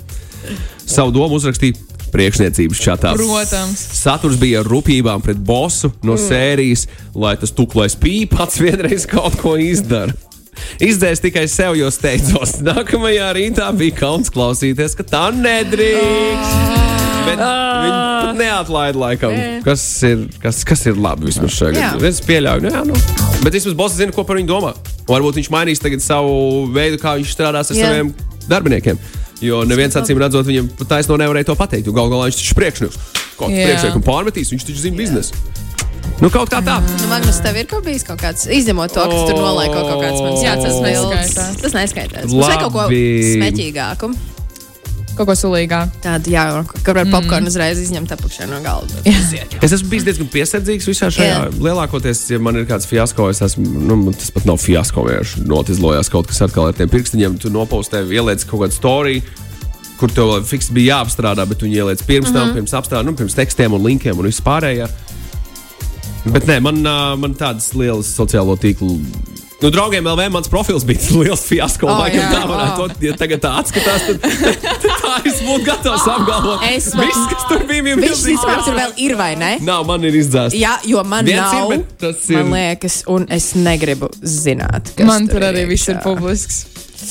Savu 0.86 1.12
domu 1.12 1.36
uzrakstīju 1.36 1.95
priekšniecības 2.16 2.80
čatā. 2.80 3.12
Protams. 3.18 3.82
Saturs 4.00 4.38
bija 4.40 4.62
ar 4.62 4.70
rupjībām 4.70 5.24
pret 5.24 5.40
bosu 5.40 5.92
no 6.02 6.16
mm. 6.16 6.22
sērijas, 6.24 6.86
lai 7.14 7.36
tas 7.40 7.52
tuklais 7.54 7.96
pīpats 8.00 8.60
vienreiz 8.62 9.06
kaut 9.10 9.36
ko 9.42 9.56
izdara. 9.60 10.16
Izdzēs 10.80 11.20
tikai 11.20 11.44
sev, 11.52 11.76
jo 11.76 11.90
steidzos. 11.92 12.58
Nākamajā 12.66 13.28
rītā 13.36 13.68
bija 13.76 13.98
kauns 14.00 14.32
klausīties, 14.32 14.96
ka 14.96 15.04
tā 15.06 15.26
nedrīkst. 15.36 16.84
Bet 17.26 17.40
viņi 17.42 17.90
pat 17.90 18.36
neatlaida 18.38 19.00
laikam. 19.00 19.34
Kas 19.66 19.82
ir, 20.06 20.26
kas, 20.42 20.62
kas 20.68 20.84
ir 20.86 20.98
labi 21.00 21.26
vismaz 21.26 21.56
šajā 21.56 21.74
Jā. 21.74 21.90
gadījumā? 21.96 22.12
Es 22.12 22.22
pieļauju, 22.22 22.64
nu, 22.64 22.70
jā, 22.72 22.82
nu. 22.86 23.34
Bet 23.42 23.56
vismaz 23.58 23.74
boss 23.78 23.98
zina, 23.98 24.14
ko 24.14 24.24
par 24.28 24.38
viņu 24.38 24.50
domā. 24.52 24.72
Varbūt 25.10 25.40
viņš 25.40 25.50
mainīs 25.52 25.82
tagad 25.82 26.04
savu 26.04 26.66
veidu, 26.74 27.00
kā 27.02 27.16
viņš 27.18 27.34
strādās 27.34 27.74
ar 27.74 27.80
Jā. 27.80 27.90
saviem 27.90 28.14
darbiniekiem. 28.46 29.00
Jo 29.44 29.64
neviens 29.68 29.96
acīm 29.98 30.18
redzot, 30.20 30.46
viņam 30.48 30.70
taisno 30.88 31.18
nevarēja 31.20 31.50
to 31.50 31.56
pateikt. 31.58 31.90
Galu 31.92 32.12
galā 32.14 32.30
viņš 32.30 32.40
taču 32.40 32.56
priekšnieks. 32.56 32.98
Kaut 33.36 33.52
Jā. 33.52 33.66
priekšnieks 33.68 34.06
pārmetīs, 34.06 34.52
viņš 34.54 34.64
taču 34.70 34.80
zina 34.80 34.96
biznesu. 34.96 35.36
Nu, 36.22 36.30
kaut 36.32 36.48
kā 36.48 36.62
tā. 36.64 36.78
Nu, 36.80 37.10
Magnus, 37.10 37.42
tev 37.44 37.58
ir 37.60 37.66
kaut 37.68 37.84
bijis 37.84 38.06
kaut 38.06 38.22
kāds, 38.22 38.46
izņemot 38.48 38.94
to, 38.94 39.02
kas 39.10 39.26
tur 39.28 39.36
nolaiko 39.42 39.82
kaut 39.82 40.00
kāds 40.00 40.22
mans 40.24 40.40
Jā, 40.46 40.54
tas 40.56 40.78
bildes. 40.80 41.34
neskaitās. 41.34 41.60
Tas 41.60 41.76
neskaitās. 41.76 42.30
Mums 42.32 42.46
vajag 42.46 42.64
kaut 42.64 42.72
ko 42.72 42.86
smeķīgāku. 42.88 44.12
Kaut 45.16 45.30
ko 45.30 45.34
sulīgāk. 45.38 45.94
Tādu, 46.04 46.28
jā, 46.34 46.44
kur 46.84 46.98
var 46.98 47.08
popkornu 47.08 47.48
uzreiz 47.48 47.78
izņemt 47.80 48.10
apakšā 48.12 48.48
no 48.50 48.58
galda. 48.64 49.00
Es 49.64 49.72
esmu 49.72 49.88
bijis 49.94 50.04
diezgan 50.04 50.28
piesardzīgs 50.32 50.88
visā 50.90 51.08
šajā. 51.14 51.38
Jā. 51.38 51.46
Lielākoties, 51.56 52.20
ja 52.34 52.40
man 52.42 52.60
ir 52.60 52.66
kāds 52.68 52.88
fiasko, 52.90 53.30
es 53.32 53.40
esmu, 53.46 53.64
nu, 53.88 53.96
tas 54.12 54.28
pat 54.34 54.44
nav 54.48 54.60
fiasko, 54.60 55.06
vienkārši 55.08 55.46
notizlojās 55.48 56.12
kaut 56.12 56.28
kas 56.28 56.42
atkal 56.44 56.68
ar 56.68 56.76
tiem 56.76 56.92
pirkstiņiem. 56.92 57.40
Tu 57.40 57.52
nopostē, 57.54 58.04
ieliec 58.12 58.44
kaut 58.44 58.66
kādu 58.66 58.76
storiju. 58.76 59.24
Kur 59.96 60.12
tev 60.12 60.28
vēl 60.28 60.44
fiks 60.44 60.68
bija 60.76 60.98
jāapstrādā, 60.98 61.46
bet 61.48 61.64
viņi 61.64 61.80
ieliec 61.80 62.02
pirms 62.04 62.28
tam, 62.28 62.34
mm 62.34 62.50
-hmm. 62.50 62.58
pirms 62.60 62.76
apstrādājuma, 62.76 63.08
nu, 63.08 63.16
pirms 63.16 63.36
tekstiem 63.38 63.72
un 63.72 63.86
linkiem 63.86 64.18
un 64.20 64.28
vispārējā. 64.28 64.90
Bet 66.26 66.44
nē, 66.44 66.58
man, 66.60 66.82
man 67.22 67.34
tādas 67.38 67.70
lielas 67.72 68.10
sociālo 68.12 68.58
tīklu. 68.60 68.98
Nu, 69.62 69.70
draugiem 69.72 70.04
LV 70.04 70.26
mans 70.34 70.48
profils 70.52 70.84
bija 70.84 71.00
liels 71.22 71.40
fiasko. 71.48 71.88
Oh, 71.88 72.02
jā, 72.12 72.26
tā 72.28 72.42
varētu 72.44 72.82
būt. 72.82 72.98
Ja 73.06 73.14
tagad 73.16 73.40
tā 73.40 73.52
atskatās, 73.62 74.04
tad, 74.04 74.26
tad 74.82 74.84
tā 74.84 75.14
es 75.30 75.38
būtu 75.46 75.64
gatavs 75.64 76.04
apgalvot. 76.12 76.66
Es- 76.68 76.90
Viss, 76.92 77.22
kas 77.30 77.46
tur 77.48 77.64
bija, 77.64 77.82
bija 77.86 77.96
Viņš 77.96 78.04
milzīgs 78.04 78.28
vispār 78.34 78.60
tur 78.66 78.76
vēl 78.76 78.92
ir, 79.06 79.14
vai 79.16 79.30
ne? 79.40 79.54
Nav, 79.64 79.86
man 79.88 80.04
ir 80.04 80.18
izdzēsts. 80.20 80.58
Jā, 80.60 80.74
jo 80.84 81.00
man 81.08 81.24
Viens 81.24 81.40
nav. 81.56 81.72
ir, 81.72 81.86
tas 82.04 82.28
ir- 82.28 82.42
Man 82.42 82.52
liekas, 82.58 82.98
un 83.16 83.24
es 83.32 83.48
negribu 83.56 84.10
zināt, 84.20 84.92
kas 84.98 85.08
Man 85.08 85.28
tur 85.32 85.40
arī 85.48 85.64
viss 85.72 85.88
ir 85.88 86.02
publisks. 86.04 86.66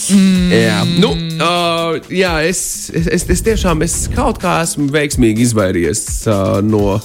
Jā, 0.10 0.79
nu, 1.01 1.12
uh, 1.41 1.97
jā 2.13 2.36
es, 2.45 2.62
es, 2.93 3.05
es, 3.17 3.25
es 3.29 3.41
tiešām 3.45 3.81
es 3.86 3.97
kaut 4.13 4.38
kā 4.41 4.60
esmu 4.65 4.88
veiksmīgi 4.93 5.45
izvairījies 5.49 6.01
uh, 6.29 6.62
no. 6.65 6.97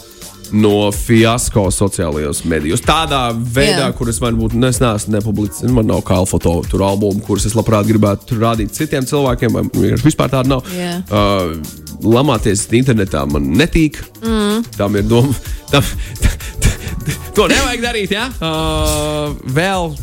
No 0.52 0.90
fiasko 0.94 1.68
sociālajos 1.74 2.42
medijos. 2.48 2.82
Tādā 2.86 3.30
veidā, 3.32 3.88
Jā. 3.88 3.96
kuras 3.96 4.20
man 4.22 4.38
būtu, 4.38 4.58
nu, 4.58 4.70
es 4.70 4.80
neesmu 4.82 5.14
nepublicējis. 5.16 5.74
Man 5.74 5.90
nav 5.90 6.02
kā 6.06 6.18
foto, 6.28 6.56
tur 6.70 6.84
albumu, 6.86 7.22
kurus 7.26 7.46
es 7.46 7.54
labprāt 7.58 7.88
gribētu 7.88 8.38
rādīt 8.40 8.74
citiem 8.76 9.06
cilvēkiem, 9.06 9.54
vai 9.54 9.64
vienkārši 9.68 10.08
vispār 10.08 10.32
tāda 10.32 10.56
nav. 10.56 10.72
Jā. 10.74 10.96
Uh, 11.06 11.54
lamāties 12.02 12.66
internetā 12.76 13.26
man 13.30 13.52
netīk. 13.58 14.00
Mm. 14.24 14.64
Tam 14.76 14.98
ir 14.98 15.06
doma. 15.10 15.34
Tam, 15.70 15.86
to 17.36 17.46
nevajag 17.50 17.86
darīt, 17.86 18.16
jā. 18.16 18.26
Uh, 18.42 19.36
vēl 19.54 19.94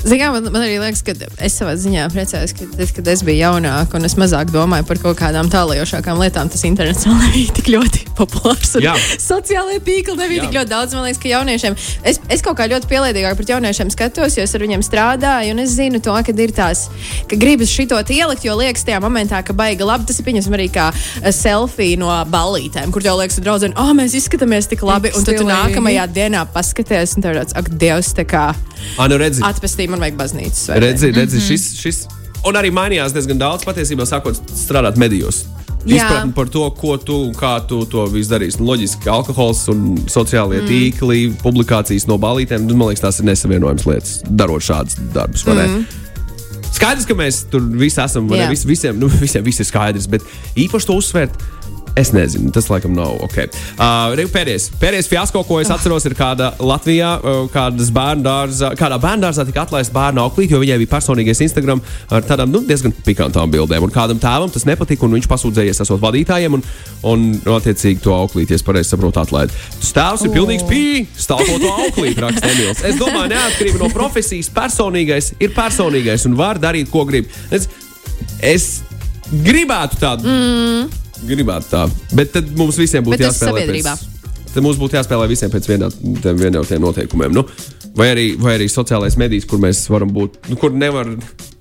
Zinām, 0.00 0.32
man, 0.32 0.46
man 0.48 0.62
arī 0.64 0.78
liekas, 0.80 1.02
ka 1.04 1.12
es 1.44 1.56
savā 1.60 1.74
ziņā 1.76 2.06
priecājos, 2.14 2.54
ka 2.56 2.64
tad, 2.72 2.92
kad 2.96 3.08
es 3.12 3.20
biju 3.26 3.42
jaunāka 3.42 3.98
un 3.98 4.08
es 4.08 4.14
mazāk 4.16 4.48
domāju 4.54 4.86
par 4.88 5.00
kaut 5.02 5.18
kādām 5.18 5.50
tālajošākām 5.52 6.20
lietām, 6.22 6.48
tas 6.48 6.64
internets 6.64 7.04
vēl 7.04 7.18
nebija 7.20 7.56
tik 7.58 7.68
ļoti 7.74 8.04
populārs. 8.16 8.72
un 8.78 8.86
Jā. 8.86 8.94
Sociālajie 9.20 9.82
tīkli 9.84 10.16
nebija 10.16 10.40
Jā. 10.40 10.46
tik 10.46 10.56
ļoti 10.56 10.72
daudz. 10.72 10.96
Man 10.96 11.04
liekas, 11.04 11.20
ka 11.20 11.28
jauniešiem, 11.28 11.76
es, 12.08 12.20
es 12.32 12.44
kaut 12.46 12.56
kā 12.56 12.68
ļoti 12.72 12.88
pielīdzīgāk 12.88 13.36
pret 13.36 13.52
jauniešiem 13.52 13.92
skatos, 13.92 14.38
jo 14.38 14.46
es 14.46 14.56
ar 14.56 14.64
viņiem 14.64 14.84
strādāju, 14.86 15.52
un 15.52 15.60
es 15.66 15.76
zinu 15.76 16.00
to, 16.00 16.16
ka 16.16 16.36
ir 16.46 16.54
tās, 16.56 16.86
ka 17.28 17.36
gribas 17.40 17.68
šito 17.68 18.00
ielikt, 18.00 18.48
jo 18.48 18.56
liekas 18.56 18.86
tajā 18.88 19.02
momentā, 19.04 19.42
ka 19.44 19.52
baiga 19.56 19.84
labi. 19.84 20.08
Tas 20.08 20.18
ir 20.22 20.28
pieņemsim 20.30 20.56
arī 20.56 20.70
kā 20.72 20.88
selfija 21.28 22.00
no 22.00 22.08
ballītēm, 22.32 22.88
kur 22.94 23.04
jau 23.04 23.18
liekas, 23.20 23.36
draugi, 23.44 23.72
oh, 23.76 23.92
mēs 23.96 24.16
izskatāmies 24.16 24.70
tik 24.72 24.82
labi, 24.88 25.12
un 25.12 25.28
tad 25.28 25.36
tu 25.36 25.44
Stilīgi. 25.44 25.52
nākamajā 25.52 26.08
dienā 26.16 26.46
paskaties, 26.56 27.18
un 27.18 27.26
tur 27.26 27.36
ir 27.36 27.42
tāds, 27.44 27.56
ak, 27.60 27.68
Dievs, 27.80 28.14
tā 28.16 28.24
kā 28.28 28.48
Anu 29.00 29.20
redzi. 29.20 29.44
atpestī 29.44 29.89
man 29.92 30.02
vajag 30.06 30.18
baznīcas. 30.18 30.66
Redzi, 30.80 31.12
redzi 31.12 31.36
mm 31.36 31.42
-hmm. 31.42 31.48
šis, 31.48 31.80
šis. 31.80 32.02
Un 32.48 32.56
arī 32.56 32.70
mainījās 32.72 33.12
diezgan 33.12 33.38
daudz, 33.38 33.64
patiesībā, 33.68 34.06
sākot 34.08 34.38
strādāt 34.56 34.96
medijos. 34.96 35.44
Jā. 35.84 35.96
Izpratne 35.96 36.34
par 36.36 36.48
to, 36.52 36.66
ko 36.76 36.96
tu 37.00 37.14
un 37.24 37.32
kā 37.36 37.54
tu 37.68 37.80
to 37.88 38.04
visu 38.12 38.34
darīsi. 38.34 38.60
Nu, 38.60 38.66
loģiski, 38.68 39.04
ka 39.04 39.14
alkohols 39.16 39.62
un 39.72 39.96
sociālie 40.12 40.60
mm. 40.60 40.68
tīkli, 40.68 41.20
publikācijas 41.40 42.04
no 42.08 42.18
balītēm, 42.20 42.66
nu, 42.68 42.76
man 42.76 42.92
liekas, 42.92 43.04
tās 43.06 43.20
ir 43.20 43.28
nesavienojamas 43.30 43.86
lietas, 43.88 44.18
darot 44.28 44.64
šādus 44.64 44.98
darbus. 45.14 45.46
Mm. 45.48 45.86
Skaidrs, 46.74 47.06
ka 47.08 47.16
mēs 47.16 47.46
tur 47.52 47.64
visi 47.80 48.00
esam, 48.00 48.28
ne? 48.28 48.44
Vis, 48.52 48.66
visiem, 48.68 49.00
nu, 49.00 49.08
visiem 49.24 49.44
viss 49.44 49.64
ir 49.64 49.68
skaidrs, 49.68 50.08
bet 50.10 50.24
īpaši 50.60 50.90
to 50.90 50.98
uzsvērt. 51.00 51.40
Es 51.98 52.12
nezinu, 52.14 52.52
tas 52.54 52.68
laikam 52.70 52.92
nav 52.94 53.16
ok. 53.24 53.36
Uh, 53.74 54.20
pēdējais, 54.30 54.68
pēdējais 54.80 55.08
fiasko, 55.10 55.42
ko 55.46 55.58
es 55.60 55.70
atceros, 55.74 56.04
ir 56.06 56.14
kāda 56.18 56.52
Latvijā, 56.62 57.10
uh, 57.18 57.40
kādas 57.52 57.90
bērnu 57.94 58.22
dārzā, 58.24 58.70
kādā 58.78 58.98
bērnu 59.02 59.26
dārzā 59.26 59.44
tika 59.48 59.64
atlaista 59.64 59.94
bērnu 59.96 60.22
auklīt, 60.22 60.54
jo 60.54 60.60
viņai 60.62 60.78
bija 60.84 60.92
personīgais 60.92 61.42
Instagram 61.44 61.82
ar 62.14 62.22
tādām 62.26 62.52
nu, 62.54 62.62
diezgan 62.66 62.94
pikantām 63.06 63.50
bildēm. 63.52 63.82
Un 63.86 63.94
kādam 63.94 64.20
tēvam 64.22 64.52
tas 64.54 64.66
nepatika, 64.68 65.06
un 65.06 65.18
viņš 65.18 65.28
pasūdzējies 65.32 65.82
esot 65.84 66.02
vadītājiem, 66.04 66.60
un, 66.60 66.64
un 67.10 67.26
nu, 67.34 67.56
attiecīgi 67.56 68.04
to 68.06 68.14
auklīt, 68.14 68.54
ja 68.54 68.60
es 68.60 68.66
pareizi 68.66 68.94
saprotu, 68.94 69.24
atlaid. 69.24 69.52
Tas 69.80 69.92
tēvs 69.96 70.24
ir 70.28 70.34
pilnīgs 70.36 70.66
pī, 70.70 70.84
stāvot 71.18 71.58
to 71.58 71.74
auklīt, 71.88 72.22
raksta 72.22 72.54
Emīls. 72.54 72.84
Es 72.86 73.00
domāju, 73.00 73.32
neatkarīgi 73.34 73.82
no 73.82 73.90
profesijas, 73.92 74.52
personīgais 74.54 75.34
ir 75.42 75.52
personīgais 75.58 76.28
un 76.30 76.38
var 76.38 76.62
darīt, 76.62 76.92
ko 76.94 77.04
grib. 77.08 77.28
Es, 77.50 77.66
es 78.38 78.70
gribētu 79.30 80.00
tādu. 80.00 80.30
Mm. 80.30 80.99
Gribētu 81.26 81.68
tā. 81.72 81.82
Bet 82.16 82.32
tad 82.36 82.48
mums 82.56 82.78
visiem 82.80 83.04
būtu 83.06 83.20
jāspēlē. 83.26 83.60
sabiedrībā. 83.66 83.92
Pēc, 83.98 84.54
tad 84.54 84.64
mums 84.64 84.80
būtu 84.80 84.96
jāspēlē 84.98 85.28
visiem 85.30 85.52
pēc 85.52 85.68
vienā, 85.70 85.90
tiem 86.24 86.40
vienotiem 86.40 86.80
noteikumiem. 86.82 87.34
Nu? 87.36 87.44
Vai, 87.96 88.12
arī, 88.14 88.26
vai 88.40 88.56
arī 88.58 88.68
sociālais 88.70 89.16
medijs, 89.20 89.44
kur 89.50 89.58
mēs 89.62 89.84
varam 89.90 90.10
būt, 90.14 90.40
nu, 90.50 90.56
kur 90.60 90.72
nevar. 90.72 91.10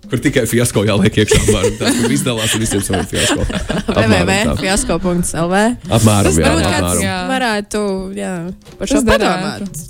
Kur 0.10 0.18
tikai 0.18 0.42
fiasko 0.50 0.82
jāliek 0.88 1.20
iekšā. 1.22 1.38
Var, 1.54 1.66
tas, 1.78 1.98
kur 2.02 2.14
izdalās 2.16 2.54
ar 2.56 2.62
visiem 2.64 2.82
saviem 2.82 3.04
fiasko. 3.12 3.44
Apmēram 4.00 4.26
tā. 4.26 4.56
www.fiasko.lv. 4.56 5.60
Apmēram, 5.86 6.40
jā, 6.42 6.48
Varbūt 6.50 6.64
kāds, 6.66 6.80
apmēram. 6.80 7.04
jā. 7.04 7.18
varētu 7.30 7.82
jā, 8.18 8.32
par 8.80 8.90
šo 8.90 9.02
padomāt. 9.06 9.84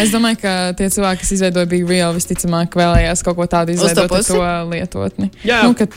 Es 0.00 0.14
domāju, 0.14 0.38
ka 0.40 0.54
tie 0.78 0.88
cilvēki, 0.96 1.20
kas 1.26 1.34
izveidoja 1.36 1.68
Big 1.74 1.84
Real, 1.92 2.16
visticamāk 2.16 2.72
vēlējās 2.80 3.20
kaut 3.26 3.36
ko 3.36 3.44
tādu 3.52 3.76
izveidot 3.76 4.16
ar 4.16 4.24
to 4.30 4.40
lietotni. 4.72 5.28
Jā. 5.44 5.60
Nu, 5.68 5.76
ka 5.76 5.90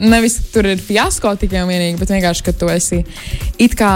nevis 0.00 0.38
tur 0.52 0.68
ir 0.68 0.82
fiasko 0.82 1.34
tikai 1.40 1.62
un 1.64 1.72
vienīgi, 1.72 1.98
bet 2.00 2.12
vienkārši, 2.14 2.44
ka 2.46 2.54
tu 2.56 2.70
esi 2.72 3.02
it 3.58 3.76
kā 3.78 3.92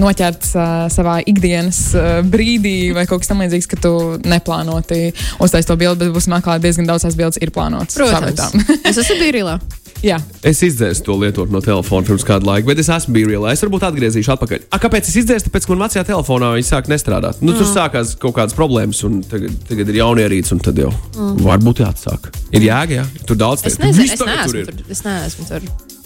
noķerts 0.00 0.54
uh, 0.54 0.86
savā 0.92 1.18
ikdienas 1.28 1.80
uh, 1.98 2.20
brīdī 2.26 2.92
vai 2.96 3.04
kaut 3.10 3.24
kas 3.24 3.32
tamlīdzīgs, 3.32 3.68
ka 3.70 3.80
tu 3.82 3.92
neplānoti 4.22 5.10
uztaisīt 5.42 5.68
to 5.70 5.76
bildi, 5.80 6.06
bet 6.06 6.16
būs 6.16 6.30
meklēt 6.30 6.62
diezgan 6.64 6.88
daudz 6.88 7.06
tās 7.06 7.18
bildes 7.18 7.40
ir 7.42 7.52
plānotas. 7.54 7.98
Protams. 7.98 8.54
Es 8.88 9.00
esmu 9.02 9.18
Birila. 9.20 9.58
Jā, 10.02 10.16
Es 10.42 10.62
izdzēsu 10.64 11.02
to 11.04 11.12
lietot 11.20 11.50
no 11.52 11.60
telefona 11.60 12.06
pirms 12.06 12.24
kāda 12.24 12.46
laika, 12.48 12.66
bet 12.70 12.78
es 12.80 12.88
esmu 12.88 13.12
bijis 13.18 13.28
reāli. 13.28 13.50
Es 13.52 13.60
varbūt 13.60 13.82
atgriezīšu 13.90 14.32
atpakaļ. 14.32 14.62
A, 14.72 14.78
kāpēc 14.80 15.10
es 15.10 15.16
izdzēsu? 15.20 15.50
Tāpēc, 15.50 15.66
ka 15.66 15.74
man 15.74 15.84
vecajā 15.88 16.04
telefonā 16.08 16.48
viņi 16.56 16.68
sāk 16.70 16.88
nestrādāt. 16.88 17.42
Nu, 17.44 17.52
tur 17.52 17.66
Mm. 17.66 17.74
sākās 17.74 18.14
kaut 18.18 18.34
kādas 18.38 18.56
problēmas, 18.56 19.02
un 19.04 19.20
tagad, 19.22 19.52
tagad 19.68 19.88
ir 19.92 20.00
jaunierīts, 20.00 20.52
un 20.52 20.58
tad 20.58 20.76
jau 20.80 20.88
Mm. 21.16 21.36
varbūt 21.44 21.84
jāatsāk. 21.84 22.30
Ir 22.52 22.60
jēga, 22.62 23.02
jā. 23.02 23.04
Tur 23.26 23.36
daudz 23.36 23.62
nezinu, 23.62 23.92
Viss 23.92 24.12
es 24.14 24.20
neesmu 24.20 24.50
tur 24.52 24.56
ir. 24.56 24.66
tur. 24.66 24.74
Es 24.88 25.02
neesmu 25.02 25.48
tur. 25.48 25.60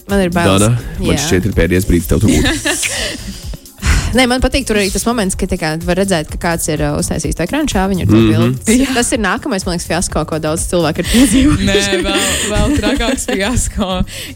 Man 0.09 0.19
ir 0.21 0.29
bail. 0.29 0.59
Dana, 0.59 0.77
man 0.99 1.15
šķiet, 1.17 1.45
ir 1.45 1.53
pēdējais 1.53 1.85
brīdis 1.87 2.07
tev 2.07 2.19
tur 2.19 2.29
būt. 2.29 2.43
Nē, 4.15 4.23
man 4.31 4.39
patīk 4.39 4.63
tur 4.67 4.77
arī 4.79 4.87
tas 4.93 5.03
moments, 5.03 5.35
ka 5.35 5.43
tā 5.51 5.57
kā 5.59 5.73
var 5.83 5.97
redzēt, 5.99 6.29
ka 6.31 6.37
kāds 6.39 6.69
ir 6.71 6.79
uh, 6.87 6.93
uztaisījis 7.01 7.35
to 7.35 7.43
ekrānu 7.43 7.67
šāviņu 7.67 8.05
ar 8.05 8.07
to 8.07 8.15
Mhm. 8.15 8.29
bildi. 8.31 8.85
Tas 8.95 9.11
ir 9.11 9.19
nākamais, 9.19 9.65
man 9.67 9.75
liekas, 9.75 9.87
fiasko, 9.89 10.23
ko 10.29 10.39
daudz 10.39 10.63
cilvēku 10.71 11.03
ir 11.03 11.09
piedzīvojuši. 11.11 11.67
Nē, 11.67 11.97
vēl, 12.05 12.29
vēl 12.53 12.77
trakāks 12.79 13.25
fiasko 13.27 13.89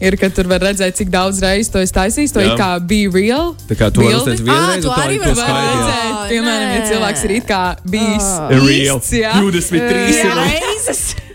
ir, 0.04 0.16
ka 0.20 0.28
tur 0.36 0.50
var 0.52 0.60
redzēt, 0.60 0.98
cik 1.00 1.08
daudz 1.14 1.40
reizes 1.40 1.72
to 1.72 1.80
es 1.80 1.92
taisīju. 1.96 2.32
To 2.36 2.40
Jā. 2.44 2.52
ir 2.52 2.60
kā 2.60 2.70
be 2.92 3.00
real. 3.08 3.54
Tā 3.70 3.78
kā 3.80 3.88
vari 3.88 4.04
bildi. 4.04 4.20
uztaisīt 4.20 4.44
vienreiz, 4.50 4.84
un 4.84 4.92
tā 4.92 5.00
arī 5.06 5.16
ir 5.16 5.24
to 5.24 5.34
Var 5.40 5.56
redzēt, 5.56 6.20
piemēram, 6.34 6.68
ja 6.76 6.82
cilvēks 6.92 7.24
ir 7.24 7.30
it 7.40 7.48
kā 7.48 7.62
bijis 7.88 8.28
Real. 8.52 9.00
īsts, 9.00 9.12
jā. 9.16 9.32
23 9.40 10.20
Jā, 10.20 11.29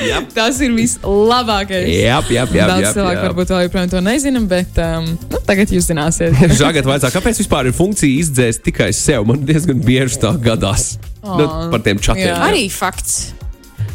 reizes. 0.00 0.34
Tas 0.34 0.60
ir 0.64 0.74
vislabākais. 0.76 1.88
Jā, 1.88 2.18
jā, 2.32 2.44
jā. 2.44 2.68
Daudz 2.70 2.86
jā, 2.86 2.92
cilvēku 2.98 3.18
jā. 3.20 3.24
varbūt 3.28 3.54
vēl 3.54 3.64
joprojām 3.66 3.90
to 3.92 4.02
nezina, 4.04 4.44
bet 4.50 4.80
um, 4.82 5.08
nu, 5.30 5.40
tagad 5.46 5.74
jūs 5.74 5.88
zināsiet. 5.90 6.36
Žagat 6.62 6.88
vajadzā, 6.88 7.12
kāpēc 7.14 7.42
vispār 7.44 7.70
ir 7.70 7.76
funkcija 7.76 8.22
izdzēst 8.24 8.64
tikai 8.66 8.90
sev? 8.96 9.26
Man 9.28 9.44
diezgan 9.46 9.82
bieži 9.84 10.20
tā 10.24 10.34
gadās. 10.40 10.94
Nu, 11.24 11.46
Ā, 11.46 11.68
par 11.72 11.84
tiem 11.84 12.00
čatiem. 12.02 12.30
jā. 12.32 12.40
Arī 12.50 12.66
fakts. 12.72 13.34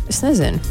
Es 0.09 0.23
nezinu. 0.25 0.61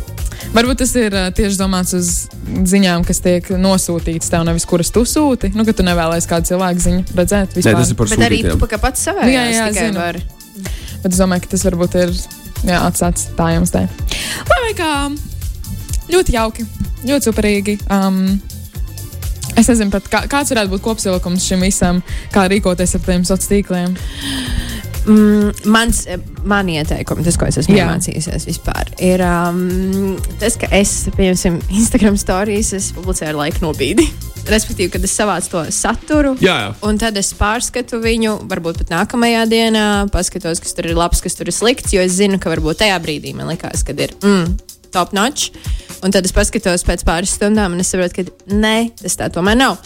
Varbūt 0.54 0.80
tas 0.80 0.94
ir 0.96 1.12
uh, 1.12 1.28
tieši 1.34 1.58
domāts 1.60 1.92
uz 1.98 2.08
ziņām, 2.46 3.04
kas 3.06 3.20
tiek 3.24 3.50
nosūtītas 3.60 4.30
tev, 4.32 4.46
nevis 4.48 4.64
kuras 4.68 4.90
tu 4.94 5.04
sūti. 5.08 5.50
Nu, 5.54 5.66
ka 5.68 5.74
tu 5.76 5.84
nevēlies 5.86 6.28
kādu 6.30 6.48
cilvēku 6.52 6.84
ziņu 6.84 7.04
redzēt. 7.18 7.52
Nē, 7.52 7.60
Vispār. 7.60 7.78
tas 7.82 7.92
ir 7.92 7.98
par 7.98 8.10
Bet 8.14 8.24
arī 8.30 8.40
tu 8.46 8.70
pats 8.80 9.04
savai. 9.10 9.28
Jā, 9.34 9.44
jā, 9.52 9.66
zinu. 9.76 10.00
Var. 10.00 10.20
Bet 11.04 11.12
es 11.12 11.20
domāju, 11.20 11.44
ka 11.44 11.52
tas 11.52 11.66
varbūt 11.68 11.98
ir 12.00 12.14
jā, 12.66 12.78
atstāts 12.82 13.28
tā 13.38 13.52
jums 13.54 13.74
te. 13.74 13.84
Lai 14.48 14.60
vai 14.66 14.74
kā 14.78 14.92
ļoti 16.12 16.36
jauki, 16.36 16.66
ļoti 17.08 17.30
superīgi. 17.30 17.76
Um, 17.92 18.22
es 19.58 19.68
nezinu, 19.68 19.92
pat, 19.94 20.08
kā, 20.12 20.24
kāds 20.30 20.54
varētu 20.54 20.74
būt 20.74 20.84
kopsavilkums 20.84 21.46
šim 21.46 21.66
visam, 21.66 22.02
kā 22.34 22.48
rīkoties 22.50 22.96
ar 22.98 23.04
tiem 23.06 23.26
sociāliem 23.28 23.52
tīkliem. 23.52 23.98
Mm, 25.08 25.68
mans, 25.72 26.02
eh, 26.06 26.20
man 26.44 26.68
ieteikumi, 26.68 27.24
tas, 27.24 27.38
ko 27.40 27.46
es 27.48 27.56
esmu 27.62 27.78
Jā. 27.78 27.86
mācījusies 27.88 28.44
vispār, 28.44 28.90
ir 29.00 29.22
um, 29.24 30.18
tas, 30.40 30.58
ka 30.60 30.68
es, 30.76 31.06
piemēram, 31.16 31.62
Instagram 31.72 32.18
stāstījos, 32.20 32.74
es 32.76 32.90
publicēju 32.96 33.32
ar 33.32 33.40
laika 33.40 33.64
nobīdi. 33.64 34.04
Respektīvi, 34.48 34.92
kad 34.94 35.04
es 35.04 35.12
savācu 35.12 35.50
to 35.52 35.62
saturu, 35.74 36.32
Jā, 36.40 36.54
jā. 36.62 36.70
un 36.88 36.96
tad 37.00 37.18
es 37.20 37.34
pārskatu 37.36 38.00
viņu, 38.00 38.38
varbūt 38.48 38.80
pat 38.82 38.94
nākamajā 38.94 39.42
dienā, 39.50 39.84
paskatos, 40.14 40.62
kas 40.64 40.72
tur 40.76 40.88
ir 40.88 40.96
labs, 40.96 41.20
kas 41.24 41.36
tur 41.36 41.50
ir 41.50 41.56
slikts, 41.56 41.92
jo 41.92 42.00
es 42.04 42.16
zinu, 42.16 42.40
ka 42.40 42.52
varbūt 42.54 42.80
tajā 42.80 42.96
brīdī 43.04 43.34
man 43.36 43.50
likās, 43.52 43.84
ka 43.84 43.92
ir 43.92 44.14
mm, 44.22 44.56
top 44.94 45.12
notch. 45.16 45.52
Un 46.04 46.14
tad 46.14 46.24
es 46.24 46.32
paskatos 46.32 46.84
pēc 46.86 47.02
pāris 47.04 47.32
stundām, 47.36 47.74
un 47.74 47.82
es 47.82 47.90
saprotu, 47.92 48.22
ka 48.22 48.54
nē, 48.54 48.76
tas 49.02 49.18
tā 49.18 49.28
tomēr 49.34 49.58
nav. 49.58 49.80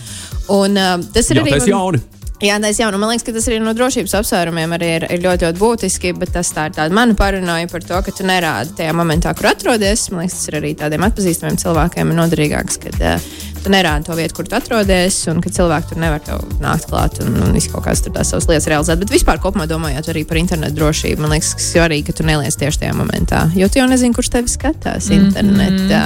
Un, 0.52 0.76
uh, 0.76 0.98
tas 1.14 1.30
ir 1.32 1.40
Jā, 1.40 1.46
arī. 1.46 1.54
tas 1.56 1.66
ir 1.66 1.72
jauni. 1.74 2.02
Jā, 2.42 2.56
tas 2.58 2.78
jau, 2.80 2.88
man 2.98 3.12
liekas, 3.12 3.22
ka 3.22 3.32
tas 3.36 3.44
arī 3.46 3.60
no 3.62 3.70
drošības 3.78 4.16
apsvērumiem 4.18 4.72
arī 4.74 4.86
ir, 4.96 5.04
ir 5.14 5.20
ļoti, 5.22 5.46
ļoti 5.46 5.60
būtiski, 5.62 6.10
bet 6.18 6.32
tas 6.34 6.50
tā 6.50 6.64
ir 6.68 6.74
tāda 6.74 6.94
mana 6.98 7.14
paranoja 7.14 7.68
par 7.70 7.86
to, 7.86 8.00
ka 8.02 8.14
tu 8.18 8.26
nerādi 8.26 8.74
tajā 8.80 8.94
momentā, 8.98 9.30
kur 9.38 9.52
atrodies. 9.52 10.08
Man 10.10 10.24
liekas, 10.24 10.40
tas 10.40 10.50
ir 10.50 10.58
arī 10.58 10.72
tādiem 10.80 11.06
atpazīstamiem 11.06 11.60
cilvēkiem 11.62 12.10
noderīgāks, 12.18 12.80
kad 12.82 12.98
uh, 12.98 13.30
tu 13.62 13.70
nerādi 13.72 14.06
to 14.08 14.16
vietu, 14.18 14.34
kur 14.38 14.48
tu 14.48 14.56
atrodies, 14.58 15.20
un 15.32 15.40
ka 15.44 15.50
cilvēki 15.54 15.92
tur 15.92 16.00
nevar 16.02 16.20
nākt 16.62 16.88
klāt 16.90 17.20
un, 17.24 17.34
un 17.46 17.52
visu 17.56 17.70
kaut 17.72 17.84
kādas 17.86 18.02
tās 18.06 18.30
savas 18.32 18.48
lietas 18.50 18.68
realizēt. 18.70 18.98
Bet 19.02 19.12
vispār 19.14 19.38
kopumā 19.42 19.66
domājot 19.70 20.08
arī 20.12 20.24
par 20.28 20.40
internetu 20.40 20.76
drošību, 20.80 21.22
man 21.22 21.34
liekas, 21.36 21.54
ka 21.58 21.62
svarīgi, 21.64 22.06
ka 22.10 22.16
tu 22.20 22.26
neliec 22.28 22.56
tieši 22.58 22.82
tajā 22.84 22.96
momentā, 22.98 23.44
jo 23.56 23.68
tu 23.68 23.78
jau 23.80 23.86
nezini, 23.90 24.14
kurš 24.16 24.32
tevi 24.34 24.52
skatās 24.52 25.08
Mhm. 25.08 25.28
internetā. 25.28 26.02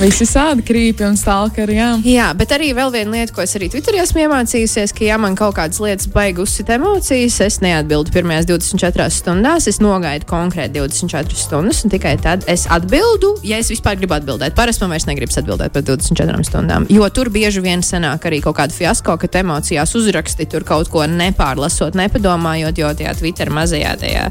Visi 0.00 0.26
sādi 0.26 0.64
krīpi 0.66 1.04
un 1.06 1.16
stalkeri. 1.18 1.76
Jā. 1.78 1.90
Jā, 2.04 2.28
bet 2.36 2.50
arī 2.56 2.72
vēl 2.76 2.90
viena 2.94 3.14
lieta, 3.14 3.32
ko 3.34 3.42
es 3.44 3.54
arī 3.56 3.68
Twitterī 3.72 4.00
esmu 4.02 4.24
iemācījusies, 4.24 4.92
ka, 4.96 5.04
ja 5.06 5.18
man 5.20 5.36
kaut 5.38 5.54
kādas 5.58 5.78
lietas 5.82 6.08
baigas 6.10 6.48
uzsit 6.48 6.68
emocijas, 6.74 7.40
es 7.44 7.60
neatbildu 7.64 8.12
pirmajās 8.14 8.46
24 8.50 9.08
stundās, 9.14 9.68
es 9.70 9.78
nogaidu 9.82 10.26
konkrēti 10.30 10.74
24 10.80 11.38
stundas, 11.38 11.84
un 11.84 11.90
tikai 11.94 12.16
tad 12.20 12.44
es 12.50 12.66
atbildu, 12.66 13.34
ja 13.46 13.58
es 13.62 13.70
vispār 13.72 13.96
gribu 14.00 14.16
atbildēt. 14.18 14.54
Parasti 14.58 14.82
man 14.84 14.90
vairs 14.94 15.06
negribas 15.06 15.38
atbildēt 15.40 15.72
par 15.74 15.82
24 15.86 16.33
stundām, 16.42 16.88
jo 16.90 17.06
tur 17.14 17.30
bieži 17.30 17.62
vien 17.62 17.84
sanāk 17.86 18.26
arī 18.26 18.40
kaut 18.42 18.56
kāda 18.58 18.74
fiasko, 18.74 19.14
ka 19.20 19.28
te 19.30 19.44
emocijās 19.44 19.94
uzraksti 19.94 20.48
tur 20.50 20.66
kaut 20.66 20.90
ko 20.90 21.04
nepārlasot, 21.06 21.94
nepadomājot, 21.94 22.80
jo 22.82 22.90
tajā 22.98 23.14
Twitter 23.20 23.52
mazajā 23.54 23.94
tajā 24.00 24.24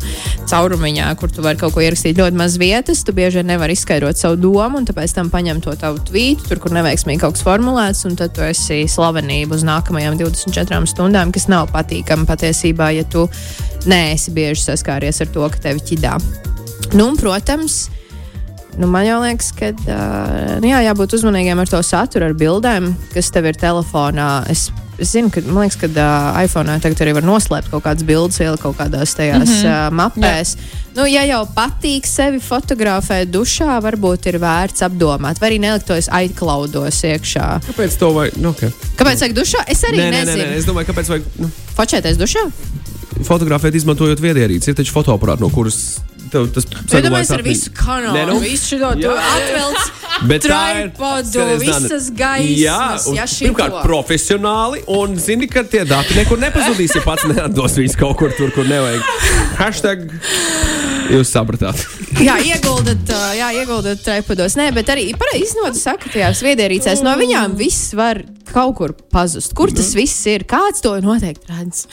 caurumiņā, 0.51 1.07
kur 1.21 1.31
tu 1.31 1.45
vari 1.45 1.61
kaut 1.61 1.75
ko 1.77 1.85
ierakstīt 1.85 2.19
ļoti 2.19 2.39
maz 2.41 2.57
vietas, 2.59 3.05
tu 3.07 3.15
bieži 3.15 3.39
vien 3.39 3.53
nevari 3.53 3.77
izskaidrot 3.77 4.19
savu 4.19 4.41
domu, 4.43 4.81
un 4.81 4.89
tāpēc 4.89 5.15
tam 5.15 5.31
paņem 5.33 5.63
to 5.63 5.77
tavu 5.79 6.03
tvītu, 6.09 6.49
tur, 6.49 6.59
kur 6.59 6.75
neveiksmīgi 6.75 7.23
kaut 7.23 7.37
kas 7.37 7.45
formulēts, 7.47 8.03
un 8.09 8.19
tad 8.19 8.35
tu 8.35 8.43
esi 8.43 8.83
slavenība 8.89 9.55
uz 9.55 9.63
nākamajām 9.67 10.19
24 10.19 10.83
stundām, 10.91 11.31
kas 11.31 11.47
nav 11.51 11.71
patīkami 11.71 12.27
patiesībā, 12.27 12.91
ja 12.97 13.07
tu 13.07 13.29
neesi 13.87 14.33
bieži 14.35 14.67
saskāries 14.67 15.21
ar 15.23 15.31
to, 15.33 15.47
ka 15.53 15.67
tevi 15.69 15.83
ķidā. 15.93 16.17
Nu, 16.93 17.07
un, 17.07 17.17
protams, 17.17 17.87
Nu, 18.77 18.87
man 18.89 19.05
liekas, 19.05 19.51
ka 19.55 19.71
uh, 19.73 20.55
nu, 20.61 20.69
jā, 20.71 20.83
jābūt 20.89 21.17
uzmanīgiem 21.19 21.59
ar 21.61 21.69
to 21.69 21.81
saturu, 21.85 22.29
ar 22.29 22.37
bildēm, 22.37 22.93
kas 23.13 23.29
tev 23.33 23.49
ir 23.51 23.59
telefonā. 23.59 24.29
Es, 24.49 24.67
es 24.97 25.13
zinu, 25.13 25.29
ka, 25.33 25.43
man 25.45 25.67
liekas, 25.67 25.77
ka 25.81 25.89
uh, 25.91 26.39
iPhone 26.41 26.77
tagad 26.81 27.03
arī 27.05 27.13
var 27.19 27.27
noslēpt 27.27 27.69
kaut 27.73 27.85
kādas 27.85 28.05
bildes, 28.07 28.39
ielikt 28.41 28.65
kaut 28.65 28.77
kādās 28.79 29.13
tajās 29.17 29.49
mm 29.49 29.59
-hmm. 29.59 29.69
uh, 29.69 29.97
mapēs. 29.99 30.55
Jā. 30.57 30.81
Nu, 30.93 31.05
ja 31.09 31.23
jau 31.25 31.41
patīk 31.55 32.05
sevi 32.05 32.39
fotografēt 32.39 33.31
dušā, 33.33 33.79
varbūt 33.81 34.27
ir 34.29 34.37
vērts 34.41 34.85
apdomāt, 34.85 35.41
vai 35.41 35.49
arī 35.49 35.59
nelikt 35.59 35.87
to 35.87 35.97
iCloudos 35.97 37.03
iekšā. 37.03 37.47
Kāpēc 37.69 37.97
to 37.97 38.13
vajag? 38.13 38.37
Nu, 38.37 38.49
okay. 38.49 38.69
Kāpēc 38.97 39.25
vajag 39.25 39.35
dušā? 39.37 39.65
Es 39.67 39.83
arī 39.83 39.97
Nē, 39.97 40.09
nē, 40.11 40.11
nē, 40.11 40.25
nezinu. 40.25 40.49
nē, 40.49 40.57
es 40.57 40.65
domāju, 40.65 40.87
kāpēc 40.93 41.09
vajag 41.09 41.23
nu, 41.39 41.49
Fočēties 41.77 42.17
dušā? 42.17 42.49
fotografēt, 43.21 43.75
izmantojot 43.77 44.21
viedierīci. 44.23 44.71
Ir 44.71 44.77
taču 44.79 44.93
fotoaparāti, 44.95 45.43
no 45.45 45.49
kuras 45.53 45.99
tev 46.33 46.47
tas 46.55 46.65
Iedomājieties 46.67 47.31
ar 47.35 47.41
atmiņ- 47.43 47.49
visu 47.53 47.73
kanālu, 47.77 48.13
Nē, 48.17 48.23
nu, 48.31 48.37
visu 48.43 48.73
šo 48.73 48.91
jā. 49.01 49.13
atvelc. 49.33 49.91
Bet 50.29 50.45
tā 50.45 50.59
ir 50.79 50.89
Tripodu, 50.93 51.45
visas 51.61 52.09
gaismas, 52.13 52.59
Jā, 52.61 52.81
un 53.09 53.17
ja 53.17 53.25
šito. 53.29 53.49
pirmkārt, 53.49 53.79
profesionāli. 53.85 54.83
Un 54.99 55.15
zini, 55.19 55.47
ka 55.51 55.63
tie 55.67 55.83
dati 55.89 56.15
nekur 56.19 56.41
nepazudīs, 56.41 56.93
ja 56.97 57.01
pats 57.05 57.25
neatdos 57.31 57.77
viņus 57.79 57.97
kaut 57.99 58.17
kur 58.21 58.33
tur, 58.37 58.51
kur 58.55 58.67
nevajag. 58.69 59.01
Hashtag 59.61 60.05
jūs 61.11 61.31
sapratāt. 61.33 61.79
Jā, 62.27 62.35
ieguldat, 62.45 63.09
jā, 63.35 63.47
ieguldat 63.57 64.03
tripodos. 64.05 64.53
Nē, 64.59 64.69
bet 64.75 64.91
arī 64.93 65.07
pareizi 65.17 65.49
iznāca 65.49 65.79
saka, 65.79 66.11
tajās 66.13 66.43
viedierīcēs 66.45 67.01
no 67.03 67.15
viņām 67.19 67.55
viss 67.59 67.91
var 67.97 68.21
kaut 68.53 68.75
kur 68.77 68.93
pazust. 69.11 69.55
Kur 69.57 69.73
tas 69.73 69.89
viss 69.97 70.21
ir? 70.29 70.45
Kāds 70.49 70.83
to 70.85 70.93
noteikti 71.03 71.49
redz? 71.49 71.87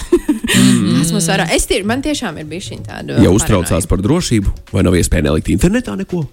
Tas 0.51 1.13
mums 1.15 1.31
vērā. 1.31 1.49
Es 1.57 1.65
tie, 1.71 1.81
man 1.89 2.05
tiešām 2.05 2.37
ir 2.43 2.47
bijis 2.51 2.69
šī 2.71 2.79
tāda. 2.85 3.17
Ja 3.25 3.33
uztraucās 3.33 3.89
par 3.91 4.05
drošību, 4.05 4.53
vai 4.75 4.85
nav 4.87 4.99
iespēja 5.01 5.25
nelikt 5.31 5.49
internetā 5.55 5.97
neko? 5.99 6.27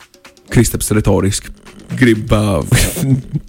Kristaps 0.51 0.91
retoriski 0.95 1.53
grib. 1.95 2.27
Uh, 2.31 2.63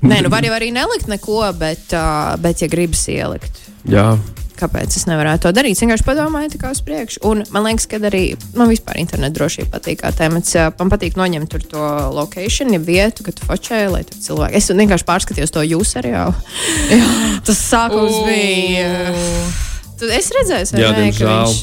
Nē, 0.07 0.21
nu 0.23 0.31
var 0.31 0.47
jau 0.47 0.55
arī 0.55 0.71
nelikt 0.75 1.11
neko, 1.11 1.43
bet, 1.59 1.91
uh, 1.99 2.37
bet 2.43 2.63
ja 2.63 2.71
gribas 2.71 3.03
ielikt. 3.11 3.65
jā, 3.91 4.13
Kāpēc 4.59 4.97
es 4.99 5.07
nevarētu 5.07 5.47
to 5.47 5.53
darīt? 5.55 5.77
Es 5.77 5.85
vienkārši 5.85 6.07
padomāju, 6.07 6.59
kā 6.59 6.73
uz 6.75 6.83
priekšu. 6.87 7.23
Un 7.29 7.45
man 7.55 7.69
liekas, 7.69 7.87
ka 7.91 8.01
arī 8.09 8.25
man 8.59 8.71
vispār 8.73 8.99
internetu 9.03 9.39
drošība 9.39 9.71
patīk. 9.77 10.03
Jā, 10.03 10.69
Man 10.79 10.91
patīk 10.93 11.17
noņemt 11.19 11.51
tur 11.53 11.65
to 11.67 11.87
lokāciju, 12.17 12.73
ja 12.75 12.83
vietu, 12.83 13.27
kad 13.27 13.39
tu 13.39 13.47
fočēji, 13.49 13.93
lai 13.95 14.03
tur 14.09 14.21
cilvēki. 14.25 14.59
Es 14.59 14.71
vienkārši 14.71 15.09
pārskatījos 15.09 15.55
to 15.55 15.65
jūsu 15.67 15.99
seriālu. 15.99 16.35
Tas 17.47 17.65
sākums 17.71 18.23
bija. 18.27 19.68
Tu, 19.99 20.07
es 20.15 20.29
redzēju, 20.31 20.79
Jā, 20.79 20.91
ne, 20.95 21.09
ka 21.11 21.31
viņš. 21.43 21.57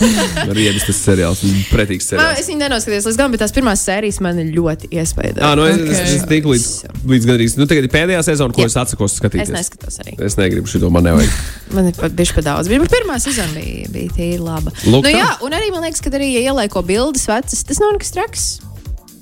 riedas 0.58 0.82
tas 0.84 0.98
seriāls, 1.00 1.40
pretīgs 1.70 2.10
Man, 2.12 2.20
seriāls. 2.20 2.40
es 2.42 2.48
viņu 2.50 2.60
nenoskatījos 2.60 3.06
līdz 3.08 3.18
galam, 3.20 3.32
bet 3.32 3.40
tās 3.40 3.54
pirmās 3.56 3.84
sērijas 3.86 4.18
man 4.24 4.36
ļoti 4.52 4.90
iespaidoja. 5.00 5.44
Ah, 5.48 5.54
nu, 5.56 5.64
es, 5.64 5.78
Ok. 5.80 5.92
es, 5.94 6.12
es 6.18 6.26
tiku 6.28 6.52
līdz, 6.52 6.66
līdz 7.14 7.28
gandrīz. 7.30 7.54
Nu, 7.56 7.64
tagad 7.70 7.86
ir 7.88 7.92
pēdējā 7.94 8.20
sezona, 8.26 8.52
ko 8.56 8.60
Jā. 8.64 8.68
es 8.68 8.76
atsakos 8.82 9.14
Es 9.14 9.20
skatīties. 9.22 9.52
neskatos 9.54 9.96
arī. 10.04 10.12
Es 10.28 10.36
negribu 10.36 10.68
šo, 10.68 10.90
man 10.92 11.08
nevajag. 11.08 11.32
Man 11.76 11.86
ir 11.88 11.94
pat 11.94 12.12
bijuši 12.18 12.34
pa 12.34 12.42
daudz. 12.50 12.68
Bet 12.68 12.90
pirmā 12.92 13.16
sezona 13.22 13.52
bija, 13.54 13.86
bija 13.94 14.12
tīri 14.16 14.40
laba. 14.42 14.72
Lūk 14.84 15.04
nu, 15.04 15.08
tā. 15.08 15.12
jā, 15.14 15.28
un 15.46 15.54
arī 15.54 15.68
man 15.72 15.84
liekas, 15.86 16.02
ka 16.04 16.10
arī, 16.18 16.32
ja 16.34 16.42
ielieko 16.50 16.82
bildes 16.84 17.24
vecas, 17.30 17.62
tas 17.68 17.78
nav 17.80 17.94
nekas 17.94 18.10
traks. 18.16 18.48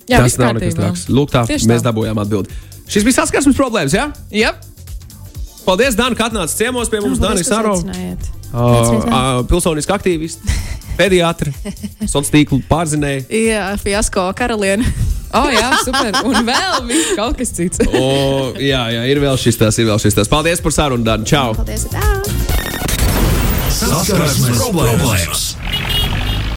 Jā, 0.08 0.22
Tas 0.24 0.38
nav 0.40 0.56
nekas 0.56 0.74
traks. 0.78 1.04
Lūk, 1.12 1.28
tā 1.34 1.44
Tieši 1.50 1.68
tā. 1.68 1.74
mēs 1.74 1.84
dabūjām 1.84 2.18
atbildi. 2.24 2.56
Šis 2.88 3.04
bija 3.04 3.18
saskarsmes 3.20 3.58
problēmas, 3.58 3.92
jā? 3.94 4.08
Yep. 4.32 4.64
Paldies, 5.68 5.94
Dāna, 6.00 6.16
ka 6.16 6.30
atnāci 6.32 6.56
ciemos 6.62 6.88
pie 6.88 7.04
mums. 7.04 7.20
Dāna 7.20 7.44
Saro, 7.44 7.76
Saro. 8.50 9.44
pilsoniski 9.50 9.94
aktīvisti, 9.94 10.56
pediatri, 11.00 11.52
sociālo 12.04 12.26
tīklu 12.32 12.60
pārzinēji. 12.70 13.26
Jā, 13.48 13.70
fiasko 13.82 14.30
karaliene. 14.38 14.86
Oh, 15.36 15.44
jā, 15.52 15.68
super. 15.84 16.14
Un 16.24 16.38
vēl 16.46 16.86
viss 16.88 17.12
kaut 17.18 17.36
kas 17.36 17.52
cits. 17.52 17.82
O, 17.84 18.54
jā, 18.56 18.80
jā, 18.94 19.02
ir 19.12 19.20
vēl 19.20 19.36
šis 19.40 19.60
tas, 19.60 19.76
ir 19.76 19.88
vēl 19.90 20.00
šis 20.00 20.16
tas. 20.16 20.30
Paldies 20.32 20.64
par 20.64 20.72
sarunu, 20.72 21.04
Dāna. 21.04 21.28
Čau! 21.28 21.52
Paldies! 21.58 21.84
Tā. 21.92 22.04
Saskarsmes 23.78 24.64
problēmas! 24.64 25.47